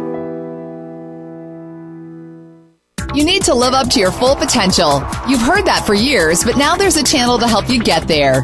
You 3.14 3.24
need 3.24 3.44
to 3.44 3.54
live 3.54 3.74
up 3.74 3.90
to 3.90 4.00
your 4.00 4.12
full 4.12 4.36
potential. 4.36 5.04
You've 5.28 5.42
heard 5.42 5.66
that 5.66 5.84
for 5.86 5.94
years, 5.94 6.44
but 6.44 6.58
now 6.58 6.76
there's 6.76 6.98
a 6.98 7.04
channel 7.04 7.38
to 7.38 7.48
help 7.48 7.70
you 7.70 7.84
get 7.84 8.08
there. 8.08 8.44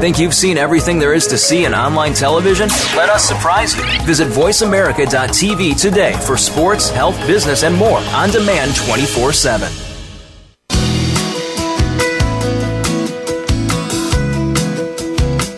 Think 0.00 0.18
you've 0.18 0.34
seen 0.34 0.58
everything 0.58 0.98
there 0.98 1.14
is 1.14 1.26
to 1.28 1.38
see 1.38 1.64
in 1.64 1.74
online 1.74 2.12
television? 2.12 2.68
Let 2.94 3.08
us 3.08 3.26
surprise 3.26 3.74
you. 3.74 3.82
Visit 4.04 4.28
VoiceAmerica.tv 4.28 5.80
today 5.80 6.12
for 6.26 6.36
sports, 6.36 6.90
health, 6.90 7.16
business, 7.26 7.62
and 7.62 7.74
more 7.74 7.98
on 7.98 8.30
demand 8.30 8.76
24 8.76 9.32
7. 9.32 9.72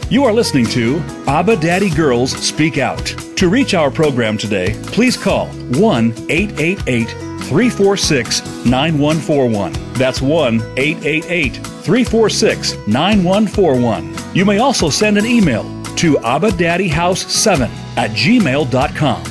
You 0.08 0.24
are 0.24 0.32
listening 0.32 0.66
to 0.66 1.02
Abba 1.26 1.56
Daddy 1.56 1.90
Girls 1.90 2.30
Speak 2.32 2.78
Out. 2.78 3.04
To 3.36 3.48
reach 3.48 3.74
our 3.74 3.90
program 3.90 4.38
today, 4.38 4.74
please 4.84 5.16
call 5.16 5.48
1 5.48 6.14
888 6.30 7.27
346 7.48 8.66
9141. 8.66 9.72
That's 9.94 10.20
1 10.20 10.60
888 10.76 11.56
346 11.56 12.76
9141. 12.86 14.14
You 14.34 14.44
may 14.44 14.58
also 14.58 14.90
send 14.90 15.16
an 15.16 15.24
email 15.24 15.62
to 15.96 16.14
abadaddyhouse7 16.16 17.68
at 17.96 18.10
gmail.com. 18.10 19.24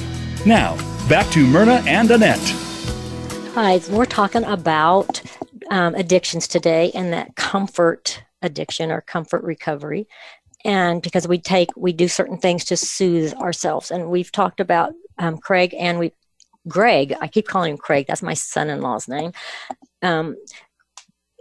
Now, 0.45 1.07
back 1.07 1.31
to 1.31 1.45
Myrna 1.45 1.83
and 1.85 2.09
Annette. 2.09 2.39
Hi, 3.53 3.79
we're 3.89 4.05
talking 4.05 4.43
about 4.43 5.21
um, 5.69 5.95
addictions 5.95 6.47
today 6.47 6.91
and 6.93 7.13
that 7.13 7.35
comfort 7.35 8.23
addiction 8.41 8.91
or 8.91 9.01
comfort 9.01 9.43
recovery. 9.43 10.07
And 10.65 11.01
because 11.01 11.27
we 11.27 11.37
take, 11.37 11.69
we 11.77 11.93
do 11.93 12.07
certain 12.07 12.37
things 12.37 12.65
to 12.65 12.77
soothe 12.77 13.33
ourselves. 13.35 13.91
And 13.91 14.09
we've 14.09 14.31
talked 14.31 14.59
about 14.59 14.93
um, 15.17 15.37
Craig 15.37 15.73
and 15.77 15.99
we, 15.99 16.11
Greg, 16.67 17.15
I 17.21 17.27
keep 17.27 17.47
calling 17.47 17.71
him 17.71 17.77
Craig, 17.77 18.05
that's 18.07 18.23
my 18.23 18.33
son 18.33 18.69
in 18.69 18.81
law's 18.81 19.07
name. 19.07 19.31
Um, 20.01 20.35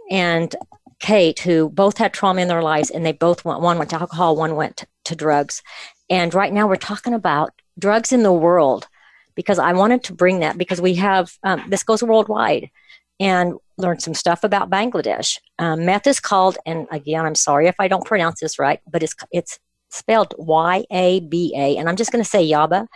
and 0.09 0.55
Kate, 0.99 1.39
who 1.39 1.69
both 1.69 1.97
had 1.97 2.13
trauma 2.13 2.41
in 2.41 2.47
their 2.47 2.63
lives, 2.63 2.89
and 2.89 3.05
they 3.05 3.11
both 3.11 3.45
went, 3.45 3.61
one 3.61 3.77
went 3.77 3.91
to 3.91 3.99
alcohol, 3.99 4.35
one 4.35 4.55
went 4.55 4.85
to 5.05 5.15
drugs. 5.15 5.61
And 6.09 6.33
right 6.33 6.51
now 6.51 6.67
we're 6.67 6.75
talking 6.75 7.13
about 7.13 7.51
drugs 7.77 8.11
in 8.11 8.23
the 8.23 8.31
world 8.31 8.87
because 9.35 9.59
I 9.59 9.73
wanted 9.73 10.03
to 10.05 10.13
bring 10.13 10.39
that 10.39 10.57
because 10.57 10.81
we 10.81 10.95
have, 10.95 11.37
um, 11.43 11.63
this 11.69 11.83
goes 11.83 12.01
worldwide 12.01 12.71
and 13.19 13.55
learned 13.77 14.01
some 14.01 14.13
stuff 14.13 14.43
about 14.43 14.69
Bangladesh. 14.69 15.37
Um, 15.59 15.85
meth 15.85 16.07
is 16.07 16.19
called, 16.19 16.57
and 16.65 16.87
again, 16.91 17.25
I'm 17.25 17.35
sorry 17.35 17.67
if 17.67 17.75
I 17.79 17.87
don't 17.87 18.05
pronounce 18.05 18.39
this 18.39 18.57
right, 18.57 18.79
but 18.89 19.03
it's, 19.03 19.15
it's 19.31 19.59
spelled 19.89 20.33
Y 20.37 20.85
A 20.89 21.19
B 21.19 21.53
A, 21.55 21.77
and 21.77 21.87
I'm 21.87 21.95
just 21.95 22.11
going 22.11 22.23
to 22.23 22.29
say 22.29 22.49
Yaba. 22.49 22.87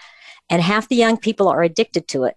And 0.52 0.62
half 0.62 0.90
the 0.90 0.98
young 0.98 1.18
people 1.18 1.48
are 1.48 1.64
addicted 1.64 2.08
to 2.10 2.26
it, 2.26 2.36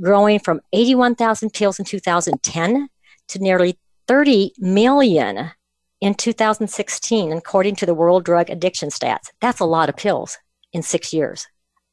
growing 0.00 0.40
from 0.40 0.60
81,000 0.72 1.50
pills 1.50 1.78
in 1.78 1.84
2010 1.84 2.88
to 3.28 3.38
nearly 3.38 3.78
30 4.08 4.52
million 4.58 5.52
in 6.00 6.14
2016, 6.14 7.32
according 7.32 7.76
to 7.76 7.86
the 7.86 7.94
World 7.94 8.24
Drug 8.24 8.50
Addiction 8.50 8.88
Stats. 8.88 9.30
That's 9.40 9.60
a 9.60 9.64
lot 9.64 9.88
of 9.88 9.96
pills 9.96 10.36
in 10.72 10.82
six 10.82 11.12
years. 11.12 11.46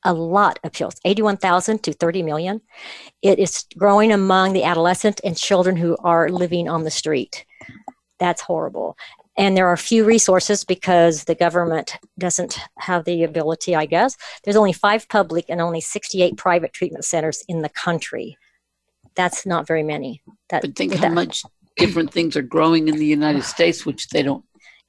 A 0.04 0.14
lot 0.14 0.60
of 0.64 0.72
pills, 0.72 0.96
81,000 1.06 1.84
to 1.84 1.94
30 1.94 2.24
million. 2.24 2.62
It 3.22 3.38
is 3.38 3.66
growing 3.78 4.12
among 4.12 4.54
the 4.54 4.64
adolescent 4.64 5.22
and 5.24 5.38
children 5.38 5.76
who 5.76 5.96
are 6.04 6.30
living 6.30 6.68
on 6.68 6.84
the 6.84 6.92
street. 6.92 7.46
That's 8.18 8.42
horrible. 8.42 8.98
And 9.40 9.56
there 9.56 9.68
are 9.68 9.78
few 9.78 10.04
resources 10.04 10.64
because 10.66 11.24
the 11.24 11.34
government 11.34 11.96
doesn't 12.20 12.60
have 12.78 13.06
the 13.06 13.24
ability, 13.24 13.74
I 13.76 13.86
guess. 13.86 14.18
There's 14.44 14.58
only 14.58 14.74
five 14.74 15.08
public 15.08 15.46
and 15.50 15.62
only 15.62 15.80
68 15.82 16.36
private 16.36 16.74
treatment 16.74 17.06
centers 17.06 17.42
in 17.48 17.62
the 17.62 17.70
country. 17.70 18.38
That's 19.16 19.46
not 19.46 19.66
very 19.66 19.82
many. 19.82 20.22
That, 20.50 20.62
But 20.62 20.76
think 20.76 20.94
how 20.96 21.02
that- 21.04 21.14
much 21.14 21.44
different 21.78 22.12
things 22.12 22.36
are 22.36 22.42
growing 22.42 22.90
in 22.90 22.98
the 22.98 23.06
United 23.06 23.44
States, 23.56 23.86
which 23.86 24.10
they 24.10 24.24
don't 24.24 24.44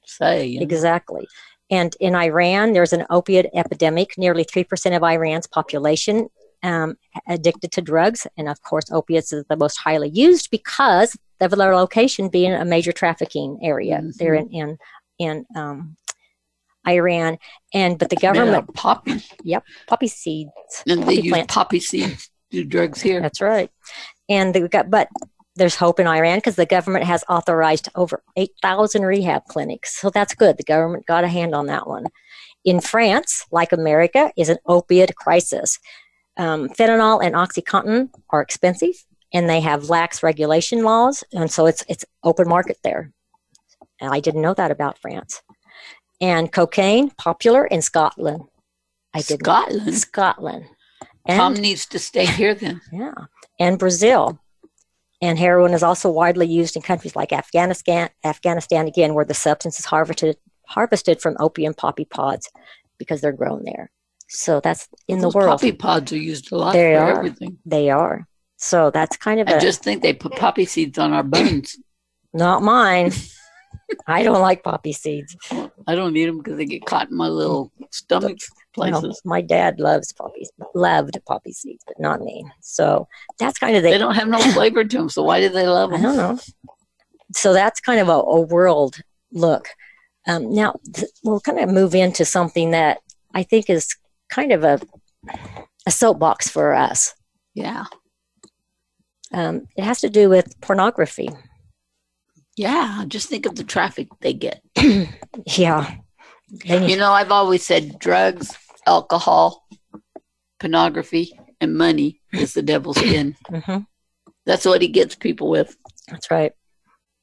say. 0.05 0.45
you 0.45 0.59
know. 0.59 0.63
Exactly. 0.63 1.25
And 1.69 1.95
in 2.01 2.13
Iran, 2.15 2.73
there's 2.73 2.91
an 2.91 3.05
opiate 3.09 3.49
epidemic. 3.53 4.17
Nearly 4.17 4.43
3% 4.43 4.95
of 4.97 5.01
Iran's 5.03 5.47
population 5.47 6.27
um, 6.63 6.95
addicted 7.27 7.71
to 7.73 7.81
drugs. 7.81 8.27
And 8.37 8.47
of 8.47 8.61
course, 8.61 8.91
opiates 8.91 9.33
is 9.33 9.45
the 9.49 9.57
most 9.57 9.77
highly 9.77 10.09
used 10.09 10.49
because 10.51 11.17
of 11.39 11.51
their 11.51 11.75
location 11.75 12.29
being 12.29 12.53
a 12.53 12.65
major 12.65 12.91
trafficking 12.91 13.59
area 13.63 14.01
there 14.17 14.35
in, 14.35 14.49
in, 14.49 14.77
in 15.17 15.45
um, 15.55 15.97
Iran. 16.87 17.37
And 17.73 17.97
but 17.97 18.09
the 18.09 18.15
government, 18.15 18.69
of 18.69 18.73
poppy, 18.75 19.23
yep, 19.43 19.63
poppy 19.87 20.07
seeds. 20.07 20.51
and 20.87 21.01
they 21.01 21.05
poppy 21.05 21.15
use 21.15 21.31
plant. 21.31 21.49
poppy 21.49 21.79
seeds 21.79 22.29
do 22.51 22.63
drugs 22.63 23.01
here. 23.01 23.21
That's 23.21 23.41
right. 23.41 23.69
And 24.29 24.53
the, 24.53 24.67
got, 24.67 24.89
but 24.89 25.09
there's 25.55 25.75
hope 25.75 25.99
in 25.99 26.07
Iran 26.07 26.37
because 26.37 26.55
the 26.55 26.65
government 26.65 27.05
has 27.05 27.23
authorized 27.27 27.89
over 27.95 28.23
8,000 28.37 29.03
rehab 29.03 29.45
clinics. 29.45 29.99
So 29.99 30.09
that's 30.09 30.33
good. 30.33 30.57
The 30.57 30.63
government 30.63 31.05
got 31.05 31.23
a 31.23 31.27
hand 31.27 31.55
on 31.55 31.67
that 31.67 31.87
one. 31.87 32.05
In 32.63 32.79
France, 32.79 33.45
like 33.51 33.73
America, 33.73 34.31
is 34.37 34.49
an 34.49 34.57
opiate 34.65 35.15
crisis. 35.15 35.79
Um, 36.37 36.69
fentanyl 36.69 37.23
and 37.23 37.35
OxyContin 37.35 38.09
are 38.29 38.41
expensive, 38.41 39.05
and 39.33 39.49
they 39.49 39.59
have 39.61 39.89
lax 39.89 40.23
regulation 40.23 40.83
laws, 40.83 41.23
and 41.33 41.51
so 41.51 41.65
it's 41.65 41.83
it's 41.87 42.05
open 42.23 42.47
market 42.47 42.77
there. 42.83 43.11
And 43.99 44.13
I 44.13 44.19
didn't 44.19 44.41
know 44.41 44.53
that 44.53 44.71
about 44.71 44.97
France. 44.97 45.41
And 46.19 46.51
cocaine 46.51 47.09
popular 47.11 47.65
in 47.65 47.81
Scotland. 47.81 48.43
I 49.13 49.21
did 49.21 49.39
Scotland? 49.39 49.97
Scotland. 49.97 50.65
Tom 51.27 51.53
And 51.53 51.61
needs 51.61 51.85
to 51.87 51.99
stay 51.99 52.25
here 52.25 52.55
then. 52.55 52.81
yeah, 52.93 53.13
and 53.59 53.77
Brazil. 53.77 54.39
And 55.23 55.37
heroin 55.37 55.73
is 55.73 55.83
also 55.83 56.09
widely 56.09 56.47
used 56.47 56.75
in 56.75 56.81
countries 56.81 57.15
like 57.15 57.31
Afghanistan, 57.31 58.09
Afghanistan 58.23 58.87
again, 58.87 59.13
where 59.13 59.25
the 59.25 59.35
substance 59.35 59.77
is 59.79 59.85
harvested 59.85 60.37
harvested 60.67 61.21
from 61.21 61.35
opium 61.39 61.73
poppy 61.73 62.05
pods 62.05 62.49
because 62.97 63.21
they're 63.21 63.31
grown 63.31 63.63
there. 63.63 63.91
So 64.33 64.61
that's 64.61 64.87
in 65.09 65.19
the 65.19 65.29
world. 65.29 65.49
poppy 65.59 65.73
pods 65.73 66.13
are 66.13 66.17
used 66.17 66.51
a 66.53 66.55
lot 66.57 66.71
They 66.71 66.93
for 66.95 67.01
are. 67.01 67.17
everything. 67.17 67.57
They 67.65 67.89
are. 67.89 68.25
So 68.55 68.89
that's 68.91 69.17
kind 69.17 69.41
of 69.41 69.49
I 69.49 69.53
a 69.53 69.59
just 69.59 69.83
think 69.83 70.01
they 70.01 70.13
put 70.13 70.35
poppy 70.37 70.63
seeds 70.65 70.97
on 70.97 71.11
our 71.11 71.23
bones. 71.23 71.75
not 72.33 72.61
mine. 72.63 73.11
I 74.07 74.23
don't 74.23 74.39
like 74.41 74.63
poppy 74.63 74.93
seeds. 74.93 75.35
I 75.85 75.95
don't 75.95 76.15
eat 76.15 76.27
them 76.27 76.37
because 76.37 76.55
they 76.57 76.65
get 76.65 76.85
caught 76.85 77.09
in 77.11 77.17
my 77.17 77.27
little 77.27 77.73
stomach 77.89 78.37
places. 78.73 79.21
my 79.25 79.41
dad 79.41 79.81
loves 79.81 80.13
poppies, 80.13 80.49
loved 80.73 81.19
poppy 81.27 81.51
seeds, 81.51 81.83
but 81.85 81.99
not 81.99 82.21
me. 82.21 82.45
So 82.61 83.09
that's 83.37 83.57
kind 83.59 83.75
of 83.75 83.83
the 83.83 83.89
They 83.89 83.97
don't 83.97 84.15
have 84.15 84.29
no 84.29 84.39
flavor 84.53 84.85
to 84.85 84.97
them, 84.97 85.09
so 85.09 85.23
why 85.23 85.41
do 85.41 85.49
they 85.49 85.67
love 85.67 85.89
them? 85.91 85.99
I 85.99 86.03
don't 86.03 86.15
know. 86.17 86.39
So 87.33 87.51
that's 87.51 87.81
kind 87.81 87.99
of 87.99 88.07
a, 88.07 88.13
a 88.13 88.39
world 88.41 88.97
look. 89.33 89.67
Um, 90.25 90.53
now 90.53 90.75
th- 90.93 91.09
we'll 91.23 91.41
kind 91.41 91.59
of 91.59 91.69
move 91.69 91.93
into 91.93 92.23
something 92.23 92.71
that 92.71 92.99
I 93.33 93.43
think 93.43 93.69
is 93.69 93.93
kind 94.31 94.51
of 94.51 94.63
a 94.63 94.79
a 95.85 95.91
soapbox 95.91 96.47
for 96.49 96.73
us. 96.73 97.13
Yeah, 97.53 97.85
Um, 99.33 99.67
it 99.75 99.83
has 99.83 99.99
to 100.01 100.09
do 100.09 100.29
with 100.29 100.59
pornography. 100.61 101.29
yeah. 102.57 103.03
Just 103.07 103.29
think 103.29 103.45
of 103.45 103.55
the 103.55 103.63
traffic 103.63 104.07
they 104.21 104.33
get. 104.33 104.61
Yeah, 105.45 105.95
You 106.65 106.97
know, 106.97 107.11
I've 107.13 107.31
always 107.31 107.65
said 107.65 107.97
drugs, 107.99 108.53
alcohol, 108.85 109.65
pornography, 110.59 111.31
and 111.61 111.77
money 111.77 112.19
is 112.33 112.53
the 112.53 112.61
devil's 112.61 112.97
in. 113.17 113.35
Mhm. 113.49 113.85
That's 114.45 114.65
what 114.65 114.81
he 114.81 114.87
gets 114.89 115.15
people 115.15 115.49
with. 115.49 115.75
that's 116.07 116.29
right. 116.31 116.53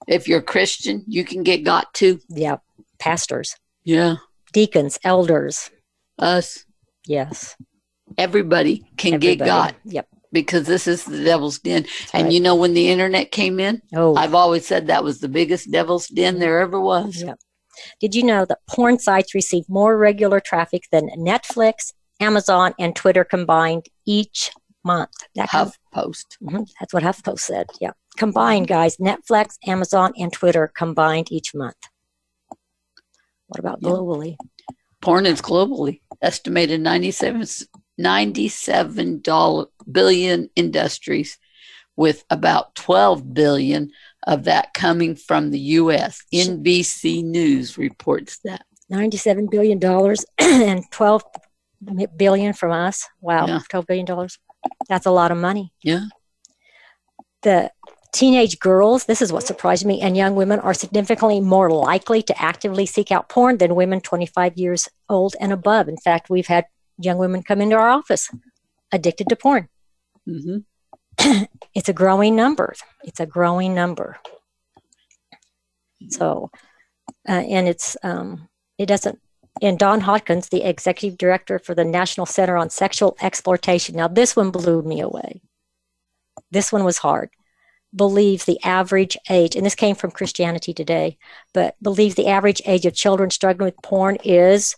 If 0.07 0.27
you're 0.29 0.39
a 0.39 0.43
Christian, 0.55 1.05
you 1.07 1.25
can 1.25 1.43
get 1.43 1.65
got 1.65 1.93
too. 1.93 2.21
Yeah, 2.31 2.59
pastors, 2.99 3.57
Yeah, 3.85 4.17
deacons, 4.53 4.99
elders. 5.05 5.71
us, 6.19 6.65
Yes, 7.09 7.57
everybody 8.17 8.85
can 8.97 9.19
get 9.19 9.39
God. 9.39 9.75
Yep. 9.85 10.07
because 10.33 10.67
this 10.67 10.87
is 10.87 11.05
the 11.05 11.25
devil's 11.25 11.59
den. 11.59 11.87
and 12.13 12.25
right. 12.25 12.33
you 12.33 12.39
know, 12.41 12.55
when 12.55 12.75
the 12.75 12.89
internet 12.91 13.33
came 13.33 13.59
in, 13.59 13.81
Oh, 13.95 14.15
I've 14.15 14.35
always 14.35 14.67
said 14.67 14.87
that 14.87 15.03
was 15.05 15.21
the 15.21 15.29
biggest 15.29 15.71
devil's 15.71 16.07
den 16.09 16.39
there 16.39 16.61
ever 16.61 16.81
was. 16.81 17.23
Yep. 17.23 17.39
Did 18.01 18.15
you 18.15 18.23
know 18.25 18.45
that 18.45 18.59
porn 18.69 18.99
sites 18.99 19.35
receive 19.35 19.65
more 19.69 19.97
regular 19.97 20.41
traffic 20.41 20.83
than 20.93 21.09
Netflix, 21.17 21.93
Amazon, 22.21 22.75
and 22.79 22.95
Twitter 22.95 23.25
combined 23.25 23.87
each 24.05 24.51
month? 24.85 25.11
That 25.37 25.49
com- 25.49 25.71
HuffPost. 25.95 26.25
Mhm, 26.43 26.69
That's 26.81 26.93
what 26.93 27.03
HuffPost 27.05 27.41
said. 27.41 27.67
Yeah. 27.81 27.93
Combined, 28.17 28.67
guys, 28.67 28.97
Netflix, 28.97 29.57
Amazon, 29.67 30.13
and 30.19 30.33
Twitter 30.33 30.71
combined 30.77 31.29
each 31.31 31.55
month. 31.55 31.77
What 33.47 33.61
about 33.61 33.79
Yeah. 33.81 33.91
globally? 33.91 34.37
Porn 35.01 35.27
is 35.27 35.41
globally 35.41 36.01
estimated 36.21 36.81
97, 36.81 37.45
97 37.97 39.21
dollar, 39.21 39.67
billion 39.91 40.51
industries, 40.57 41.39
with 41.97 42.25
about 42.31 42.75
12 42.75 43.35
billion 43.35 43.91
of 44.27 44.45
that 44.45 44.73
coming 44.75 45.15
from 45.17 45.51
the 45.51 45.59
U.S. 45.59 46.23
NBC 46.33 47.25
News 47.25 47.77
reports 47.79 48.39
that. 48.45 48.65
$97 48.91 49.51
billion 49.51 49.79
and 50.39 50.85
12 50.93 51.23
billion 52.17 52.53
from 52.55 52.73
us. 52.73 53.07
Wow, 53.21 53.47
Yeah. 53.47 53.61
$12 53.71 53.87
billion. 53.87 54.29
That's 54.89 55.07
a 55.07 55.11
lot 55.11 55.31
of 55.31 55.39
money. 55.39 55.73
Yeah. 55.83 56.05
The 57.43 57.71
teenage 58.13 58.59
girls, 58.59 59.05
this 59.05 59.23
is 59.23 59.33
what 59.33 59.47
surprised 59.47 59.87
me, 59.87 60.01
and 60.01 60.17
young 60.17 60.35
women 60.35 60.61
are 60.61 60.75
significantly 60.75 61.41
more 61.41 61.71
likely 61.71 62.23
to 62.23 62.43
actively 62.43 62.87
seek 62.87 63.13
out 63.13 63.29
porn 63.29 63.59
than 63.59 63.75
women 63.75 64.01
25 64.01 64.57
years 64.57 64.89
old 65.09 65.35
and 65.41 65.53
above. 65.53 65.89
In 65.89 65.97
fact, 65.97 66.31
we've 66.31 66.47
had 66.47 66.67
young 66.99 67.19
women 67.19 67.43
come 67.43 67.61
into 67.61 67.77
our 67.77 67.89
office 67.89 68.31
addicted 68.93 69.29
to 69.29 69.37
porn. 69.37 69.69
hmm 70.27 70.59
It's 71.75 71.89
a 71.89 71.93
growing 71.93 72.35
number. 72.37 72.75
It's 73.05 73.21
a 73.21 73.27
growing 73.27 73.75
number. 73.75 74.19
So, 76.11 76.51
uh, 77.29 77.33
and 77.33 77.69
it's, 77.69 77.97
um, 78.03 78.49
it 78.79 78.87
doesn't, 78.87 79.19
and 79.61 79.79
Dawn 79.79 80.01
Hawkins, 80.01 80.49
the 80.49 80.63
executive 80.63 81.19
director 81.19 81.59
for 81.59 81.75
the 81.75 81.85
National 81.85 82.27
Center 82.27 82.57
on 82.57 82.71
Sexual 82.71 83.17
Exploitation. 83.21 83.97
Now, 83.97 84.09
this 84.09 84.37
one 84.37 84.51
blew 84.51 84.83
me 84.83 85.01
away. 85.01 85.43
This 86.51 86.73
one 86.73 86.85
was 86.85 86.99
hard. 86.99 87.31
Believes 87.97 88.45
the 88.45 88.63
average 88.63 89.17
age, 89.31 89.57
and 89.57 89.65
this 89.65 89.75
came 89.75 89.95
from 89.97 90.11
Christianity 90.11 90.75
Today, 90.75 91.17
but 91.55 91.75
believes 91.83 92.17
the 92.17 92.29
average 92.29 92.61
age 92.67 92.85
of 92.85 92.95
children 92.95 93.31
struggling 93.31 93.65
with 93.67 93.83
porn 93.83 94.19
is 94.25 94.77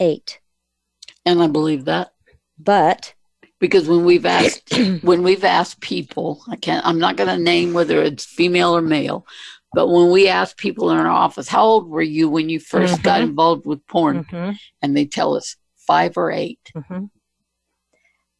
eight. 0.00 0.40
And 1.26 1.42
I 1.42 1.48
believe 1.48 1.84
that 1.84 2.14
But 2.58 3.12
because 3.60 3.86
when 3.86 4.06
we've 4.06 4.24
asked 4.24 4.74
when 5.02 5.22
we've 5.22 5.44
asked 5.44 5.80
people, 5.80 6.42
I 6.48 6.56
can't 6.56 6.84
I'm 6.86 6.98
not 6.98 7.16
gonna 7.16 7.36
name 7.38 7.74
whether 7.74 8.02
it's 8.02 8.24
female 8.24 8.74
or 8.74 8.80
male, 8.82 9.26
but 9.74 9.88
when 9.88 10.10
we 10.10 10.26
ask 10.28 10.56
people 10.56 10.90
in 10.90 10.96
our 10.96 11.08
office, 11.08 11.46
how 11.48 11.62
old 11.64 11.88
were 11.90 12.00
you 12.00 12.30
when 12.30 12.48
you 12.48 12.58
1st 12.58 13.02
got 13.02 13.20
Mhm. 13.20 13.24
involved 13.28 13.66
with 13.66 13.86
porn? 13.86 14.24
Mhm. 14.24 14.56
And 14.80 14.96
they 14.96 15.04
tell 15.04 15.36
us 15.36 15.56
five 15.76 16.16
or 16.16 16.30
eight. 16.32 16.72
hmm 16.74 17.04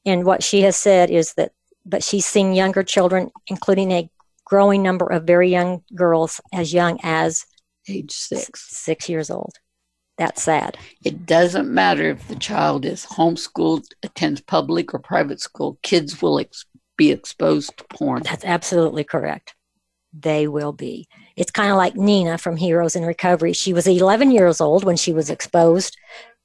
And 0.07 0.25
what 0.25 0.43
she 0.43 0.63
has 0.63 0.77
said 0.77 1.11
is 1.11 1.35
that, 1.35 1.53
but 1.85 2.03
she's 2.03 2.27
seen 2.27 2.55
younger 2.55 2.83
children, 2.83 3.31
including 3.47 3.91
a 3.93 4.11
growing 4.45 4.83
number 4.83 5.07
of 5.07 5.25
very 5.25 5.51
young 5.51 5.83
girls 5.95 6.41
as 6.53 6.73
young 6.73 6.99
as 7.03 7.45
Age 7.89 8.13
six. 8.13 8.67
six 8.71 9.09
years 9.09 9.31
old. 9.31 9.55
That's 10.17 10.43
sad. 10.43 10.79
It 11.05 11.27
doesn't 11.27 11.73
matter 11.73 12.09
if 12.11 12.29
the 12.29 12.37
child 12.37 12.85
is 12.85 13.05
homeschooled, 13.05 13.85
attends 14.03 14.41
public 14.41 14.95
or 14.95 15.01
private 15.01 15.41
school, 15.41 15.79
kids 15.83 16.23
will 16.23 16.39
ex- 16.39 16.67
be 16.97 17.11
exposed 17.11 17.77
to 17.79 17.85
porn. 17.91 18.23
That's 18.23 18.45
absolutely 18.45 19.03
correct. 19.05 19.55
They 20.13 20.47
will 20.47 20.73
be. 20.73 21.09
It's 21.37 21.51
kind 21.51 21.73
of 21.73 21.77
like 21.77 21.97
Nina 21.97 22.39
from 22.39 22.57
Heroes 22.57 22.95
in 22.95 23.05
Recovery. 23.05 23.53
She 23.53 23.73
was 23.73 23.89
11 23.89 24.31
years 24.31 24.61
old 24.61 24.85
when 24.85 24.97
she 24.97 25.13
was 25.13 25.29
exposed 25.29 25.97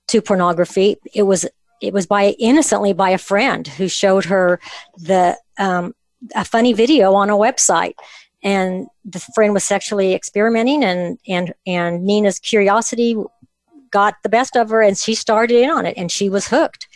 to 0.07 0.21
pornography. 0.21 0.97
It 1.13 1.23
was 1.23 1.45
it 1.81 1.93
was 1.93 2.05
by 2.05 2.35
innocently 2.39 2.93
by 2.93 3.11
a 3.11 3.17
friend 3.17 3.67
who 3.67 3.87
showed 3.87 4.25
her 4.25 4.59
the 4.97 5.37
um, 5.57 5.93
a 6.35 6.43
funny 6.45 6.73
video 6.73 7.13
on 7.13 7.29
a 7.29 7.37
website, 7.37 7.93
and 8.43 8.87
the 9.05 9.19
friend 9.33 9.53
was 9.53 9.63
sexually 9.63 10.13
experimenting, 10.13 10.83
and 10.83 11.17
and 11.27 11.53
and 11.65 12.03
Nina's 12.03 12.39
curiosity 12.39 13.15
got 13.91 14.15
the 14.23 14.29
best 14.29 14.55
of 14.55 14.69
her, 14.69 14.81
and 14.81 14.97
she 14.97 15.15
started 15.15 15.55
in 15.55 15.69
on 15.69 15.85
it, 15.85 15.97
and 15.97 16.11
she 16.11 16.29
was 16.29 16.47
hooked, 16.47 16.87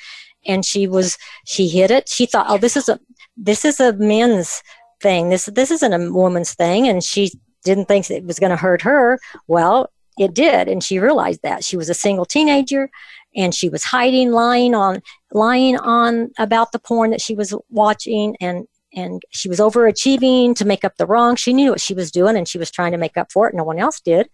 and 0.46 0.66
she 0.66 0.88
was 0.88 1.18
she 1.46 1.68
hit 1.68 1.92
it. 1.92 2.10
She 2.10 2.26
thought, 2.26 2.48
oh, 2.50 2.58
this 2.58 2.78
is 2.78 2.90
a 2.90 3.00
this 3.38 3.66
is 3.66 3.80
a 3.80 3.94
men's 3.94 4.62
thing. 5.02 5.30
This 5.30 5.46
this 5.46 5.72
isn't 5.72 5.94
a 5.94 6.12
woman's 6.12 6.54
thing, 6.54 6.88
and 6.88 7.04
she 7.04 7.32
didn't 7.64 7.86
think 7.86 8.10
it 8.10 8.26
was 8.26 8.40
going 8.40 8.50
to 8.50 8.58
hurt 8.58 8.82
her. 8.82 9.20
Well, 9.48 9.90
it 10.18 10.34
did, 10.34 10.68
and 10.68 10.84
she 10.84 11.00
realized 11.00 11.42
that 11.44 11.64
she 11.64 11.78
was 11.78 11.90
a 11.90 11.94
single 11.94 12.26
teenager, 12.26 12.90
and 13.36 13.54
she 13.54 13.70
was 13.70 13.84
hiding, 13.84 14.32
lying 14.32 14.76
on 14.76 15.02
lying 15.32 15.78
on 15.78 16.32
about 16.38 16.72
the 16.72 16.80
porn 16.80 17.12
that 17.12 17.22
she 17.22 17.36
was 17.36 17.54
watching, 17.70 18.36
and 18.40 18.68
and 18.96 19.24
she 19.32 19.50
was 19.50 19.60
overachieving 19.60 20.56
to 20.56 20.66
make 20.66 20.86
up 20.86 20.98
the 20.98 21.06
wrong. 21.06 21.36
She 21.36 21.54
knew 21.54 21.72
what 21.72 21.82
she 21.82 21.94
was 21.94 22.12
doing, 22.12 22.38
and 22.38 22.48
she 22.48 22.58
was 22.58 22.72
trying 22.72 22.92
to 22.92 22.98
make 22.98 23.18
up 23.18 23.32
for 23.32 23.48
it. 23.48 23.56
No 23.56 23.64
one 23.64 23.80
else 23.80 24.00
did. 24.00 24.30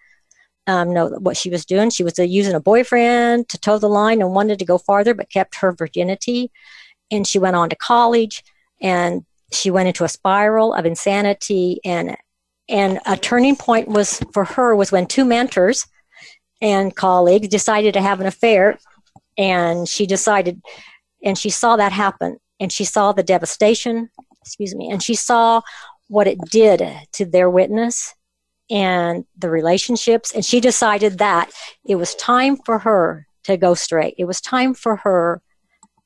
Um, 0.67 0.93
know 0.93 1.07
what 1.07 1.37
she 1.37 1.49
was 1.49 1.65
doing. 1.65 1.89
She 1.89 2.03
was 2.03 2.19
uh, 2.19 2.23
using 2.23 2.53
a 2.53 2.59
boyfriend 2.59 3.49
to 3.49 3.57
toe 3.57 3.79
the 3.79 3.89
line 3.89 4.21
and 4.21 4.35
wanted 4.35 4.59
to 4.59 4.65
go 4.65 4.77
farther, 4.77 5.13
but 5.13 5.31
kept 5.31 5.55
her 5.55 5.71
virginity. 5.71 6.51
And 7.09 7.25
she 7.25 7.39
went 7.39 7.55
on 7.55 7.69
to 7.69 7.75
college, 7.75 8.43
and 8.81 9.25
she 9.51 9.71
went 9.71 9.87
into 9.87 10.03
a 10.03 10.09
spiral 10.09 10.73
of 10.73 10.85
insanity 10.85 11.79
and 11.83 12.15
and 12.67 12.99
a 13.07 13.17
turning 13.17 13.55
point 13.55 13.87
was 13.87 14.21
for 14.31 14.45
her 14.45 14.75
was 14.75 14.91
when 14.91 15.07
two 15.07 15.25
mentors 15.25 15.87
and 16.61 16.95
colleagues 16.95 17.47
decided 17.47 17.93
to 17.93 18.01
have 18.01 18.19
an 18.19 18.27
affair 18.27 18.77
and 19.39 19.87
she 19.87 20.05
decided 20.05 20.61
and 21.23 21.37
she 21.37 21.49
saw 21.49 21.75
that 21.75 21.91
happen 21.91 22.37
and 22.59 22.71
she 22.71 22.83
saw 22.83 23.11
the 23.11 23.23
devastation 23.23 24.09
excuse 24.41 24.75
me 24.75 24.91
and 24.91 25.01
she 25.01 25.15
saw 25.15 25.61
what 26.07 26.27
it 26.27 26.37
did 26.51 26.83
to 27.13 27.25
their 27.25 27.49
witness 27.49 28.13
and 28.69 29.25
the 29.37 29.49
relationships 29.49 30.31
and 30.33 30.45
she 30.45 30.59
decided 30.59 31.17
that 31.17 31.49
it 31.87 31.95
was 31.95 32.13
time 32.15 32.55
for 32.57 32.77
her 32.79 33.25
to 33.43 33.57
go 33.57 33.73
straight 33.73 34.13
it 34.17 34.25
was 34.25 34.39
time 34.41 34.73
for 34.75 34.97
her 34.97 35.41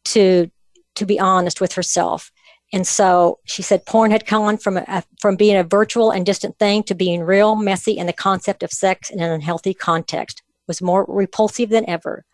to 0.05 0.49
to 0.95 1.05
be 1.05 1.19
honest 1.19 1.59
with 1.59 1.73
herself 1.73 2.31
and 2.71 2.87
so 2.87 3.39
she 3.45 3.61
said 3.61 3.85
porn 3.85 4.09
had 4.09 4.25
gone 4.25 4.57
from 4.57 4.77
a, 4.77 5.03
from 5.21 5.35
being 5.35 5.55
a 5.55 5.63
virtual 5.63 6.09
and 6.09 6.25
distant 6.25 6.57
thing 6.57 6.81
to 6.83 6.95
being 6.95 7.21
real, 7.21 7.55
messy, 7.55 7.99
and 7.99 8.09
the 8.09 8.13
concept 8.13 8.63
of 8.63 8.71
sex 8.71 9.11
in 9.11 9.21
an 9.21 9.31
unhealthy 9.31 9.75
context 9.75 10.41
was 10.67 10.81
more 10.81 11.05
repulsive 11.07 11.69
than 11.69 11.87
ever. 11.87 12.25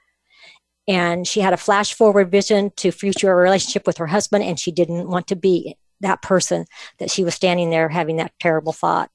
And 0.89 1.25
she 1.25 1.39
had 1.39 1.53
a 1.53 1.57
flash 1.57 1.93
forward 1.93 2.29
vision 2.29 2.71
to 2.77 2.91
future 2.91 3.33
relationship 3.33 3.87
with 3.87 3.97
her 3.97 4.07
husband, 4.07 4.43
and 4.43 4.59
she 4.59 4.71
didn't 4.71 5.07
want 5.07 5.27
to 5.27 5.37
be 5.37 5.77
that 6.01 6.21
person 6.21 6.65
that 6.97 7.11
she 7.11 7.23
was 7.23 7.35
standing 7.35 7.69
there 7.69 7.87
having 7.87 8.17
that 8.17 8.33
terrible 8.41 8.73
thought. 8.73 9.09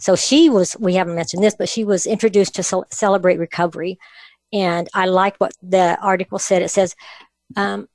So 0.00 0.16
she 0.16 0.50
was, 0.50 0.76
we 0.80 0.94
haven't 0.94 1.14
mentioned 1.14 1.44
this, 1.44 1.54
but 1.56 1.68
she 1.68 1.84
was 1.84 2.06
introduced 2.06 2.56
to 2.56 2.62
Cel- 2.62 2.86
Celebrate 2.90 3.38
Recovery. 3.38 3.98
And 4.52 4.88
I 4.94 5.06
like 5.06 5.36
what 5.36 5.52
the 5.62 5.98
article 6.00 6.38
said. 6.38 6.62
It 6.62 6.70
says, 6.70 6.96
um, 7.56 7.86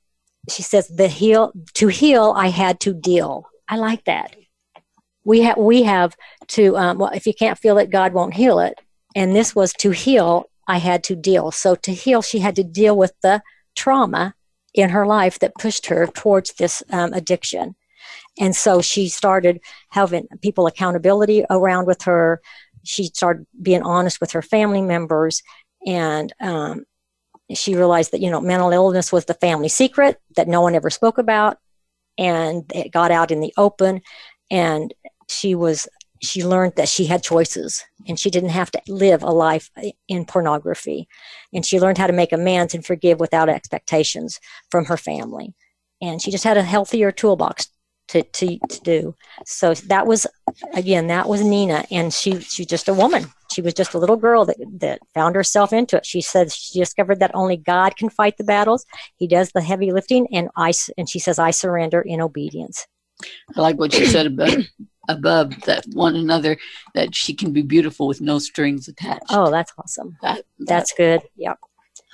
she 0.48 0.62
says 0.62 0.88
the 0.88 1.08
heal 1.08 1.52
to 1.74 1.88
heal 1.88 2.32
i 2.36 2.48
had 2.48 2.78
to 2.80 2.92
deal 2.92 3.48
i 3.68 3.76
like 3.76 4.04
that 4.04 4.36
we 5.24 5.40
have 5.40 5.56
we 5.56 5.82
have 5.82 6.16
to 6.46 6.76
um, 6.76 6.98
well 6.98 7.10
if 7.12 7.26
you 7.26 7.34
can't 7.34 7.58
feel 7.58 7.78
it 7.78 7.90
god 7.90 8.12
won't 8.12 8.34
heal 8.34 8.58
it 8.58 8.74
and 9.14 9.34
this 9.34 9.54
was 9.54 9.72
to 9.72 9.90
heal 9.90 10.46
i 10.66 10.78
had 10.78 11.04
to 11.04 11.16
deal. 11.16 11.50
So 11.50 11.74
to 11.74 11.92
heal 11.92 12.22
she 12.22 12.40
had 12.40 12.56
to 12.56 12.64
deal 12.64 12.96
with 12.96 13.12
the 13.22 13.42
trauma 13.74 14.34
in 14.74 14.90
her 14.90 15.06
life 15.06 15.38
that 15.38 15.54
pushed 15.58 15.86
her 15.86 16.06
towards 16.06 16.52
this 16.54 16.82
um, 16.90 17.12
addiction. 17.12 17.74
And 18.38 18.54
so 18.54 18.82
she 18.82 19.08
started 19.08 19.60
having 19.90 20.28
people 20.42 20.66
accountability 20.66 21.44
around 21.48 21.86
with 21.86 22.02
her. 22.02 22.42
She 22.84 23.04
started 23.04 23.46
being 23.60 23.82
honest 23.82 24.20
with 24.20 24.32
her 24.32 24.42
family 24.42 24.82
members 24.82 25.42
and 25.86 26.32
um, 26.40 26.84
she 27.54 27.74
realized 27.74 28.10
that 28.10 28.20
you 28.20 28.30
know 28.30 28.40
mental 28.40 28.72
illness 28.72 29.12
was 29.12 29.24
the 29.24 29.34
family 29.34 29.68
secret 29.68 30.20
that 30.36 30.48
no 30.48 30.60
one 30.60 30.74
ever 30.74 30.90
spoke 30.90 31.18
about. 31.18 31.58
And 32.18 32.64
it 32.74 32.92
got 32.92 33.10
out 33.10 33.30
in 33.30 33.40
the 33.40 33.52
open 33.56 34.00
and 34.50 34.92
she 35.28 35.54
was 35.54 35.88
she 36.22 36.44
learned 36.44 36.74
that 36.76 36.88
she 36.88 37.06
had 37.06 37.22
choices 37.22 37.84
and 38.08 38.18
she 38.18 38.30
didn't 38.30 38.50
have 38.50 38.70
to 38.70 38.80
live 38.88 39.22
a 39.22 39.30
life 39.30 39.70
in 40.08 40.24
pornography. 40.24 41.08
And 41.52 41.64
she 41.64 41.80
learned 41.80 41.98
how 41.98 42.06
to 42.06 42.12
make 42.12 42.32
amends 42.32 42.74
and 42.74 42.84
forgive 42.84 43.20
without 43.20 43.48
expectations 43.48 44.40
from 44.70 44.86
her 44.86 44.96
family. 44.96 45.54
And 46.00 46.20
she 46.20 46.30
just 46.30 46.44
had 46.44 46.56
a 46.56 46.62
healthier 46.62 47.10
toolbox 47.12 47.68
to, 48.08 48.22
to, 48.22 48.58
to 48.68 48.80
do. 48.82 49.14
So 49.44 49.74
that 49.74 50.06
was 50.06 50.26
again 50.74 51.08
that 51.08 51.28
was 51.28 51.42
nina. 51.42 51.84
And 51.90 52.12
she 52.12 52.40
she's 52.40 52.66
just 52.66 52.88
a 52.88 52.94
woman. 52.94 53.26
She 53.52 53.62
was 53.62 53.74
just 53.74 53.94
a 53.94 53.98
little 53.98 54.16
girl 54.16 54.44
that, 54.44 54.56
that 54.80 55.00
found 55.14 55.34
herself 55.34 55.72
into 55.72 55.96
it. 55.96 56.06
She 56.06 56.20
said 56.20 56.52
she 56.52 56.78
discovered 56.78 57.20
that 57.20 57.34
only 57.34 57.56
god 57.56 57.96
can 57.96 58.10
fight 58.10 58.36
the 58.36 58.44
battles. 58.44 58.84
He 59.16 59.26
does 59.26 59.50
the 59.52 59.62
heavy 59.62 59.92
lifting 59.92 60.28
and 60.32 60.50
I, 60.56 60.72
and 60.96 61.08
she 61.08 61.18
says 61.18 61.38
i 61.38 61.50
surrender 61.50 62.00
in 62.00 62.20
obedience. 62.20 62.86
I 63.56 63.60
like 63.60 63.78
what 63.78 63.98
you 63.98 64.06
said 64.06 64.26
above, 64.26 64.66
above 65.08 65.60
that 65.62 65.84
one 65.92 66.16
another 66.16 66.56
that 66.94 67.14
she 67.14 67.34
can 67.34 67.52
be 67.52 67.62
beautiful 67.62 68.06
with 68.06 68.20
no 68.20 68.38
strings 68.38 68.88
attached. 68.88 69.24
oh 69.30 69.50
that's 69.50 69.72
awesome 69.78 70.16
that, 70.22 70.44
that's 70.60 70.92
good 70.92 71.22
yep 71.36 71.58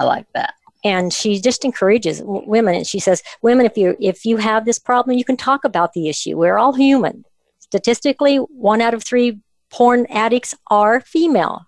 I 0.00 0.04
like 0.04 0.26
that. 0.34 0.54
and 0.84 1.12
she 1.12 1.40
just 1.40 1.64
encourages 1.64 2.20
w- 2.20 2.44
women 2.46 2.74
and 2.74 2.86
she 2.86 2.98
says 2.98 3.22
women 3.42 3.66
if 3.66 3.76
you 3.76 3.96
if 4.00 4.24
you 4.24 4.36
have 4.38 4.64
this 4.64 4.78
problem 4.78 5.16
you 5.16 5.24
can 5.24 5.36
talk 5.36 5.64
about 5.64 5.92
the 5.92 6.08
issue 6.08 6.36
we're 6.36 6.58
all 6.58 6.72
human 6.74 7.24
statistically 7.58 8.36
one 8.36 8.80
out 8.80 8.94
of 8.94 9.02
three 9.04 9.40
porn 9.70 10.06
addicts 10.10 10.54
are 10.70 11.00
female 11.00 11.66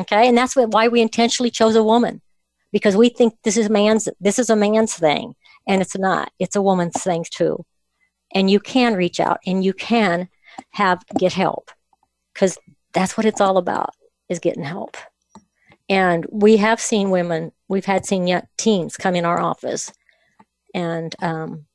Okay, 0.00 0.28
and 0.28 0.38
that's 0.38 0.54
what, 0.54 0.70
why 0.70 0.88
we 0.88 1.00
intentionally 1.00 1.50
chose 1.50 1.74
a 1.74 1.82
woman 1.82 2.22
because 2.72 2.96
we 2.96 3.08
think 3.08 3.34
this 3.42 3.56
is 3.56 3.68
man's 3.68 4.08
this 4.20 4.38
is 4.38 4.50
a 4.50 4.56
man's 4.56 4.94
thing 4.94 5.34
and 5.66 5.82
it's 5.82 5.96
not. 5.96 6.30
It's 6.38 6.56
a 6.56 6.62
woman's 6.62 7.02
thing 7.02 7.24
too. 7.30 7.64
And 8.34 8.50
you 8.50 8.60
can 8.60 8.94
reach 8.94 9.20
out 9.20 9.40
and 9.46 9.64
you 9.64 9.72
can 9.72 10.28
have 10.70 11.02
get 11.18 11.32
help 11.32 11.70
because 12.32 12.58
that's 12.92 13.16
what 13.16 13.26
it's 13.26 13.40
all 13.40 13.56
about 13.56 13.90
is 14.28 14.38
getting 14.38 14.64
help. 14.64 14.96
And 15.88 16.26
we 16.30 16.58
have 16.58 16.80
seen 16.80 17.10
women, 17.10 17.52
we've 17.68 17.84
had 17.84 18.04
seen 18.04 18.26
yet 18.26 18.48
teens 18.58 18.96
come 18.96 19.14
in 19.14 19.24
our 19.24 19.40
office 19.40 19.92
and 20.74 21.14
um, 21.20 21.66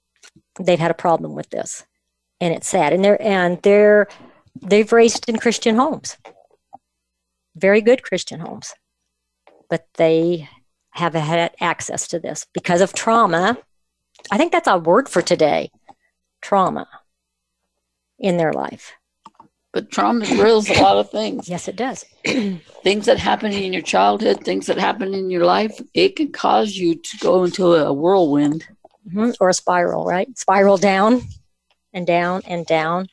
they've 0.60 0.80
had 0.80 0.92
a 0.92 0.96
problem 0.96 1.34
with 1.34 1.50
this. 1.50 1.86
And 2.40 2.54
it's 2.54 2.68
sad. 2.68 2.94
And 2.94 3.04
they're, 3.04 3.22
and 3.22 3.62
they're, 3.62 4.08
they've 4.62 4.92
raised 4.92 5.28
in 5.30 5.38
Christian 5.38 5.76
homes, 5.76 6.18
very 7.56 7.82
good 7.82 8.04
Christian 8.04 8.40
homes, 8.40 8.74
but 9.70 9.88
they 9.96 10.48
have 10.92 11.16
had 11.16 11.52
access 11.60 12.08
to 12.10 12.20
this 12.20 12.46
because 12.54 12.82
of 12.82 12.94
trauma. 12.94 13.58
I 14.32 14.38
think 14.38 14.52
that's 14.52 14.68
our 14.68 14.80
word 14.80 15.10
for 15.10 15.22
today 15.22 15.72
trauma 16.42 16.88
in 18.24 18.38
their 18.38 18.54
life. 18.54 18.94
But 19.74 19.92
trauma 19.92 20.22
reveals 20.22 20.70
a 20.70 20.82
lot 20.82 20.98
of 20.98 21.10
things. 21.10 21.50
Yes, 21.50 21.68
it 21.68 21.76
does. 21.76 22.06
things 22.24 23.06
that 23.08 23.18
happen 23.18 23.52
in 23.52 23.74
your 23.74 23.82
childhood, 23.82 24.44
things 24.44 24.68
that 24.68 24.78
happen 24.78 25.14
in 25.14 25.30
your 25.30 25.46
life, 25.46 25.80
it 25.94 26.16
can 26.16 26.32
cause 26.32 26.76
you 26.76 26.96
to 26.96 27.18
go 27.18 27.44
into 27.44 27.74
a 27.74 27.92
whirlwind. 27.92 28.66
Mm-hmm. 29.08 29.32
Or 29.42 29.50
a 29.50 29.54
spiral, 29.54 30.06
right? 30.06 30.30
Spiral 30.38 30.78
down 30.78 31.24
and 31.92 32.08
down 32.08 32.42
and 32.48 32.66
down 32.66 33.08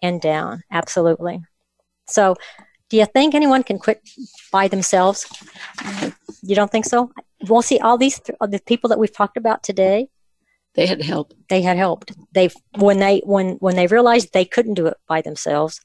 and 0.00 0.20
down. 0.20 0.62
Absolutely. 0.70 1.42
So, 2.06 2.36
do 2.90 2.98
you 2.98 3.06
think 3.06 3.34
anyone 3.34 3.62
can 3.62 3.78
quit 3.78 4.06
by 4.52 4.68
themselves? 4.68 5.26
You 6.42 6.54
don't 6.54 6.70
think 6.70 6.84
so? 6.84 7.10
Well, 7.48 7.62
see, 7.62 7.78
all 7.78 7.96
these 7.96 8.20
th- 8.20 8.38
the 8.38 8.60
people 8.64 8.88
that 8.90 8.98
we've 8.98 9.12
talked 9.12 9.38
about 9.38 9.62
today, 9.62 10.08
they 10.74 10.86
had 10.86 11.02
help. 11.02 11.34
They 11.48 11.62
had 11.62 11.76
helped. 11.76 12.12
They 12.32 12.50
when 12.76 12.98
they 12.98 13.20
when 13.24 13.56
when 13.56 13.76
they 13.76 13.86
realized 13.86 14.32
they 14.32 14.44
couldn't 14.44 14.74
do 14.74 14.86
it 14.86 14.96
by 15.06 15.20
themselves, 15.20 15.80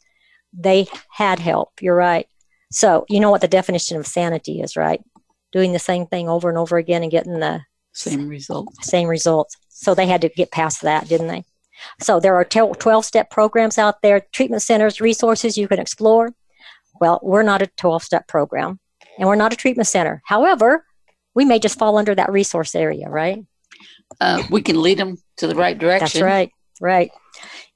they 0.54 0.88
had 1.12 1.40
help. 1.40 1.72
You're 1.82 1.96
right. 1.96 2.28
So 2.72 3.06
you 3.10 3.20
know 3.20 3.32
what 3.32 3.42
the 3.42 3.48
definition 3.48 3.98
of 3.98 4.08
sanity 4.08 4.62
is, 4.62 4.76
right? 4.76 5.02
Doing 5.52 5.74
the 5.74 5.80
same 5.80 6.06
thing 6.08 6.30
over 6.30 6.50
and 6.50 6.58
over 6.58 6.78
again 6.78 7.04
and 7.04 7.12
getting 7.12 7.40
the 7.40 7.62
same 7.94 8.28
result. 8.28 8.74
Same 8.82 9.08
results. 9.08 9.56
So 9.70 9.94
they 9.94 10.08
had 10.08 10.22
to 10.22 10.30
get 10.30 10.52
past 10.52 10.82
that, 10.82 11.08
didn't 11.08 11.28
they? 11.28 11.44
So 12.02 12.20
there 12.20 12.36
are 12.36 12.46
12 12.46 13.06
step 13.06 13.30
programs 13.30 13.78
out 13.78 14.02
there, 14.02 14.26
treatment 14.32 14.64
centers, 14.64 15.00
resources 15.00 15.58
you 15.58 15.68
can 15.68 15.80
explore. 15.80 16.34
Well, 17.00 17.20
we're 17.22 17.44
not 17.44 17.62
a 17.62 17.68
12 17.78 18.04
step 18.04 18.28
program 18.28 18.80
and 19.18 19.28
we're 19.28 19.36
not 19.36 19.54
a 19.54 19.56
treatment 19.56 19.88
center. 19.88 20.22
However, 20.26 20.86
we 21.36 21.46
may 21.46 21.60
just 21.60 21.78
fall 21.78 21.98
under 21.98 22.16
that 22.16 22.32
resource 22.32 22.74
area, 22.74 23.08
right? 23.10 23.46
Uh, 24.20 24.44
we 24.50 24.62
can 24.62 24.82
lead 24.82 24.98
them 24.98 25.18
to 25.38 25.48
the 25.48 25.56
right 25.56 25.78
direction. 25.78 26.22
That's 26.22 26.22
right. 26.22 26.52
Right. 26.80 27.12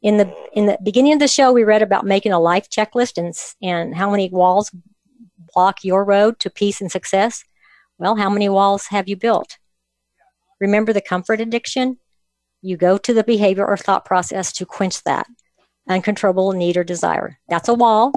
In 0.01 0.17
the 0.17 0.33
in 0.53 0.65
the 0.65 0.77
beginning 0.83 1.13
of 1.13 1.19
the 1.19 1.27
show, 1.27 1.51
we 1.51 1.63
read 1.63 1.81
about 1.81 2.05
making 2.05 2.31
a 2.31 2.39
life 2.39 2.69
checklist 2.69 3.17
and 3.17 3.33
and 3.61 3.95
how 3.95 4.09
many 4.09 4.29
walls 4.29 4.71
block 5.53 5.83
your 5.83 6.03
road 6.03 6.39
to 6.39 6.49
peace 6.49 6.81
and 6.81 6.91
success. 6.91 7.43
Well, 7.97 8.15
how 8.15 8.29
many 8.29 8.49
walls 8.49 8.87
have 8.87 9.07
you 9.07 9.15
built? 9.15 9.57
Remember 10.59 10.93
the 10.93 11.01
comfort 11.01 11.41
addiction? 11.41 11.97
You 12.61 12.77
go 12.77 12.97
to 12.97 13.13
the 13.13 13.23
behavior 13.23 13.65
or 13.65 13.77
thought 13.77 14.05
process 14.05 14.51
to 14.53 14.65
quench 14.65 15.03
that 15.03 15.27
uncontrollable 15.89 16.53
need 16.53 16.77
or 16.77 16.83
desire. 16.83 17.39
That's 17.49 17.69
a 17.69 17.73
wall 17.73 18.13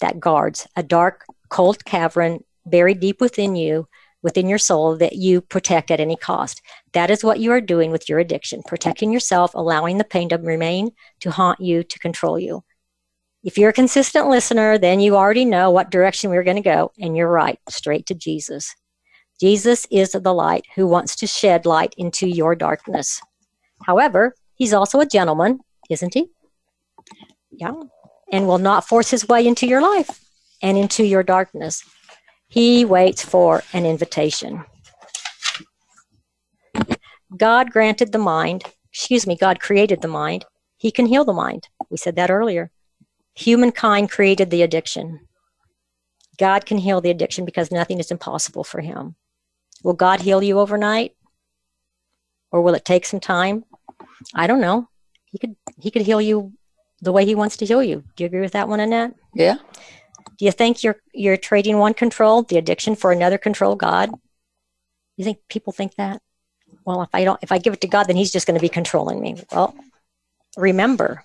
that 0.00 0.20
guards 0.20 0.66
a 0.76 0.82
dark, 0.82 1.24
cold 1.48 1.84
cavern 1.84 2.44
buried 2.66 3.00
deep 3.00 3.20
within 3.20 3.56
you 3.56 3.88
within 4.22 4.48
your 4.48 4.58
soul 4.58 4.96
that 4.96 5.14
you 5.14 5.40
protect 5.40 5.90
at 5.90 6.00
any 6.00 6.16
cost. 6.16 6.62
That 6.92 7.10
is 7.10 7.22
what 7.22 7.40
you 7.40 7.52
are 7.52 7.60
doing 7.60 7.90
with 7.90 8.08
your 8.08 8.18
addiction, 8.18 8.62
protecting 8.66 9.12
yourself, 9.12 9.54
allowing 9.54 9.98
the 9.98 10.04
pain 10.04 10.28
to 10.30 10.36
remain, 10.36 10.90
to 11.20 11.30
haunt 11.30 11.60
you, 11.60 11.82
to 11.82 11.98
control 11.98 12.38
you. 12.38 12.64
If 13.44 13.56
you're 13.56 13.70
a 13.70 13.74
consistent 13.74 14.28
listener, 14.28 14.78
then 14.78 14.98
you 15.00 15.16
already 15.16 15.44
know 15.44 15.70
what 15.70 15.90
direction 15.90 16.30
we're 16.30 16.42
going 16.42 16.56
to 16.56 16.62
go, 16.62 16.90
and 16.98 17.16
you're 17.16 17.30
right, 17.30 17.58
straight 17.68 18.06
to 18.06 18.14
Jesus. 18.14 18.74
Jesus 19.40 19.86
is 19.90 20.10
the 20.10 20.34
light 20.34 20.64
who 20.74 20.88
wants 20.88 21.14
to 21.16 21.26
shed 21.28 21.64
light 21.64 21.94
into 21.96 22.26
your 22.26 22.56
darkness. 22.56 23.20
However, 23.84 24.34
he's 24.56 24.72
also 24.72 24.98
a 24.98 25.06
gentleman, 25.06 25.60
isn't 25.88 26.14
he? 26.14 26.30
Yeah. 27.52 27.74
And 28.32 28.48
will 28.48 28.58
not 28.58 28.88
force 28.88 29.10
his 29.10 29.28
way 29.28 29.46
into 29.46 29.66
your 29.66 29.80
life 29.80 30.20
and 30.60 30.76
into 30.76 31.04
your 31.04 31.22
darkness. 31.22 31.84
He 32.48 32.84
waits 32.84 33.22
for 33.22 33.62
an 33.72 33.84
invitation. 33.84 34.64
God 37.36 37.70
granted 37.70 38.12
the 38.12 38.18
mind, 38.18 38.64
excuse 38.90 39.26
me, 39.26 39.36
God 39.36 39.60
created 39.60 40.00
the 40.00 40.08
mind. 40.08 40.46
He 40.78 40.90
can 40.90 41.06
heal 41.06 41.24
the 41.24 41.32
mind. 41.32 41.68
We 41.90 41.96
said 41.96 42.16
that 42.16 42.30
earlier. 42.30 42.70
Humankind 43.34 44.10
created 44.10 44.50
the 44.50 44.62
addiction. 44.62 45.20
God 46.38 46.66
can 46.66 46.78
heal 46.78 47.00
the 47.00 47.10
addiction 47.10 47.44
because 47.44 47.70
nothing 47.70 47.98
is 47.98 48.10
impossible 48.10 48.64
for 48.64 48.80
him. 48.80 49.16
Will 49.84 49.92
God 49.92 50.20
heal 50.20 50.42
you 50.42 50.58
overnight? 50.58 51.14
Or 52.50 52.62
will 52.62 52.74
it 52.74 52.84
take 52.84 53.04
some 53.04 53.20
time? 53.20 53.64
I 54.34 54.46
don't 54.46 54.60
know. 54.60 54.88
He 55.26 55.38
could 55.38 55.56
he 55.78 55.90
could 55.90 56.02
heal 56.02 56.20
you 56.20 56.52
the 57.02 57.12
way 57.12 57.24
he 57.24 57.34
wants 57.34 57.56
to 57.58 57.66
heal 57.66 57.82
you. 57.82 58.02
Do 58.16 58.24
you 58.24 58.26
agree 58.26 58.40
with 58.40 58.52
that 58.52 58.68
one, 58.68 58.80
Annette? 58.80 59.14
Yeah. 59.34 59.56
Do 60.38 60.44
you 60.44 60.52
think 60.52 60.84
you're 60.84 61.00
you're 61.12 61.36
trading 61.36 61.78
one 61.78 61.94
control, 61.94 62.42
the 62.42 62.58
addiction, 62.58 62.94
for 62.94 63.10
another 63.10 63.38
control 63.38 63.74
God? 63.74 64.10
You 65.16 65.24
think 65.24 65.38
people 65.48 65.72
think 65.72 65.96
that? 65.96 66.22
Well, 66.84 67.02
if 67.02 67.10
I 67.12 67.24
don't, 67.24 67.42
if 67.42 67.50
I 67.50 67.58
give 67.58 67.72
it 67.72 67.80
to 67.80 67.88
God, 67.88 68.04
then 68.04 68.16
He's 68.16 68.30
just 68.30 68.46
going 68.46 68.58
to 68.58 68.62
be 68.62 68.68
controlling 68.68 69.20
me. 69.20 69.42
Well, 69.50 69.74
remember, 70.56 71.24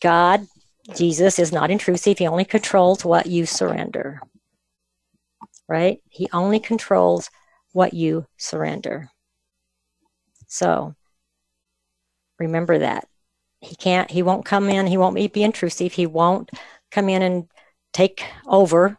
God, 0.00 0.46
Jesus, 0.94 1.38
is 1.38 1.52
not 1.52 1.70
intrusive. 1.70 2.18
He 2.18 2.26
only 2.26 2.44
controls 2.44 3.04
what 3.04 3.26
you 3.26 3.46
surrender. 3.46 4.20
Right? 5.68 6.00
He 6.08 6.28
only 6.32 6.60
controls 6.60 7.30
what 7.72 7.94
you 7.94 8.26
surrender. 8.36 9.10
So 10.46 10.94
remember 12.38 12.78
that. 12.78 13.08
He 13.60 13.76
can't, 13.76 14.10
he 14.10 14.22
won't 14.22 14.44
come 14.44 14.68
in, 14.68 14.88
he 14.88 14.96
won't 14.96 15.14
be 15.14 15.42
intrusive, 15.42 15.92
he 15.92 16.04
won't 16.04 16.50
come 16.92 17.08
in 17.08 17.22
and 17.22 17.48
take 17.92 18.24
over. 18.46 18.98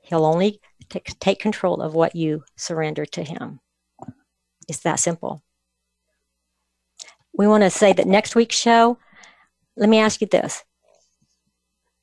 He'll 0.00 0.26
only 0.26 0.60
take, 0.90 1.18
take 1.18 1.40
control 1.40 1.80
of 1.80 1.94
what 1.94 2.14
you 2.14 2.44
surrender 2.56 3.06
to 3.06 3.22
him. 3.22 3.60
It's 4.68 4.80
that 4.80 5.00
simple. 5.00 5.42
We 7.32 7.46
want 7.46 7.62
to 7.62 7.70
say 7.70 7.92
that 7.92 8.06
next 8.06 8.34
week's 8.34 8.56
show, 8.56 8.98
let 9.76 9.88
me 9.88 9.98
ask 9.98 10.20
you 10.20 10.26
this. 10.26 10.64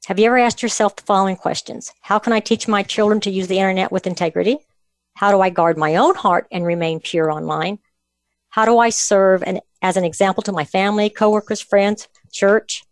Have 0.08 0.20
you 0.20 0.28
ever 0.28 0.38
asked 0.38 0.64
yourself 0.64 0.96
the 0.96 1.04
following 1.04 1.36
questions? 1.36 1.94
How 2.02 2.18
can 2.18 2.32
I 2.32 2.40
teach 2.40 2.68
my 2.68 2.82
children 2.82 3.20
to 3.22 3.30
use 3.30 3.48
the 3.48 3.60
internet 3.60 3.92
with 3.92 4.08
integrity? 4.08 4.58
How 5.16 5.32
do 5.32 5.42
I 5.42 5.50
guard 5.50 5.78
my 5.78 5.98
own 5.98 6.16
heart 6.16 6.48
and 6.50 6.66
remain 6.66 7.02
pure 7.02 7.30
online? 7.30 7.80
How 8.50 8.64
do 8.64 8.78
I 8.80 8.90
serve 8.90 9.44
an, 9.44 9.60
as 9.82 9.98
an 9.98 10.06
example 10.06 10.44
to 10.44 10.54
my 10.54 10.64
family, 10.64 11.10
coworkers, 11.10 11.60
friends, 11.60 12.08
church? 12.32 12.86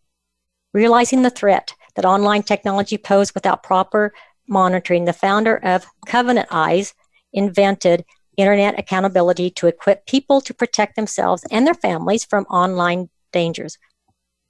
Realizing 0.74 1.22
the 1.22 1.30
threat 1.30 1.74
that 1.96 2.06
online 2.06 2.44
technology 2.44 2.98
posed 2.98 3.34
without 3.34 3.64
proper 3.64 4.14
monitoring, 4.48 5.06
the 5.06 5.14
founder 5.14 5.58
of 5.58 5.86
Covenant 6.06 6.48
Eyes 6.52 6.94
invented 7.34 8.06
internet 8.38 8.78
accountability 8.78 9.50
to 9.50 9.68
equip 9.68 10.06
people 10.06 10.42
to 10.42 10.54
protect 10.54 10.96
themselves 10.96 11.44
and 11.52 11.66
their 11.66 11.74
families 11.74 12.26
from 12.26 12.44
online 12.46 13.10
dangers. 13.32 13.78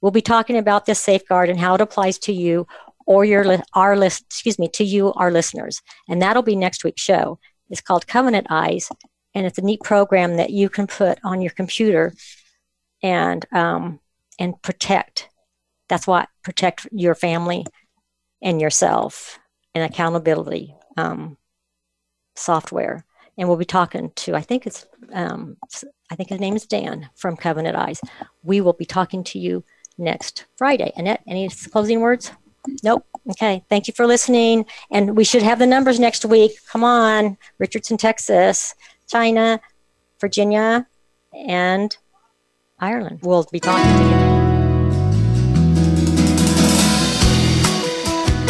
We'll 0.00 0.12
be 0.12 0.22
talking 0.22 0.56
about 0.56 0.86
this 0.86 1.00
safeguard 1.00 1.48
and 1.48 1.58
how 1.58 1.74
it 1.74 1.80
applies 1.80 2.18
to 2.20 2.32
you 2.32 2.66
or 3.06 3.24
your 3.24 3.62
our 3.74 3.96
list, 3.96 4.24
excuse 4.28 4.58
me, 4.58 4.68
to 4.68 4.84
you, 4.84 5.12
our 5.14 5.30
listeners. 5.30 5.80
And 6.08 6.20
that'll 6.20 6.42
be 6.42 6.56
next 6.56 6.84
week's 6.84 7.02
show. 7.02 7.38
It's 7.70 7.80
called 7.80 8.06
Covenant 8.06 8.48
Eyes, 8.50 8.88
and 9.34 9.46
it's 9.46 9.58
a 9.58 9.62
neat 9.62 9.82
program 9.82 10.36
that 10.36 10.50
you 10.50 10.68
can 10.68 10.86
put 10.86 11.18
on 11.24 11.40
your 11.40 11.52
computer 11.52 12.12
and 13.02 13.46
um, 13.52 14.00
and 14.38 14.60
protect 14.62 15.28
that's 15.88 16.06
why 16.06 16.26
protect 16.42 16.88
your 16.92 17.14
family 17.14 17.66
and 18.42 18.60
yourself 18.60 19.38
and 19.74 19.84
accountability 19.84 20.74
um, 20.96 21.36
software. 22.34 23.04
And 23.38 23.48
we'll 23.48 23.58
be 23.58 23.64
talking 23.66 24.10
to, 24.16 24.34
I 24.34 24.40
think 24.40 24.66
it's, 24.66 24.86
um, 25.12 25.58
I 26.10 26.14
think 26.14 26.30
his 26.30 26.40
name 26.40 26.56
is 26.56 26.66
Dan 26.66 27.08
from 27.14 27.36
Covenant 27.36 27.76
Eyes. 27.76 28.00
We 28.42 28.60
will 28.60 28.72
be 28.72 28.86
talking 28.86 29.22
to 29.24 29.38
you 29.38 29.62
next 29.98 30.46
Friday. 30.56 30.92
Annette, 30.96 31.22
any 31.26 31.48
closing 31.48 32.00
words? 32.00 32.32
Nope. 32.82 33.06
Okay. 33.30 33.62
Thank 33.68 33.88
you 33.88 33.94
for 33.94 34.06
listening. 34.06 34.66
And 34.90 35.16
we 35.16 35.24
should 35.24 35.42
have 35.42 35.58
the 35.58 35.66
numbers 35.66 36.00
next 36.00 36.24
week. 36.24 36.52
Come 36.68 36.82
on. 36.82 37.36
Richardson, 37.58 37.96
Texas, 37.96 38.74
China, 39.06 39.60
Virginia, 40.20 40.86
and 41.32 41.96
Ireland. 42.78 43.20
We'll 43.22 43.46
be 43.52 43.60
talking 43.60 43.84
to 43.84 44.30
you. 44.30 44.35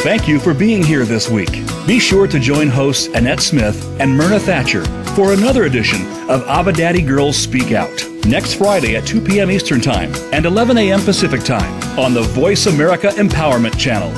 Thank 0.07 0.29
you 0.29 0.39
for 0.39 0.55
being 0.55 0.85
here 0.85 1.05
this 1.05 1.29
week. 1.29 1.51
Be 1.85 1.99
sure 1.99 2.29
to 2.29 2.39
join 2.39 2.69
hosts 2.69 3.09
Annette 3.09 3.41
Smith 3.41 3.85
and 4.01 4.17
Myrna 4.17 4.39
Thatcher 4.39 4.85
for 5.17 5.33
another 5.33 5.65
edition 5.65 6.01
of 6.31 6.47
Abba 6.47 6.75
Daddy 6.75 7.03
Girls 7.03 7.37
Speak 7.37 7.73
Out 7.73 8.07
next 8.25 8.55
Friday 8.55 8.95
at 8.95 9.05
2 9.05 9.21
p.m. 9.21 9.51
Eastern 9.51 9.81
Time 9.81 10.15
and 10.33 10.47
11 10.47 10.79
a.m. 10.79 11.01
Pacific 11.01 11.43
Time 11.43 11.75
on 11.99 12.15
the 12.15 12.23
Voice 12.23 12.67
America 12.67 13.09
Empowerment 13.17 13.77
Channel. 13.81 14.13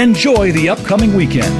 Enjoy 0.00 0.52
the 0.52 0.68
upcoming 0.68 1.12
weekend. 1.12 1.52